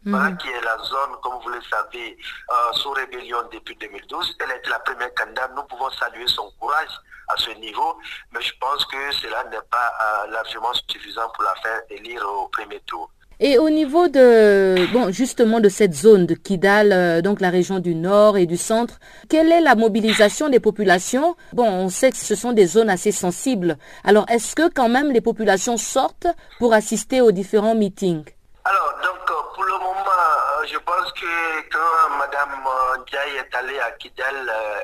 Mhm. 0.05 0.37
qui 0.37 0.49
est 0.49 0.61
la 0.61 0.77
zone, 0.79 1.15
comme 1.21 1.41
vous 1.41 1.49
le 1.49 1.61
savez, 1.61 2.17
euh, 2.51 2.73
sous 2.73 2.91
rébellion 2.91 3.41
depuis 3.53 3.75
2012. 3.77 4.35
Elle 4.41 4.51
a 4.51 4.57
été 4.57 4.69
la 4.69 4.79
première 4.79 5.13
candidate. 5.13 5.51
Nous 5.55 5.63
pouvons 5.63 5.89
saluer 5.91 6.27
son 6.27 6.51
courage 6.59 6.91
à 7.29 7.37
ce 7.37 7.51
niveau, 7.51 7.97
mais 8.31 8.41
je 8.41 8.53
pense 8.59 8.85
que 8.85 9.11
cela 9.13 9.45
n'est 9.45 9.61
pas 9.71 9.93
euh, 10.03 10.27
largement 10.27 10.73
suffisant 10.89 11.29
pour 11.29 11.45
la 11.45 11.55
faire 11.55 11.81
élire 11.89 12.21
au 12.27 12.49
premier 12.49 12.81
tour. 12.81 13.09
Et 13.45 13.57
au 13.57 13.69
niveau 13.69 14.07
de, 14.07 14.89
bon, 14.93 15.11
justement 15.11 15.59
de 15.59 15.67
cette 15.67 15.93
zone 15.93 16.25
de 16.25 16.33
Kidal, 16.33 16.93
euh, 16.93 17.19
donc 17.21 17.41
la 17.41 17.49
région 17.49 17.79
du 17.79 17.93
nord 17.93 18.37
et 18.37 18.45
du 18.45 18.55
centre, 18.55 19.01
quelle 19.29 19.51
est 19.51 19.59
la 19.59 19.75
mobilisation 19.75 20.47
des 20.47 20.61
populations? 20.61 21.35
Bon, 21.51 21.67
on 21.67 21.89
sait 21.89 22.11
que 22.11 22.15
ce 22.15 22.35
sont 22.35 22.53
des 22.53 22.65
zones 22.67 22.89
assez 22.89 23.11
sensibles. 23.11 23.77
Alors, 24.05 24.25
est-ce 24.29 24.55
que 24.55 24.69
quand 24.69 24.87
même 24.87 25.11
les 25.11 25.19
populations 25.19 25.75
sortent 25.75 26.27
pour 26.57 26.73
assister 26.73 27.19
aux 27.19 27.33
différents 27.33 27.75
meetings? 27.75 28.23
Alors, 28.63 28.93
donc, 29.03 29.29
euh, 29.29 29.33
pour 29.55 29.63
le 29.65 29.73
moment, 29.73 30.07
euh, 30.07 30.65
je 30.65 30.77
pense 30.77 31.11
que 31.11 31.69
quand 31.69 32.17
Mme 32.17 33.01
Ndiaye 33.01 33.43
est 33.43 33.55
allée 33.57 33.79
à 33.79 33.91
Kidal, 33.91 34.35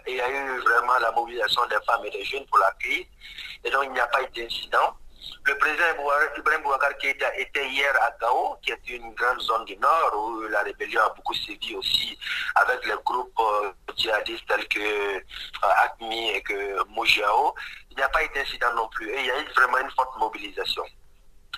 il 0.06 0.16
y 0.18 0.20
a 0.20 0.30
eu 0.30 0.60
vraiment 0.60 1.00
la 1.02 1.14
mobilisation 1.14 1.62
des 1.70 1.78
femmes 1.88 2.06
et 2.08 2.10
des 2.10 2.26
jeunes 2.26 2.46
pour 2.50 2.60
l'accueillir. 2.60 3.06
Et 3.64 3.72
donc, 3.72 3.84
il 3.86 3.94
n'y 3.94 4.02
a 4.02 4.08
pas 4.08 4.20
eu 4.22 4.28
d'incident. 4.38 4.99
Le 5.46 5.58
président 5.58 5.84
Ibrahim 6.38 6.62
Bouakar 6.64 6.98
Keïta 6.98 7.36
était 7.38 7.68
hier 7.68 7.94
à 8.02 8.12
Gao, 8.22 8.58
qui 8.62 8.72
est 8.72 8.90
une 8.90 9.14
grande 9.14 9.42
zone 9.42 9.66
du 9.66 9.76
nord 9.78 10.12
où 10.16 10.42
la 10.48 10.62
rébellion 10.62 11.02
a 11.02 11.10
beaucoup 11.10 11.34
sévi 11.34 11.76
aussi 11.76 12.18
avec 12.56 12.86
les 12.86 12.96
groupes 13.04 13.40
euh, 13.40 13.72
djihadistes 13.96 14.46
tels 14.48 14.68
que 14.68 14.80
euh, 14.80 15.20
ACMI 15.62 16.32
et 16.32 16.42
que 16.42 16.84
Mojao. 16.90 17.56
Il 17.92 17.98
n'y 17.98 18.04
a 18.04 18.10
pas 18.10 18.24
eu 18.24 18.30
d'incident 18.36 18.74
non 18.76 18.88
plus 18.90 19.10
et 19.10 19.20
il 19.20 19.26
y 19.26 19.32
a 19.32 19.40
eu 19.42 19.46
vraiment 19.56 19.80
une 19.80 19.92
forte 19.92 20.18
mobilisation. 20.20 20.84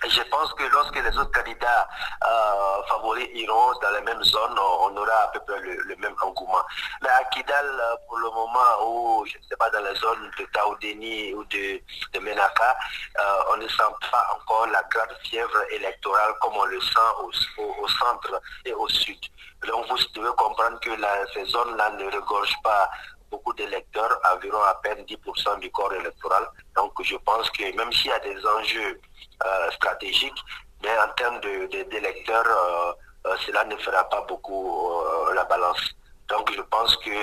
Je 0.08 0.22
pense 0.30 0.52
que 0.54 0.64
lorsque 0.64 0.96
les 0.96 1.16
autres 1.16 1.30
candidats 1.30 1.88
euh, 2.24 2.82
favoris 2.88 3.28
iront 3.34 3.72
dans 3.80 3.90
la 3.90 4.00
même 4.00 4.22
zone, 4.24 4.58
on 4.58 4.96
aura 4.96 5.14
à 5.24 5.28
peu 5.28 5.40
près 5.40 5.60
le, 5.60 5.96
même 5.96 6.14
engouement. 6.20 6.62
Mais 7.02 7.08
à 7.08 7.22
Kidal, 7.24 7.66
euh, 7.66 7.94
pour 8.08 8.18
le 8.18 8.28
moment 8.30 8.84
où, 8.84 9.24
je 9.26 9.38
ne 9.38 9.42
sais 9.44 9.56
pas, 9.56 9.70
dans 9.70 9.80
la 9.80 9.94
zone 9.94 10.30
de 10.38 10.44
Taoudeni 10.52 11.34
ou 11.34 11.44
de, 11.44 11.80
de 12.14 12.18
Menaka, 12.18 12.76
euh, 13.20 13.42
on 13.52 13.58
ne 13.58 13.68
sent 13.68 13.92
pas 14.10 14.26
encore 14.34 14.66
la 14.66 14.82
grande 14.90 15.16
fièvre 15.22 15.62
électorale 15.70 16.32
comme 16.40 16.56
on 16.56 16.64
le 16.64 16.80
sent 16.80 17.10
au, 17.58 17.88
centre 17.88 18.40
et 18.64 18.72
au 18.74 18.88
sud. 18.88 19.18
Donc 19.66 19.86
vous 19.88 19.96
devez 20.14 20.34
comprendre 20.36 20.80
que 20.80 20.90
ces 21.32 21.44
zones-là 21.44 21.90
ne 21.90 22.06
regorgent 22.06 22.60
pas 22.64 22.90
beaucoup 23.32 23.54
d'électeurs, 23.54 24.20
environ 24.34 24.62
à 24.62 24.74
peine 24.84 25.04
10% 25.04 25.58
du 25.60 25.70
corps 25.72 25.92
électoral. 25.94 26.44
Donc 26.76 26.92
je 27.02 27.16
pense 27.16 27.50
que 27.50 27.64
même 27.74 27.92
s'il 27.92 28.10
y 28.10 28.12
a 28.12 28.18
des 28.20 28.38
enjeux 28.46 29.00
euh, 29.44 29.70
stratégiques, 29.72 30.40
mais 30.82 30.94
en 30.98 31.08
termes 31.20 31.40
d'électeurs, 31.40 32.46
euh, 32.46 32.92
euh, 33.26 33.36
cela 33.46 33.64
ne 33.64 33.76
fera 33.76 34.04
pas 34.04 34.22
beaucoup 34.28 35.02
la 35.34 35.44
balance. 35.44 35.82
Donc 36.28 36.52
je 36.54 36.62
pense 36.74 36.96
que 36.98 37.14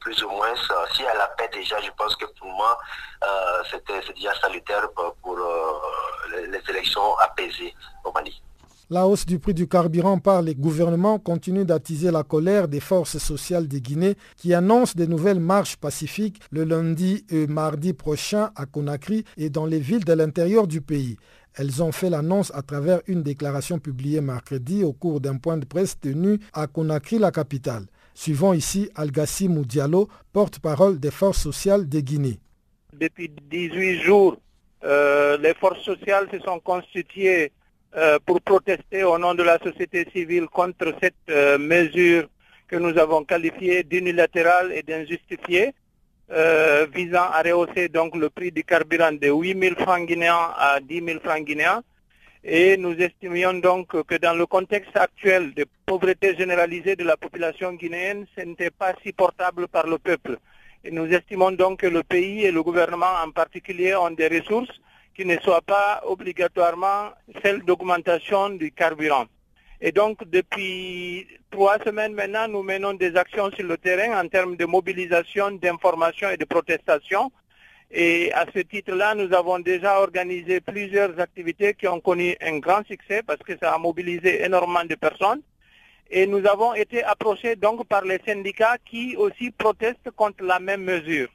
plus 0.00 0.22
ou 0.24 0.30
moins, 0.30 0.54
si 0.94 1.02
elle 1.02 1.20
a 1.20 1.28
paix 1.38 1.48
déjà, 1.52 1.80
je 1.80 1.90
pense 1.96 2.16
que 2.16 2.26
pour 2.38 2.48
moi, 2.48 2.78
c'est 3.70 3.84
déjà 4.14 4.34
salutaire 4.40 4.86
pour, 5.22 5.38
les, 6.32 6.46
les 6.46 6.62
élections 6.70 7.16
apaisées 7.18 7.74
au 8.04 8.12
Mali. 8.12 8.42
La 8.92 9.06
hausse 9.06 9.24
du 9.24 9.38
prix 9.38 9.54
du 9.54 9.68
carburant 9.68 10.18
par 10.18 10.42
les 10.42 10.56
gouvernements 10.56 11.20
continue 11.20 11.64
d'attiser 11.64 12.10
la 12.10 12.24
colère 12.24 12.66
des 12.66 12.80
forces 12.80 13.18
sociales 13.18 13.68
de 13.68 13.78
Guinée 13.78 14.16
qui 14.36 14.52
annoncent 14.52 14.94
de 14.96 15.06
nouvelles 15.06 15.38
marches 15.38 15.76
pacifiques 15.76 16.40
le 16.50 16.64
lundi 16.64 17.24
et 17.30 17.46
mardi 17.46 17.92
prochain 17.92 18.50
à 18.56 18.66
Conakry 18.66 19.24
et 19.36 19.48
dans 19.48 19.64
les 19.64 19.78
villes 19.78 20.04
de 20.04 20.12
l'intérieur 20.12 20.66
du 20.66 20.80
pays. 20.80 21.18
Elles 21.54 21.84
ont 21.84 21.92
fait 21.92 22.10
l'annonce 22.10 22.50
à 22.52 22.62
travers 22.62 23.00
une 23.06 23.22
déclaration 23.22 23.78
publiée 23.78 24.20
mercredi 24.20 24.82
au 24.82 24.92
cours 24.92 25.20
d'un 25.20 25.36
point 25.36 25.56
de 25.56 25.66
presse 25.66 26.00
tenu 26.00 26.40
à 26.52 26.66
Conakry, 26.66 27.20
la 27.20 27.30
capitale. 27.30 27.86
Suivant 28.14 28.54
ici 28.54 28.90
Algassi 28.96 29.48
Moudialo, 29.48 30.08
porte-parole 30.32 30.98
des 30.98 31.12
forces 31.12 31.40
sociales 31.40 31.88
de 31.88 32.00
Guinée. 32.00 32.40
Depuis 32.98 33.30
18 33.52 34.00
jours, 34.00 34.36
euh, 34.82 35.38
les 35.38 35.54
forces 35.54 35.84
sociales 35.84 36.26
se 36.32 36.40
sont 36.40 36.58
constituées 36.58 37.52
euh, 37.96 38.18
pour 38.24 38.40
protester 38.40 39.02
au 39.02 39.18
nom 39.18 39.34
de 39.34 39.42
la 39.42 39.58
société 39.58 40.06
civile 40.14 40.46
contre 40.46 40.94
cette 41.02 41.14
euh, 41.28 41.58
mesure 41.58 42.28
que 42.68 42.76
nous 42.76 42.96
avons 42.96 43.24
qualifiée 43.24 43.82
d'unilatérale 43.82 44.70
et 44.72 44.84
d'injustifiée, 44.84 45.74
euh, 46.30 46.86
visant 46.94 47.26
à 47.32 47.42
rehausser 47.42 47.88
donc 47.88 48.14
le 48.14 48.30
prix 48.30 48.52
du 48.52 48.62
carburant 48.62 49.10
de 49.10 49.28
8 49.28 49.60
000 49.60 49.74
francs 49.74 50.06
guinéens 50.06 50.52
à 50.56 50.78
10 50.80 51.04
000 51.04 51.18
francs 51.18 51.44
guinéens. 51.44 51.82
Et 52.44 52.76
nous 52.76 52.94
estimions 52.94 53.54
donc 53.54 53.88
que 54.04 54.14
dans 54.14 54.34
le 54.34 54.46
contexte 54.46 54.96
actuel 54.96 55.52
de 55.54 55.66
pauvreté 55.84 56.36
généralisée 56.36 56.94
de 56.94 57.02
la 57.02 57.16
population 57.16 57.72
guinéenne, 57.72 58.24
ce 58.38 58.44
n'était 58.44 58.70
pas 58.70 58.94
si 59.02 59.12
portable 59.12 59.66
par 59.66 59.88
le 59.88 59.98
peuple. 59.98 60.38
Et 60.84 60.92
nous 60.92 61.06
estimons 61.06 61.50
donc 61.50 61.80
que 61.80 61.88
le 61.88 62.04
pays 62.04 62.44
et 62.46 62.52
le 62.52 62.62
gouvernement 62.62 63.14
en 63.26 63.32
particulier 63.32 63.96
ont 63.96 64.12
des 64.12 64.28
ressources 64.28 64.80
qui 65.20 65.26
ne 65.26 65.38
soit 65.40 65.60
pas 65.60 66.00
obligatoirement 66.06 67.10
celle 67.42 67.62
d'augmentation 67.62 68.48
du 68.48 68.72
carburant. 68.72 69.26
Et 69.82 69.92
donc, 69.92 70.26
depuis 70.26 71.26
trois 71.50 71.78
semaines 71.84 72.14
maintenant, 72.14 72.48
nous 72.48 72.62
menons 72.62 72.94
des 72.94 73.14
actions 73.18 73.50
sur 73.50 73.66
le 73.66 73.76
terrain 73.76 74.18
en 74.18 74.26
termes 74.28 74.56
de 74.56 74.64
mobilisation, 74.64 75.50
d'information 75.50 76.30
et 76.30 76.38
de 76.38 76.46
protestation. 76.46 77.30
Et 77.90 78.32
à 78.32 78.46
ce 78.54 78.60
titre-là, 78.60 79.14
nous 79.14 79.30
avons 79.34 79.58
déjà 79.58 80.00
organisé 80.00 80.62
plusieurs 80.62 81.20
activités 81.20 81.74
qui 81.74 81.86
ont 81.86 82.00
connu 82.00 82.34
un 82.40 82.58
grand 82.58 82.82
succès 82.86 83.22
parce 83.22 83.40
que 83.40 83.52
ça 83.60 83.74
a 83.74 83.78
mobilisé 83.78 84.42
énormément 84.42 84.86
de 84.86 84.94
personnes. 84.94 85.42
Et 86.10 86.26
nous 86.26 86.46
avons 86.46 86.72
été 86.72 87.04
approchés 87.04 87.56
donc 87.56 87.86
par 87.86 88.06
les 88.06 88.20
syndicats 88.24 88.78
qui 88.86 89.16
aussi 89.16 89.50
protestent 89.50 90.12
contre 90.16 90.44
la 90.44 90.60
même 90.60 90.82
mesure 90.82 91.28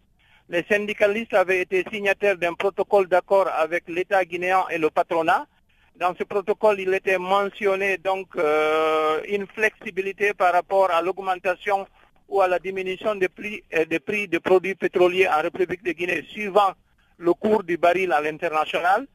les 0.50 0.64
syndicalistes 0.70 1.34
avaient 1.34 1.62
été 1.62 1.84
signataires 1.92 2.38
d'un 2.38 2.54
protocole 2.54 3.08
d'accord 3.08 3.48
avec 3.48 3.84
l'État 3.88 4.24
guinéen 4.26 4.66
et 4.70 4.78
le 4.78 4.90
patronat. 4.90 5.48
Dans 5.98 6.14
ce 6.16 6.24
protocole, 6.24 6.80
il 6.80 6.94
était 6.94 7.18
mentionné 7.18 7.98
donc 7.98 8.28
euh, 8.36 9.22
une 9.28 9.48
flexibilité 9.48 10.34
par 10.34 10.54
rapport 10.54 10.92
à 10.92 11.02
l'augmentation 11.02 11.88
ou 12.28 12.42
à 12.42 12.48
la 12.48 12.60
diminution 12.60 13.16
des 13.16 13.30
prix, 13.30 13.64
euh, 13.74 13.86
des 13.86 14.00
prix 14.00 14.28
des 14.28 14.40
produits 14.40 14.76
pétroliers 14.76 15.28
en 15.28 15.42
République 15.42 15.84
de 15.84 15.94
Guinée 15.94 16.24
suivant 16.30 16.74
le 17.18 17.34
cours 17.34 17.64
du 17.64 17.78
baril 17.78 18.12
à 18.12 18.22
l'international. 18.22 19.08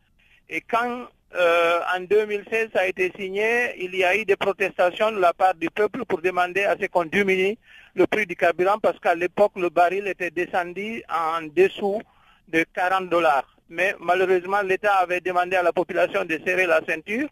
Et 0.48 0.62
quand 0.62 1.06
euh, 1.38 1.80
en 1.96 2.00
2016 2.00 2.70
ça 2.74 2.80
a 2.80 2.86
été 2.86 3.12
signé, 3.16 3.74
il 3.78 3.94
y 3.94 4.02
a 4.02 4.16
eu 4.16 4.24
des 4.24 4.36
protestations 4.36 5.12
de 5.12 5.18
la 5.18 5.32
part 5.32 5.54
du 5.54 5.70
peuple 5.70 6.04
pour 6.04 6.20
demander 6.20 6.64
à 6.64 6.76
ce 6.80 6.86
qu'on 6.86 7.04
diminue 7.04 7.56
le 7.94 8.06
prix 8.06 8.26
du 8.26 8.34
carburant 8.36 8.78
parce 8.78 8.98
qu'à 8.98 9.14
l'époque, 9.14 9.52
le 9.56 9.68
baril 9.68 10.06
était 10.08 10.30
descendu 10.30 11.02
en 11.08 11.42
dessous 11.42 12.00
de 12.48 12.64
40 12.74 13.08
dollars. 13.08 13.46
Mais 13.68 13.94
malheureusement, 14.00 14.62
l'État 14.62 14.94
avait 14.94 15.20
demandé 15.20 15.56
à 15.56 15.62
la 15.62 15.72
population 15.72 16.24
de 16.24 16.38
serrer 16.44 16.66
la 16.66 16.80
ceinture. 16.84 17.28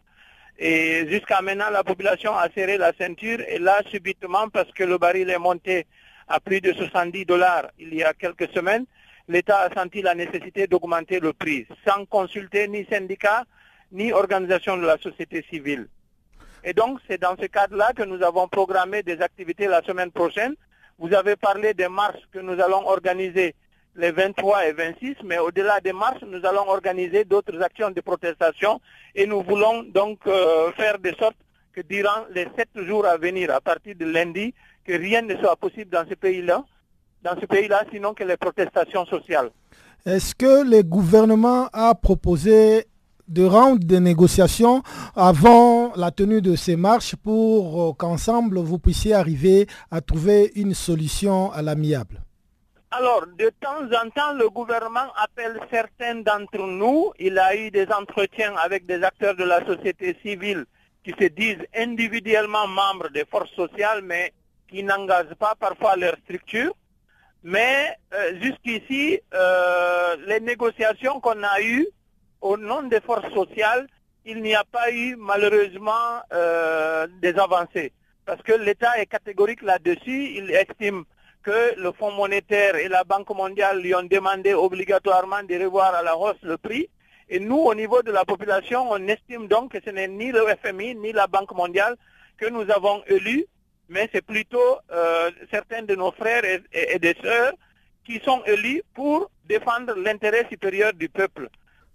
Et 0.57 1.05
jusqu'à 1.09 1.41
maintenant, 1.41 1.69
la 1.69 1.83
population 1.83 2.33
a 2.35 2.49
serré 2.49 2.77
la 2.77 2.93
ceinture. 2.97 3.39
Et 3.47 3.59
là, 3.59 3.81
subitement, 3.89 4.47
parce 4.49 4.71
que 4.71 4.83
le 4.83 4.97
baril 4.97 5.29
est 5.29 5.37
monté 5.37 5.85
à 6.29 6.39
plus 6.39 6.61
de 6.61 6.71
70 6.71 7.25
dollars 7.25 7.67
il 7.79 7.93
y 7.93 8.03
a 8.03 8.13
quelques 8.13 8.49
semaines, 8.53 8.85
l'État 9.27 9.61
a 9.61 9.73
senti 9.73 10.01
la 10.01 10.15
nécessité 10.15 10.67
d'augmenter 10.67 11.19
le 11.19 11.33
prix, 11.33 11.65
sans 11.87 12.05
consulter 12.05 12.67
ni 12.67 12.85
syndicats, 12.85 13.45
ni 13.91 14.11
organisation 14.13 14.77
de 14.77 14.85
la 14.85 14.97
société 14.97 15.45
civile. 15.49 15.87
Et 16.63 16.73
donc, 16.73 16.99
c'est 17.07 17.21
dans 17.21 17.35
ce 17.39 17.45
cadre-là 17.45 17.93
que 17.93 18.03
nous 18.03 18.21
avons 18.23 18.47
programmé 18.47 19.01
des 19.03 19.21
activités 19.21 19.67
la 19.67 19.81
semaine 19.83 20.11
prochaine. 20.11 20.55
Vous 20.97 21.13
avez 21.13 21.35
parlé 21.35 21.73
des 21.73 21.87
marches 21.87 22.21
que 22.31 22.39
nous 22.39 22.59
allons 22.59 22.85
organiser 22.87 23.55
les 23.95 24.11
23 24.11 24.67
et 24.67 24.73
26, 24.73 25.15
mais 25.23 25.39
au-delà 25.39 25.79
des 25.79 25.93
marches, 25.93 26.23
nous 26.27 26.45
allons 26.45 26.67
organiser 26.67 27.25
d'autres 27.25 27.61
actions 27.61 27.91
de 27.91 28.01
protestation 28.01 28.79
et 29.15 29.25
nous 29.25 29.41
voulons 29.41 29.83
donc 29.83 30.19
euh, 30.27 30.71
faire 30.73 30.99
de 30.99 31.11
sorte 31.19 31.35
que 31.73 31.81
durant 31.81 32.25
les 32.33 32.47
sept 32.57 32.69
jours 32.85 33.05
à 33.05 33.17
venir, 33.17 33.51
à 33.53 33.61
partir 33.61 33.95
de 33.95 34.05
lundi, 34.05 34.53
que 34.85 34.93
rien 34.93 35.21
ne 35.21 35.35
soit 35.37 35.55
possible 35.55 35.89
dans 35.91 36.05
ce 36.07 36.15
pays-là, 36.15 36.63
dans 37.23 37.39
ce 37.39 37.45
pays-là, 37.45 37.83
sinon 37.91 38.13
que 38.13 38.23
les 38.23 38.37
protestations 38.37 39.05
sociales. 39.05 39.49
Est-ce 40.05 40.33
que 40.33 40.63
le 40.63 40.81
gouvernement 40.81 41.67
a 41.73 41.93
proposé 41.93 42.85
de 43.29 43.45
rendre 43.45 43.79
des 43.79 43.99
négociations 43.99 44.81
avant 45.15 45.93
la 45.95 46.11
tenue 46.11 46.41
de 46.41 46.55
ces 46.55 46.75
marches 46.75 47.15
pour 47.15 47.89
euh, 47.89 47.93
qu'ensemble 47.93 48.59
vous 48.59 48.79
puissiez 48.79 49.13
arriver 49.13 49.67
à 49.91 50.01
trouver 50.01 50.51
une 50.55 50.73
solution 50.73 51.51
à 51.51 51.61
l'amiable 51.61 52.21
alors, 52.91 53.23
de 53.37 53.51
temps 53.61 53.85
en 54.03 54.09
temps, 54.09 54.33
le 54.33 54.49
gouvernement 54.49 55.13
appelle 55.15 55.59
certains 55.69 56.15
d'entre 56.15 56.57
nous. 56.65 57.13
Il 57.19 57.37
a 57.37 57.55
eu 57.55 57.69
des 57.69 57.85
entretiens 57.91 58.55
avec 58.55 58.87
des 58.87 59.03
acteurs 59.03 59.35
de 59.35 59.43
la 59.43 59.63
société 59.63 60.17
civile 60.23 60.65
qui 61.03 61.11
se 61.11 61.27
disent 61.27 61.63
individuellement 61.75 62.67
membres 62.67 63.09
des 63.09 63.25
forces 63.25 63.51
sociales, 63.51 64.01
mais 64.01 64.33
qui 64.67 64.81
n'engagent 64.81 65.35
pas 65.37 65.53
parfois 65.59 65.97
leur 65.97 66.15
structure. 66.23 66.73
Mais 67.43 67.95
euh, 68.11 68.41
jusqu'ici, 68.41 69.19
euh, 69.35 70.15
les 70.25 70.39
négociations 70.39 71.19
qu'on 71.19 71.43
a 71.43 71.61
eues 71.61 71.87
au 72.41 72.57
nom 72.57 72.83
des 72.83 73.01
forces 73.01 73.31
sociales, 73.33 73.87
il 74.25 74.41
n'y 74.41 74.55
a 74.55 74.63
pas 74.63 74.91
eu 74.91 75.15
malheureusement 75.17 76.21
euh, 76.33 77.07
des 77.21 77.37
avancées. 77.37 77.91
Parce 78.25 78.41
que 78.43 78.53
l'État 78.53 78.99
est 78.99 79.07
catégorique 79.07 79.61
là-dessus. 79.61 80.35
Il 80.35 80.51
estime 80.51 81.03
que 81.41 81.75
le 81.77 81.91
Fonds 81.93 82.11
monétaire 82.11 82.75
et 82.75 82.87
la 82.87 83.03
Banque 83.03 83.29
mondiale 83.35 83.81
lui 83.81 83.95
ont 83.95 84.03
demandé 84.03 84.53
obligatoirement 84.53 85.43
de 85.43 85.55
revoir 85.63 85.95
à 85.95 86.03
la 86.03 86.17
hausse 86.17 86.41
le 86.43 86.57
prix. 86.57 86.89
Et 87.29 87.39
nous, 87.39 87.57
au 87.57 87.75
niveau 87.75 88.01
de 88.01 88.11
la 88.11 88.25
population, 88.25 88.91
on 88.91 89.07
estime 89.07 89.47
donc 89.47 89.71
que 89.71 89.77
ce 89.83 89.89
n'est 89.91 90.07
ni 90.07 90.31
le 90.31 90.45
FMI 90.63 90.95
ni 90.95 91.11
la 91.11 91.27
Banque 91.27 91.53
mondiale 91.53 91.95
que 92.37 92.47
nous 92.49 92.69
avons 92.71 93.03
élus, 93.07 93.45
mais 93.87 94.09
c'est 94.11 94.25
plutôt 94.25 94.77
euh, 94.91 95.29
certains 95.51 95.83
de 95.83 95.95
nos 95.95 96.11
frères 96.11 96.43
et, 96.45 96.99
des 96.99 97.15
sœurs 97.21 97.53
qui 98.05 98.19
sont 98.19 98.43
élus 98.45 98.81
pour 98.93 99.29
défendre 99.45 99.93
l'intérêt 99.95 100.47
supérieur 100.49 100.93
du 100.93 101.09
peuple. 101.09 101.49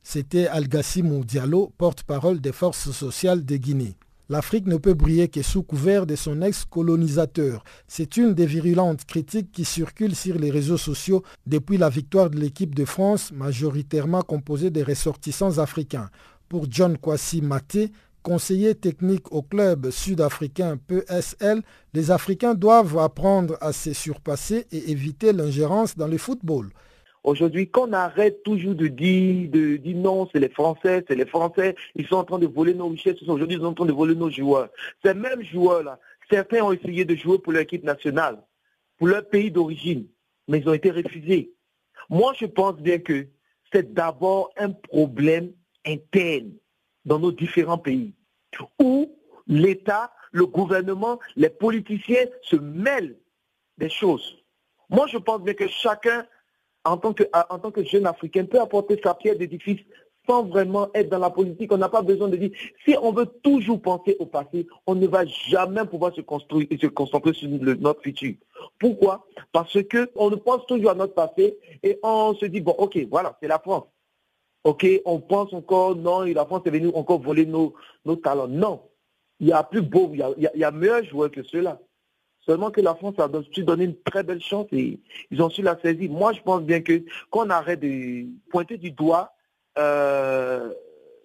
C'était 0.07 0.47
Al-Gassim 0.47 1.25
Diallo, 1.25 1.73
porte-parole 1.79 2.39
des 2.39 2.53
forces 2.53 2.91
sociales 2.91 3.43
de 3.43 3.57
Guinée. 3.57 3.97
L'Afrique 4.29 4.67
ne 4.67 4.77
peut 4.77 4.93
briller 4.93 5.29
que 5.29 5.41
sous 5.41 5.63
couvert 5.63 6.07
de 6.07 6.15
son 6.15 6.43
ex-colonisateur. 6.43 7.65
C'est 7.89 8.19
une 8.19 8.35
des 8.35 8.45
virulentes 8.45 9.07
critiques 9.07 9.51
qui 9.51 9.65
circulent 9.65 10.15
sur 10.15 10.39
les 10.39 10.51
réseaux 10.51 10.77
sociaux 10.77 11.23
depuis 11.47 11.79
la 11.79 11.89
victoire 11.89 12.29
de 12.29 12.39
l'équipe 12.39 12.75
de 12.75 12.85
France, 12.85 13.33
majoritairement 13.33 14.21
composée 14.21 14.71
des 14.71 14.83
ressortissants 14.83 15.59
africains. 15.59 16.11
Pour 16.51 16.67
John 16.71 16.99
Kwasi 16.99 17.41
Maté, 17.41 17.91
conseiller 18.23 18.75
technique 18.75 19.33
au 19.33 19.43
club 19.43 19.91
sud-africain 19.91 20.77
PSL, 20.87 21.63
les 21.95 22.11
Africains 22.11 22.55
doivent 22.55 22.99
apprendre 22.99 23.57
à 23.63 23.73
se 23.73 23.95
surpasser 23.95 24.67
et 24.71 24.91
éviter 24.91 25.33
l'ingérence 25.33 25.97
dans 25.97 26.09
le 26.09 26.19
football. 26.19 26.71
Aujourd'hui, 27.25 27.71
qu'on 27.71 27.95
arrête 27.95 28.43
toujours 28.43 28.75
de 28.75 28.87
dire, 28.87 29.51
de 29.51 29.77
dire 29.79 29.97
non, 29.97 30.29
c'est 30.31 30.41
les 30.41 30.51
Français, 30.51 31.03
c'est 31.09 31.15
les 31.15 31.25
Français, 31.25 31.75
ils 31.95 32.07
sont 32.07 32.17
en 32.17 32.25
train 32.25 32.39
de 32.39 32.47
voler 32.47 32.75
nos 32.75 32.89
richesses, 32.89 33.23
aujourd'hui 33.23 33.57
ils 33.57 33.61
sont 33.63 33.69
en 33.69 33.73
train 33.73 33.87
de 33.87 33.93
voler 33.93 34.15
nos 34.15 34.31
joueurs. 34.31 34.69
Ces 35.03 35.15
mêmes 35.15 35.43
joueurs-là, 35.43 35.99
certains 36.31 36.63
ont 36.63 36.73
essayé 36.73 37.07
de 37.07 37.15
jouer 37.15 37.39
pour 37.39 37.53
l'équipe 37.55 37.83
nationale, 37.83 38.43
pour 38.99 39.09
leur 39.09 39.27
pays 39.27 39.51
d'origine, 39.51 40.07
mais 40.49 40.59
ils 40.59 40.69
ont 40.69 40.75
été 40.75 40.91
refusés. 40.91 41.51
Moi, 42.11 42.35
je 42.39 42.45
pense 42.45 42.77
bien 42.77 42.99
que 42.99 43.27
c'est 43.73 43.95
d'abord 43.95 44.51
un 44.59 44.73
problème 44.73 45.51
interne 45.87 46.53
dans 47.07 47.19
nos 47.19 47.33
différents 47.33 47.79
pays, 47.79 48.13
où 48.79 49.11
l'État, 49.47 50.13
le 50.33 50.45
gouvernement, 50.45 51.19
les 51.37 51.49
politiciens 51.49 52.27
se 52.43 52.57
mêlent 52.57 53.17
des 53.79 53.89
choses. 53.89 54.45
Moi, 54.91 55.07
je 55.07 55.17
pense 55.17 55.41
bien 55.41 55.55
que 55.55 55.69
chacun 55.69 56.27
en 56.85 56.97
tant 56.97 57.13
que, 57.13 57.25
en 57.51 57.59
tant 57.59 57.71
que 57.71 57.83
jeune 57.85 58.07
Africain, 58.07 58.45
peut 58.45 58.61
apporter 58.61 59.01
sa 59.03 59.15
pierre 59.15 59.37
d'édifice 59.37 59.81
sans 60.27 60.45
vraiment 60.45 60.89
être 60.95 61.11
dans 61.11 61.19
la 61.19 61.31
politique. 61.31 61.73
On 61.73 61.77
n'a 61.79 61.89
pas 61.89 62.03
besoin 62.03 62.29
de 62.29 62.37
dire, 62.37 62.51
si 62.85 62.97
on 63.01 63.13
veut 63.13 63.27
toujours 63.43 63.81
penser 63.81 64.17
au 64.19 64.27
passé, 64.27 64.67
on 64.87 64.95
ne 64.95 65.07
va 65.07 65.25
jamais 65.27 65.85
pouvoir 65.85 66.15
se 66.15 66.21
construire 66.21 66.67
et 66.71 66.79
se 66.79 66.87
concentrer 66.87 67.35
sur 67.35 67.49
notre 67.49 68.03
futur. 68.03 68.35
Pourquoi? 68.79 69.27
Parce 69.53 69.77
qu'on 69.83 70.31
pense 70.39 70.67
toujours 70.67 70.91
à 70.91 70.95
notre 70.95 71.15
passé 71.15 71.59
et 71.83 71.99
on 72.03 72.35
se 72.35 72.47
dit, 72.47 72.61
bon, 72.61 72.75
ok, 72.79 72.99
voilà, 73.11 73.37
c'est 73.41 73.49
la 73.49 73.59
France. 73.59 73.85
Ok, 74.65 74.87
on 75.05 75.21
pense 75.21 75.53
encore, 75.53 75.95
non, 75.95 76.23
la 76.23 76.47
France 76.47 76.63
est 76.65 76.71
venue 76.71 76.91
encore 76.95 77.21
voler 77.21 77.45
nos, 77.45 77.75
nos 78.07 78.17
talents. 78.17 78.49
Non, 78.49 78.81
il 79.39 79.49
y 79.49 79.53
a 79.53 79.63
plus 79.63 79.83
beau, 79.83 80.09
il 80.13 80.21
y 80.21 80.23
a, 80.23 80.33
il 80.55 80.61
y 80.61 80.65
a 80.65 80.71
meilleurs 80.71 81.05
joueurs 81.05 81.31
que 81.31 81.43
ceux-là. 81.43 81.79
Seulement 82.47 82.71
que 82.71 82.81
la 82.81 82.95
France 82.95 83.15
a 83.19 83.29
su 83.53 83.65
donner 83.65 83.85
une 83.85 83.97
très 84.03 84.23
belle 84.23 84.43
chance 84.43 84.67
et 84.73 85.01
ils 85.31 85.43
ont 85.43 85.49
su 85.49 85.63
la 85.63 85.79
saisir. 85.81 86.11
Moi, 86.11 86.33
je 86.33 86.41
pense 86.41 86.63
bien 86.63 86.83
que 86.83 87.03
qu'on 87.31 87.49
arrête 87.49 87.81
de 87.81 88.27
pointer 88.51 88.77
du 88.77 88.91
doigt 88.91 89.33
euh, 89.79 90.73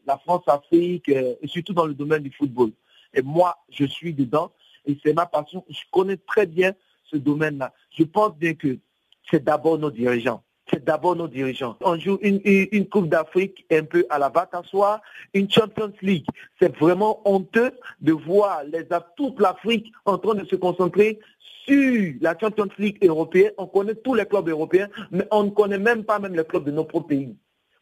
la 0.06 0.18
France-Afrique, 0.18 1.10
euh, 1.10 1.36
et 1.42 1.48
surtout 1.48 1.74
dans 1.74 1.86
le 1.86 1.94
domaine 1.94 2.24
du 2.24 2.32
football. 2.32 2.72
Et 3.14 3.22
moi, 3.22 3.58
je 3.70 3.86
suis 3.86 4.14
dedans 4.14 4.52
et 4.86 4.98
c'est 5.04 5.14
ma 5.14 5.26
passion. 5.26 5.64
Je 5.70 5.80
connais 5.92 6.18
très 6.18 6.46
bien 6.46 6.74
ce 7.04 7.18
domaine-là. 7.18 7.74
Je 7.92 8.04
pense 8.04 8.36
bien 8.36 8.54
que 8.54 8.80
c'est 9.30 9.44
d'abord 9.44 9.78
nos 9.78 9.92
dirigeants 9.92 10.44
c'est 10.72 10.84
d'abord 10.84 11.16
nos 11.16 11.28
dirigeants. 11.28 11.78
On 11.82 11.98
joue 11.98 12.18
une, 12.22 12.88
Coupe 12.90 13.10
d'Afrique 13.10 13.66
un 13.72 13.84
peu 13.84 14.06
à 14.10 14.20
la 14.20 14.30
batte 14.30 14.54
à 14.54 14.64
soi, 14.64 15.02
une 15.34 15.50
Champions 15.50 15.94
League. 16.02 16.26
C'est 16.60 16.76
vraiment 16.78 17.22
honteux 17.26 17.72
de 18.02 18.14
voir 18.14 18.64
toute 19.16 19.40
l'Afrique 19.40 19.92
en 20.06 20.18
train 20.18 20.36
de 20.36 20.46
se 20.46 20.56
concentrer 20.56 21.20
sur 21.68 22.14
la 22.22 22.38
Champions 22.40 22.70
League 22.78 22.98
européenne. 23.04 23.52
On 23.58 23.68
connaît 23.68 23.96
tous 23.96 24.16
les 24.16 24.26
clubs 24.26 24.48
européens, 24.48 24.90
mais 25.12 25.26
on 25.32 25.44
ne 25.44 25.50
connaît 25.50 25.80
même 25.80 26.04
pas 26.04 26.20
même 26.20 26.36
les 26.36 26.44
clubs 26.44 26.64
de 26.64 26.72
nos 26.72 26.86
propres 26.86 27.08
pays. 27.08 27.36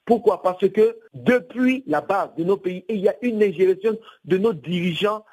Pourquoi? 0.06 0.42
Parce 0.42 0.68
que 0.70 0.98
depuis 1.14 1.84
la 1.86 2.02
base 2.02 2.30
de 2.38 2.44
nos 2.44 2.58
pays, 2.58 2.86
il 2.90 2.98
y 2.98 3.10
a 3.10 3.16
une 3.22 3.44
ingération 3.44 3.98
de 4.26 4.38
nos 4.38 4.54
dirigeants 4.54 5.24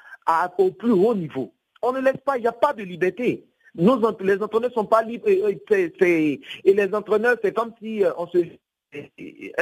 au 0.57 0.71
plus 0.71 0.91
haut 0.91 1.15
niveau. 1.15 1.53
On 1.81 1.93
ne 1.93 1.99
laisse 1.99 2.17
pas, 2.25 2.37
il 2.37 2.41
n'y 2.41 2.47
a 2.47 2.51
pas 2.51 2.73
de 2.73 2.83
liberté 2.83 3.45
les 3.77 4.41
entraîneurs 4.41 4.69
ne 4.69 4.73
sont 4.73 4.85
pas 4.85 5.03
libres. 5.03 5.27
Et, 5.27 6.41
les 6.65 6.95
entraîneurs, 6.95 7.37
c'est 7.43 7.53
comme 7.53 7.73
si 7.79 8.03
euh, 8.03 8.11
on 8.17 8.27
se 8.27 8.39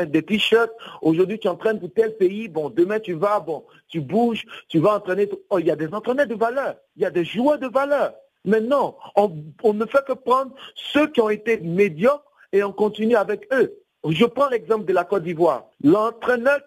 des 0.05 0.21
t-shirts, 0.21 0.71
aujourd'hui 1.01 1.39
tu 1.39 1.47
entraînes 1.47 1.79
pour 1.79 1.91
tel 1.91 2.15
pays, 2.17 2.47
bon, 2.47 2.69
demain 2.69 2.99
tu 2.99 3.13
vas, 3.13 3.39
bon, 3.39 3.63
tu 3.87 3.99
bouges, 3.99 4.45
tu 4.67 4.77
vas 4.77 4.95
entraîner. 4.95 5.27
Oh, 5.49 5.57
il 5.57 5.65
y 5.65 5.71
a 5.71 5.75
des 5.75 5.91
entraîneurs 5.91 6.27
de 6.27 6.35
valeur, 6.35 6.75
il 6.95 7.01
y 7.01 7.05
a 7.05 7.09
des 7.09 7.25
joueurs 7.25 7.57
de 7.57 7.67
valeur. 7.67 8.13
Maintenant, 8.45 8.95
on, 9.15 9.35
on 9.63 9.73
ne 9.73 9.85
fait 9.85 10.05
que 10.05 10.13
prendre 10.13 10.53
ceux 10.75 11.07
qui 11.07 11.19
ont 11.19 11.29
été 11.29 11.57
médiocres 11.61 12.29
et 12.51 12.63
on 12.63 12.71
continue 12.71 13.15
avec 13.15 13.47
eux. 13.53 13.73
Je 14.09 14.25
prends 14.25 14.49
l'exemple 14.49 14.85
de 14.85 14.93
la 14.93 15.05
Côte 15.05 15.23
d'Ivoire. 15.23 15.69
L'entraîneur 15.81 16.59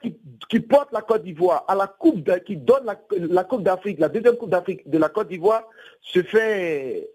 qui, 0.49 0.61
porte 0.61 0.91
la 0.93 1.03
Côte 1.03 1.23
d'Ivoire 1.23 1.65
à 1.69 1.75
la 1.75 1.87
Coupe, 1.87 2.31
qui 2.45 2.57
donne 2.57 2.87
la 3.11 3.45
Coupe 3.45 3.63
d'Afrique, 3.63 3.99
la 3.99 4.09
deuxième 4.09 4.37
Coupe 4.37 4.51
d'Afrique 4.51 4.89
de 4.89 4.97
la 4.97 5.11
Côte 5.11 5.29
d'Ivoire, 5.29 5.65
se 6.01 6.23
fait 6.23 7.11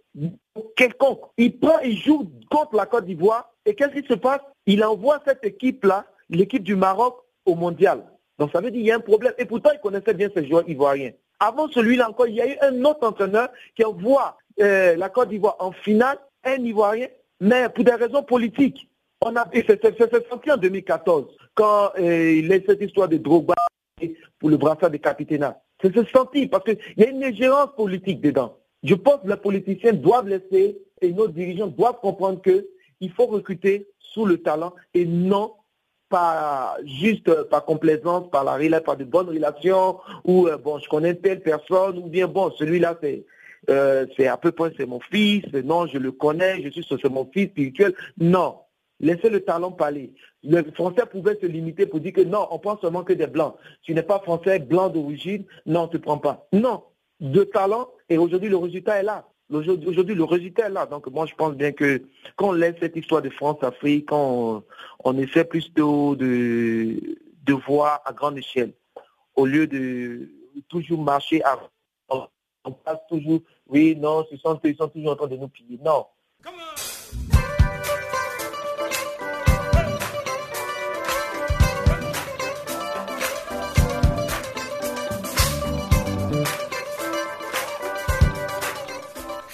quelconque. 0.75 1.21
Il 1.37 1.57
prend, 1.59 1.79
il 1.79 1.97
joue 1.97 2.29
contre 2.49 2.75
la 2.75 2.85
Côte 2.85 3.05
d'Ivoire 3.05 3.51
et 3.65 3.75
qu'est-ce 3.75 3.99
qui 3.99 4.07
se 4.07 4.13
passe? 4.13 4.41
Il 4.65 4.83
envoie 4.83 5.21
cette 5.25 5.43
équipe-là, 5.43 6.05
l'équipe 6.29 6.63
du 6.63 6.75
Maroc, 6.75 7.17
au 7.45 7.55
mondial. 7.55 8.03
Donc 8.37 8.51
ça 8.51 8.61
veut 8.61 8.71
dire 8.71 8.79
qu'il 8.79 8.87
y 8.87 8.91
a 8.91 8.95
un 8.95 8.99
problème. 8.99 9.33
Et 9.37 9.45
pourtant, 9.45 9.71
il 9.73 9.79
connaissait 9.79 10.13
bien 10.13 10.29
ces 10.35 10.47
joueurs 10.47 10.67
ivoiriens. 10.67 11.11
Avant 11.39 11.67
celui-là 11.69 12.09
encore, 12.09 12.27
il 12.27 12.35
y 12.35 12.41
a 12.41 12.47
eu 12.47 12.57
un 12.61 12.83
autre 12.85 13.07
entraîneur 13.07 13.49
qui 13.75 13.83
envoie 13.83 14.37
euh, 14.59 14.95
la 14.95 15.09
Côte 15.09 15.29
d'Ivoire 15.29 15.55
en 15.59 15.71
finale, 15.71 16.17
un 16.43 16.57
Ivoirien, 16.57 17.07
mais 17.39 17.69
pour 17.69 17.83
des 17.83 17.93
raisons 17.93 18.23
politiques. 18.23 18.87
On 19.21 19.35
a, 19.35 19.47
c'est 19.53 20.29
senti 20.29 20.51
en 20.51 20.57
2014, 20.57 21.27
quand 21.53 21.91
euh, 21.99 22.31
il 22.31 22.47
y 22.47 22.53
a 22.53 22.59
cette 22.65 22.81
histoire 22.81 23.07
de 23.07 23.17
Drogba 23.17 23.53
pour 24.39 24.49
le 24.49 24.57
brassard 24.57 24.89
de 24.89 24.97
capitana. 24.97 25.61
C'est 25.81 26.09
senti 26.09 26.47
parce 26.47 26.63
qu'il 26.63 26.77
y 26.97 27.03
a 27.03 27.09
une 27.09 27.23
ingérence 27.23 27.69
politique 27.75 28.21
dedans. 28.21 28.57
Je 28.83 28.95
pense 28.95 29.21
que 29.23 29.29
les 29.29 29.37
politiciens 29.37 29.93
doivent 29.93 30.27
laisser 30.27 30.77
et 31.01 31.11
nos 31.11 31.27
dirigeants 31.27 31.67
doivent 31.67 31.99
comprendre 32.01 32.41
qu'il 32.41 33.11
faut 33.11 33.27
recruter 33.27 33.87
sous 33.99 34.25
le 34.25 34.37
talent 34.37 34.73
et 34.93 35.05
non 35.05 35.53
pas 36.09 36.77
juste 36.83 37.31
par 37.45 37.63
complaisance, 37.63 38.29
par 38.29 38.43
la 38.43 38.81
par 38.81 38.97
de 38.97 39.05
bonnes 39.05 39.29
relations, 39.29 39.97
ou 40.25 40.47
euh, 40.47 40.57
bon, 40.57 40.77
je 40.77 40.89
connais 40.89 41.15
telle 41.15 41.41
personne, 41.41 41.97
ou 41.97 42.07
bien 42.07 42.27
bon, 42.27 42.51
celui-là 42.51 42.97
c'est 43.01 43.25
euh, 43.69 44.05
c'est 44.17 44.27
à 44.27 44.35
peu 44.35 44.51
près 44.51 44.73
c'est 44.77 44.85
mon 44.85 44.99
fils, 44.99 45.45
non, 45.63 45.87
je 45.87 45.97
le 45.97 46.11
connais, 46.11 46.61
je 46.63 46.69
suis 46.69 46.85
c'est 46.89 47.09
mon 47.09 47.29
fils 47.31 47.49
spirituel. 47.49 47.93
Non. 48.17 48.57
Laissez 48.99 49.29
le 49.29 49.39
talent 49.39 49.71
parler. 49.71 50.13
Le 50.43 50.63
français 50.73 51.03
pouvait 51.09 51.37
se 51.41 51.47
limiter 51.47 51.87
pour 51.87 51.99
dire 52.01 52.13
que 52.13 52.21
non, 52.21 52.47
on 52.51 52.59
prend 52.59 52.77
seulement 52.79 53.03
que 53.03 53.13
des 53.13 53.25
blancs. 53.25 53.55
Tu 53.81 53.95
n'es 53.95 54.03
pas 54.03 54.19
français, 54.19 54.59
blanc 54.59 54.89
d'origine, 54.89 55.45
non, 55.65 55.87
tu 55.87 55.97
ne 55.97 56.01
prends 56.01 56.19
pas. 56.19 56.45
Non 56.53 56.83
de 57.21 57.43
talent 57.43 57.87
et 58.11 58.17
aujourd'hui 58.17 58.49
le 58.49 58.57
résultat 58.57 58.99
est 58.99 59.03
là. 59.03 59.25
Aujourd'hui 59.49 60.15
le 60.15 60.23
résultat 60.25 60.67
est 60.67 60.69
là. 60.69 60.85
Donc 60.85 61.07
moi 61.07 61.25
je 61.25 61.33
pense 61.33 61.53
bien 61.53 61.71
que 61.71 62.03
quand 62.35 62.49
on 62.49 62.51
laisse 62.51 62.75
cette 62.79 62.95
histoire 62.97 63.21
de 63.21 63.29
France-Afrique, 63.29 64.09
quand 64.09 64.63
on, 65.03 65.17
essaie 65.17 65.45
plutôt 65.45 66.15
de, 66.15 66.99
de 67.45 67.53
voir 67.53 68.01
à 68.05 68.11
grande 68.11 68.37
échelle, 68.37 68.73
au 69.35 69.45
lieu 69.45 69.65
de 69.65 70.29
toujours 70.67 71.01
marcher 71.01 71.41
à 71.43 71.57
on 72.63 72.71
passe 72.73 72.99
toujours, 73.09 73.39
oui, 73.67 73.95
non, 73.95 74.23
sont, 74.43 74.59
ils 74.63 74.75
sont 74.75 74.87
toujours 74.87 75.11
en 75.11 75.15
train 75.15 75.27
de 75.27 75.35
nous 75.35 75.47
piller. 75.47 75.79
Non. 75.83 76.05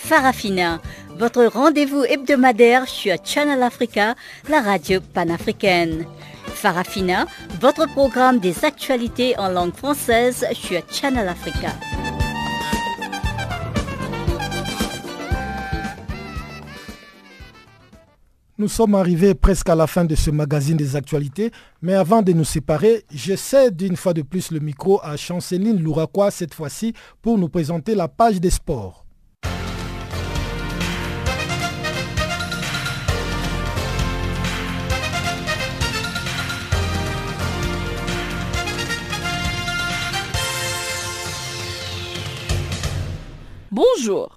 Farafina, 0.08 0.80
votre 1.20 1.44
rendez-vous 1.48 2.06
hebdomadaire 2.06 2.88
sur 2.88 3.14
Channel 3.26 3.62
Africa, 3.62 4.16
la 4.48 4.62
radio 4.62 5.02
panafricaine. 5.02 6.06
Farafina, 6.46 7.26
votre 7.60 7.86
programme 7.92 8.40
des 8.40 8.64
actualités 8.64 9.38
en 9.38 9.50
langue 9.50 9.76
française 9.76 10.46
sur 10.54 10.80
Channel 10.90 11.28
Africa. 11.28 11.74
Nous 18.58 18.70
sommes 18.70 18.96
arrivés 18.96 19.36
presque 19.36 19.68
à 19.68 19.76
la 19.76 19.88
fin 19.88 20.06
de 20.06 20.16
ce 20.16 20.32
magazine 20.32 20.78
des 20.78 20.96
actualités, 20.96 21.52
mais 21.82 21.96
avant 21.96 22.22
de 22.22 22.32
nous 22.32 22.46
séparer, 22.46 23.04
je 23.14 23.36
cède 23.36 23.82
une 23.82 23.98
fois 23.98 24.14
de 24.14 24.22
plus 24.22 24.52
le 24.52 24.62
micro 24.62 25.02
à 25.04 25.18
Chanceline 25.18 25.84
Louraquois 25.84 26.32
cette 26.32 26.54
fois-ci 26.54 26.94
pour 27.22 27.38
nous 27.38 27.50
présenter 27.50 27.94
la 27.94 28.08
page 28.08 28.40
des 28.40 28.52
sports. 28.52 29.04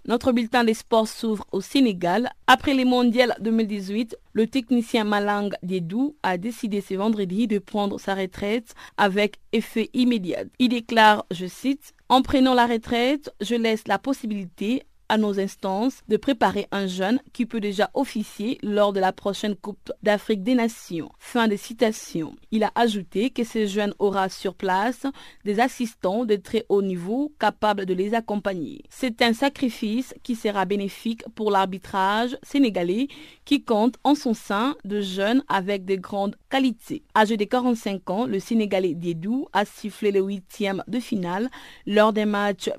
Notre 0.06 0.32
bulletin 0.32 0.64
des 0.64 0.74
sports 0.74 1.08
s'ouvre 1.08 1.44
au 1.52 1.60
Sénégal. 1.60 2.30
Après 2.46 2.74
les 2.74 2.84
mondiales 2.84 3.36
2018, 3.40 4.16
le 4.32 4.46
technicien 4.46 5.04
Malang 5.04 5.50
Diedou 5.62 6.16
a 6.22 6.38
décidé 6.38 6.80
ce 6.80 6.94
vendredi 6.94 7.46
de 7.46 7.58
prendre 7.58 7.98
sa 8.00 8.14
retraite 8.14 8.74
avec 8.96 9.38
effet 9.52 9.90
immédiat. 9.94 10.44
Il 10.58 10.70
déclare, 10.70 11.24
je 11.30 11.46
cite, 11.46 11.92
En 12.08 12.22
prenant 12.22 12.54
la 12.54 12.66
retraite, 12.66 13.32
je 13.40 13.54
laisse 13.54 13.86
la 13.86 13.98
possibilité 13.98 14.82
à 15.10 15.18
nos 15.18 15.40
instances 15.40 16.02
de 16.08 16.16
préparer 16.16 16.68
un 16.70 16.86
jeune 16.86 17.20
qui 17.32 17.44
peut 17.44 17.60
déjà 17.60 17.90
officier 17.94 18.58
lors 18.62 18.92
de 18.92 19.00
la 19.00 19.12
prochaine 19.12 19.56
Coupe 19.56 19.92
d'Afrique 20.04 20.44
des 20.44 20.54
Nations. 20.54 21.10
Fin 21.18 21.48
de 21.48 21.56
citation. 21.56 22.36
Il 22.52 22.62
a 22.62 22.70
ajouté 22.76 23.30
que 23.30 23.42
ce 23.42 23.66
jeune 23.66 23.92
aura 23.98 24.28
sur 24.28 24.54
place 24.54 25.06
des 25.44 25.58
assistants 25.58 26.24
de 26.24 26.36
très 26.36 26.64
haut 26.68 26.80
niveau 26.80 27.32
capables 27.40 27.86
de 27.86 27.94
les 27.94 28.14
accompagner. 28.14 28.84
C'est 28.88 29.20
un 29.20 29.32
sacrifice 29.32 30.14
qui 30.22 30.36
sera 30.36 30.64
bénéfique 30.64 31.24
pour 31.34 31.50
l'arbitrage 31.50 32.36
sénégalais 32.44 33.08
qui 33.44 33.64
compte 33.64 33.96
en 34.04 34.14
son 34.14 34.32
sein 34.32 34.76
de 34.84 35.00
jeunes 35.00 35.42
avec 35.48 35.84
de 35.84 35.96
grandes 35.96 36.36
qualités. 36.50 37.02
Âgé 37.16 37.36
de 37.36 37.44
45 37.44 38.10
ans, 38.10 38.26
le 38.26 38.38
Sénégalais 38.38 38.94
Diedou 38.94 39.48
a 39.52 39.64
sifflé 39.64 40.12
le 40.12 40.20
huitième 40.20 40.84
de 40.86 41.00
finale 41.00 41.48
lors 41.84 42.12
d'un 42.12 42.26
match, 42.26 42.70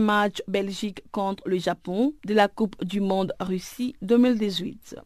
match 0.00 0.42
Belgique 0.46 1.02
contre 1.10 1.31
le 1.46 1.58
Japon 1.58 2.14
de 2.26 2.34
la 2.34 2.48
Coupe 2.48 2.82
du 2.84 3.00
Monde 3.00 3.32
Russie 3.40 3.94
2018. 4.02 4.96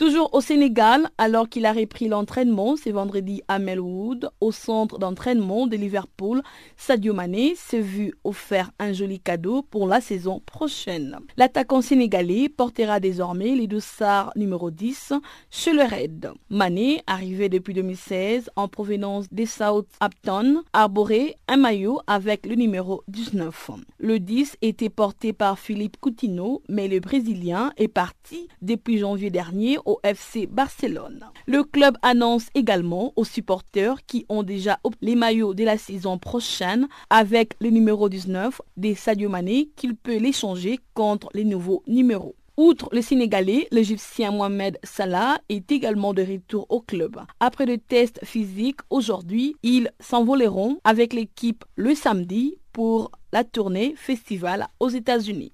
Toujours 0.00 0.32
au 0.32 0.40
Sénégal, 0.40 1.10
alors 1.18 1.46
qu'il 1.46 1.66
a 1.66 1.74
repris 1.74 2.08
l'entraînement 2.08 2.74
ce 2.74 2.88
vendredi 2.88 3.42
à 3.48 3.58
Melwood, 3.58 4.30
au 4.40 4.50
centre 4.50 4.98
d'entraînement 4.98 5.66
de 5.66 5.76
Liverpool, 5.76 6.40
Sadio 6.78 7.12
Mané 7.12 7.54
s'est 7.54 7.82
vu 7.82 8.14
offert 8.24 8.70
un 8.78 8.94
joli 8.94 9.20
cadeau 9.20 9.60
pour 9.60 9.86
la 9.86 10.00
saison 10.00 10.40
prochaine. 10.46 11.18
L'attaquant 11.36 11.82
sénégalais 11.82 12.48
portera 12.48 12.98
désormais 12.98 13.54
les 13.54 13.66
dossards 13.66 14.32
numéro 14.36 14.70
10 14.70 15.12
chez 15.50 15.74
le 15.74 15.82
Red. 15.82 16.32
Mané, 16.48 17.02
arrivé 17.06 17.50
depuis 17.50 17.74
2016 17.74 18.48
en 18.56 18.68
provenance 18.68 19.26
des 19.30 19.44
Southampton, 19.44 20.62
arborait 20.72 21.36
un 21.46 21.58
maillot 21.58 22.00
avec 22.06 22.46
le 22.46 22.54
numéro 22.54 23.02
19. 23.08 23.72
Le 23.98 24.18
10 24.18 24.56
était 24.62 24.88
porté 24.88 25.34
par 25.34 25.58
Philippe 25.58 25.98
Coutinho, 26.00 26.62
mais 26.70 26.88
le 26.88 27.00
Brésilien 27.00 27.74
est 27.76 27.88
parti 27.88 28.48
depuis 28.62 28.96
janvier 28.96 29.28
dernier 29.28 29.76
au 29.84 29.89
FC 30.02 30.46
Barcelone. 30.46 31.24
Le 31.46 31.64
club 31.64 31.96
annonce 32.02 32.48
également 32.54 33.12
aux 33.16 33.24
supporters 33.24 34.04
qui 34.06 34.24
ont 34.28 34.42
déjà 34.42 34.78
les 35.00 35.14
maillots 35.14 35.54
de 35.54 35.64
la 35.64 35.78
saison 35.78 36.18
prochaine 36.18 36.88
avec 37.10 37.54
le 37.60 37.70
numéro 37.70 38.08
19 38.08 38.60
des 38.76 38.94
Sadio 38.94 39.28
Mané 39.28 39.70
qu'il 39.76 39.96
peut 39.96 40.16
les 40.18 40.32
changer 40.32 40.78
contre 40.94 41.28
les 41.34 41.44
nouveaux 41.44 41.82
numéros. 41.86 42.34
Outre 42.56 42.90
le 42.92 43.00
Sénégalais, 43.00 43.68
l'Égyptien 43.70 44.32
Mohamed 44.32 44.78
Salah 44.82 45.38
est 45.48 45.72
également 45.72 46.12
de 46.12 46.22
retour 46.22 46.66
au 46.68 46.80
club. 46.82 47.18
Après 47.40 47.64
le 47.64 47.78
test 47.78 48.20
physique 48.22 48.80
aujourd'hui, 48.90 49.56
ils 49.62 49.90
s'envoleront 49.98 50.78
avec 50.84 51.14
l'équipe 51.14 51.64
le 51.76 51.94
samedi 51.94 52.58
pour 52.72 53.12
la 53.32 53.44
tournée 53.44 53.94
festival 53.96 54.66
aux 54.78 54.90
États-Unis. 54.90 55.52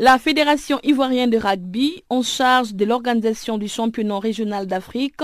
La 0.00 0.16
Fédération 0.16 0.78
ivoirienne 0.84 1.30
de 1.30 1.38
rugby, 1.38 2.04
en 2.08 2.22
charge 2.22 2.72
de 2.72 2.84
l'organisation 2.84 3.58
du 3.58 3.66
championnat 3.66 4.20
régional 4.20 4.68
d'Afrique, 4.68 5.22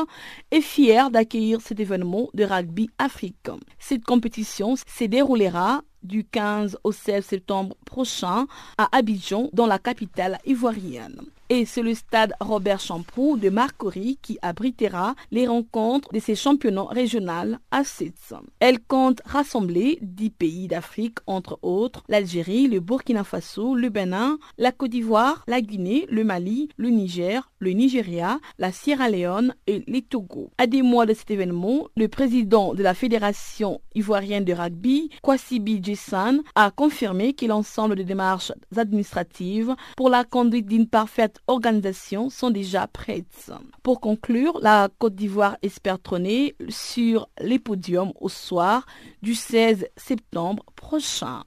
est 0.51 0.63
fière 0.63 1.13
d'accueillir 1.13 1.61
cet 1.61 1.79
événement 1.79 2.29
de 2.35 2.43
rugby 2.43 2.91
Afrique. 2.99 3.51
Cette 3.79 4.03
compétition 4.03 4.75
se 4.75 5.05
déroulera 5.05 5.83
du 6.03 6.25
15 6.25 6.79
au 6.83 6.91
16 6.91 7.25
septembre 7.25 7.77
prochain 7.87 8.49
à 8.77 8.89
Abidjan, 8.91 9.49
dans 9.53 9.67
la 9.67 9.79
capitale 9.79 10.41
ivoirienne 10.45 11.21
et 11.49 11.65
c'est 11.65 11.83
le 11.83 11.95
stade 11.95 12.33
Robert 12.41 12.81
Champrou 12.81 13.37
de 13.37 13.49
Marcory 13.51 14.19
qui 14.23 14.39
abritera 14.43 15.15
les 15.31 15.47
rencontres 15.47 16.13
de 16.13 16.19
ces 16.19 16.35
championnats 16.35 16.85
régionaux 16.85 17.25
à 17.71 17.85
Sitz. 17.85 18.35
Elle 18.61 18.81
compte 18.81 19.21
rassembler 19.25 19.99
10 20.03 20.31
pays 20.31 20.69
d'Afrique, 20.69 21.19
entre 21.27 21.59
autres 21.63 22.03
l'Algérie, 22.09 22.69
le 22.69 22.81
Burkina 22.81 23.25
Faso, 23.25 23.75
le 23.75 23.89
Bénin, 23.89 24.39
la 24.59 24.73
Côte 24.73 24.91
d'Ivoire, 24.91 25.45
la 25.47 25.61
Guinée, 25.61 26.07
le 26.11 26.25
Mali, 26.25 26.69
le 26.77 26.91
Niger, 26.91 27.51
le 27.59 27.71
Nigeria, 27.71 28.41
la 28.59 28.73
Sierra 28.73 29.09
Leone 29.09 29.55
et 29.67 29.85
les 29.87 30.03
Togo. 30.03 30.51
À 30.59 30.67
des 30.67 30.83
mois 30.83 31.07
de 31.07 31.15
cet 31.15 31.31
événement, 31.31 31.89
le 31.97 32.09
président 32.09 32.75
de 32.75 32.83
la 32.83 32.95
Fédération 32.95 33.81
ivoirienne 33.95 34.45
de 34.45 34.53
rugby, 34.53 35.11
Kwasibi 35.23 35.83
Jessan, 35.83 36.43
a 36.55 36.71
confirmé 36.71 37.33
que 37.33 37.47
l'ensemble 37.47 37.97
des 37.97 38.05
démarches 38.05 38.53
administratives 38.77 39.75
pour 39.97 40.11
la 40.11 40.25
conduite 40.25 40.67
d'une 40.67 40.89
parfaite 40.89 41.34
organisations 41.47 42.31
sont 42.31 42.51
déjà 42.51 42.87
prêtes. 42.87 43.51
Pour 43.83 44.01
conclure, 44.01 44.59
la 44.63 44.89
Côte 44.99 45.15
d'Ivoire 45.15 45.57
espère 45.63 46.01
trôner 46.01 46.55
sur 46.69 47.29
les 47.41 47.59
podiums 47.59 48.13
au 48.21 48.29
soir 48.29 48.87
du 49.23 49.35
16 49.35 49.87
septembre 49.97 50.65
prochain. 50.77 51.45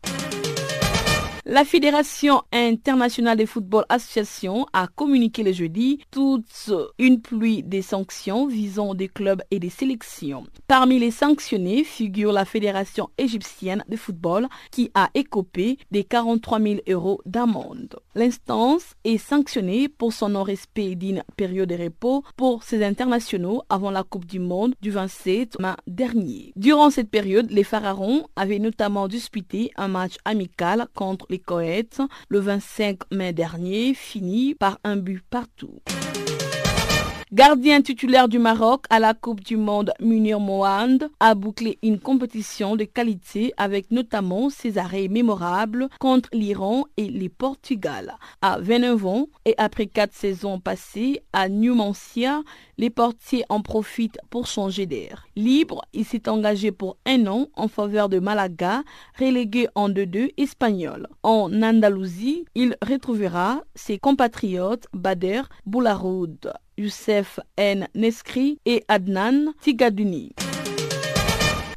La 1.50 1.64
Fédération 1.64 2.42
internationale 2.52 3.38
de 3.38 3.46
football 3.46 3.86
association 3.88 4.66
a 4.74 4.88
communiqué 4.88 5.44
le 5.44 5.54
jeudi 5.54 6.02
toute 6.12 6.70
une 7.00 7.22
pluie 7.22 7.64
de 7.64 7.80
sanctions 7.80 8.48
visant 8.48 8.94
des 8.94 9.08
clubs 9.08 9.42
et 9.50 9.58
des 9.58 9.70
sélections. 9.70 10.44
Parmi 10.68 11.00
les 11.00 11.10
sanctionnés 11.10 11.86
figure 11.86 12.34
la 12.34 12.44
Fédération 12.44 13.08
égyptienne 13.18 13.86
de 13.88 13.96
football 13.96 14.50
qui 14.72 14.92
a 14.94 15.10
écopé 15.14 15.78
des 15.90 16.04
43 16.04 16.60
000 16.60 16.76
euros 16.90 17.22
d'amende. 17.26 17.96
L'instance 18.14 18.96
est 19.06 19.18
sanctionnée 19.18 19.88
pour 19.88 20.12
son 20.12 20.28
non-respect 20.28 20.96
d'une 20.96 21.24
période 21.38 21.70
de 21.70 21.82
repos 21.82 22.26
pour 22.36 22.64
ses 22.64 22.84
internationaux 22.84 23.62
avant 23.70 23.92
la 23.92 24.04
Coupe 24.04 24.26
du 24.26 24.40
Monde 24.40 24.76
du 24.82 24.92
27 24.92 25.62
mai 25.62 25.70
dernier. 25.88 26.52
Durant 26.58 26.90
cette 26.90 27.10
période, 27.10 27.50
les 27.52 27.64
Pharaons 27.64 28.28
avaient 28.36 28.60
notamment 28.60 29.08
disputé 29.08 29.72
un 29.78 29.88
match 29.88 30.18
amical 30.26 30.88
contre 30.94 31.26
les 31.30 31.37
Le 32.30 32.40
25 32.40 33.00
mai 33.12 33.34
dernier, 33.34 33.94
fini 33.94 34.56
par 34.56 34.80
un 34.84 34.98
but 34.98 35.24
partout. 35.30 35.80
Gardien 37.34 37.82
titulaire 37.82 38.30
du 38.30 38.40
Maroc 38.40 38.86
à 38.90 39.00
la 39.00 39.14
Coupe 39.14 39.42
du 39.44 39.58
Monde, 39.58 39.92
Munir 40.00 40.40
Mohand 40.40 41.10
a 41.20 41.36
bouclé 41.36 41.78
une 41.84 42.00
compétition 42.00 42.78
de 42.78 42.86
qualité 42.86 43.54
avec 43.58 43.92
notamment 43.92 44.50
ses 44.50 44.78
arrêts 44.78 45.10
mémorables 45.10 45.90
contre 46.00 46.30
l'Iran 46.32 46.86
et 46.96 47.10
les 47.10 47.28
Portugal. 47.28 48.16
À 48.42 48.60
29 48.62 49.06
ans 49.06 49.28
et 49.44 49.56
après 49.58 49.88
quatre 49.88 50.14
saisons 50.14 50.62
passées 50.62 51.22
à 51.34 51.50
Numancia, 51.50 52.44
les 52.78 52.90
portiers 52.90 53.44
en 53.50 53.62
profitent 53.62 54.20
pour 54.30 54.48
changer 54.48 54.86
d'air. 54.86 55.28
Libre, 55.36 55.84
il 55.94 56.06
s'est 56.06 56.30
engagé 56.30 56.72
pour 56.72 56.98
un 57.06 57.28
an 57.28 57.48
en 57.56 57.68
faveur 57.68 58.10
de 58.10 58.20
Malaga, 58.20 58.84
relégué 59.20 59.68
en 59.76 59.90
2-2 59.90 60.32
espagnol. 60.38 61.08
En 61.24 61.52
Andalousie, 61.62 62.46
il 62.56 62.76
retrouvera 62.82 63.62
ses 63.76 63.98
compatriotes 63.98 64.88
Bader 64.94 65.42
Boularoud. 65.66 66.54
Youssef 66.78 67.40
N. 67.58 67.88
Neskri 67.96 68.60
et 68.66 68.84
Adnan 68.88 69.54
Tigadouni. 69.62 70.34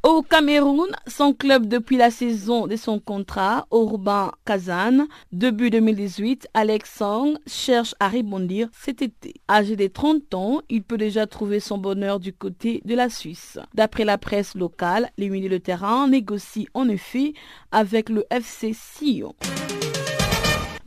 Au 0.02 0.22
Cameroun, 0.22 0.88
son 1.06 1.34
club 1.34 1.66
depuis 1.66 1.98
la 1.98 2.10
saison 2.10 2.66
de 2.66 2.76
son 2.76 2.98
contrat, 2.98 3.66
Urban 3.70 4.32
Kazan, 4.46 5.06
début 5.30 5.68
2018, 5.68 6.48
Alex 6.54 6.96
Song 6.96 7.36
cherche 7.46 7.94
à 8.00 8.08
rebondir 8.08 8.70
cet 8.72 9.02
été. 9.02 9.34
Âgé 9.46 9.76
de 9.76 9.88
30 9.88 10.32
ans, 10.32 10.62
il 10.70 10.82
peut 10.82 10.96
déjà 10.96 11.26
trouver 11.26 11.60
son 11.60 11.76
bonheur 11.76 12.18
du 12.18 12.32
côté 12.32 12.80
de 12.86 12.94
la 12.94 13.10
Suisse. 13.10 13.58
D'après 13.74 14.06
la 14.06 14.16
presse 14.16 14.54
locale, 14.54 15.10
les 15.18 15.28
milieux 15.28 15.50
de 15.50 15.58
terrain 15.58 16.08
négocient 16.08 16.70
en 16.72 16.88
effet 16.88 17.34
avec 17.70 18.08
le 18.08 18.24
FC 18.30 18.72
Sion. 18.72 19.34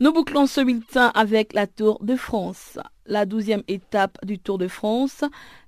Nous 0.00 0.12
bouclons 0.12 0.46
ce 0.46 0.60
bulletin 0.60 1.12
avec 1.14 1.52
la 1.52 1.68
Tour 1.68 2.00
de 2.02 2.16
France. 2.16 2.78
La 3.06 3.26
douzième 3.26 3.62
étape 3.68 4.16
du 4.24 4.38
Tour 4.38 4.56
de 4.56 4.66
France 4.66 5.24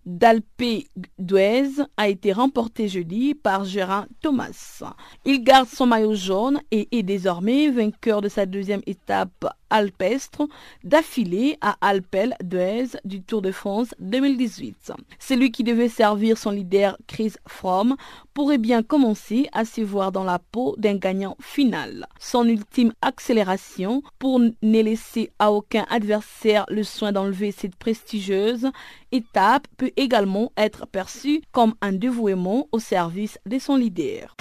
d'Alpe 0.06 0.62
d'Huez 1.18 1.82
a 1.96 2.08
été 2.08 2.32
remportée 2.32 2.86
jeudi 2.88 3.34
par 3.34 3.64
Gérard 3.64 4.06
Thomas. 4.22 4.82
Il 5.24 5.42
garde 5.42 5.68
son 5.68 5.86
maillot 5.86 6.14
jaune 6.14 6.60
et 6.70 6.88
est 6.96 7.02
désormais 7.02 7.70
vainqueur 7.70 8.20
de 8.20 8.28
sa 8.28 8.46
deuxième 8.46 8.82
étape 8.86 9.46
alpestre 9.68 10.46
d'affilée 10.84 11.58
à 11.60 11.76
Alpel 11.80 12.36
d'Huez 12.40 12.96
du 13.04 13.20
Tour 13.20 13.42
de 13.42 13.50
France 13.50 13.88
2018. 13.98 14.92
Celui 15.18 15.50
qui 15.50 15.64
devait 15.64 15.88
servir 15.88 16.38
son 16.38 16.52
leader 16.52 16.96
Chris 17.08 17.32
Fromm 17.48 17.96
pourrait 18.32 18.58
bien 18.58 18.84
commencer 18.84 19.48
à 19.52 19.64
se 19.64 19.80
voir 19.80 20.12
dans 20.12 20.22
la 20.22 20.38
peau 20.38 20.76
d'un 20.78 20.96
gagnant 20.96 21.36
final. 21.40 22.06
Son 22.20 22.46
ultime 22.46 22.92
accélération 23.02 24.02
pour 24.20 24.38
ne 24.38 24.52
laisser 24.62 25.32
à 25.40 25.50
aucun 25.50 25.84
adversaire 25.90 26.64
le 26.68 26.84
soin 26.84 27.10
cette 27.32 27.76
prestigieuse 27.76 28.70
étape 29.12 29.66
peut 29.76 29.92
également 29.96 30.52
être 30.56 30.86
perçue 30.86 31.42
comme 31.52 31.74
un 31.80 31.92
dévouement 31.92 32.68
au 32.72 32.78
service 32.78 33.38
de 33.46 33.58
son 33.58 33.76
leader. 33.76 34.36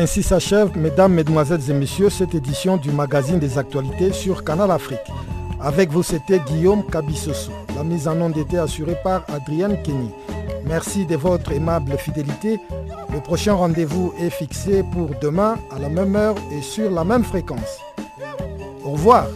Ainsi 0.00 0.22
s'achève, 0.22 0.78
mesdames, 0.78 1.12
mesdemoiselles 1.12 1.70
et 1.70 1.74
messieurs, 1.74 2.08
cette 2.08 2.34
édition 2.34 2.78
du 2.78 2.90
magazine 2.90 3.38
des 3.38 3.58
actualités 3.58 4.14
sur 4.14 4.44
Canal 4.44 4.70
Afrique. 4.70 4.98
Avec 5.60 5.90
vous, 5.90 6.02
c'était 6.02 6.38
Guillaume 6.38 6.86
Kabissoso. 6.86 7.52
La 7.76 7.84
mise 7.84 8.08
en 8.08 8.18
onde 8.18 8.38
était 8.38 8.56
assurée 8.56 8.96
par 9.04 9.26
Adrienne 9.28 9.76
Kenny. 9.82 10.10
Merci 10.64 11.04
de 11.04 11.16
votre 11.16 11.52
aimable 11.52 11.98
fidélité. 11.98 12.58
Le 13.12 13.20
prochain 13.20 13.52
rendez-vous 13.52 14.14
est 14.18 14.30
fixé 14.30 14.82
pour 14.90 15.10
demain 15.20 15.58
à 15.70 15.78
la 15.78 15.90
même 15.90 16.16
heure 16.16 16.36
et 16.50 16.62
sur 16.62 16.90
la 16.90 17.04
même 17.04 17.22
fréquence. 17.22 17.80
Au 18.82 18.92
revoir. 18.92 19.26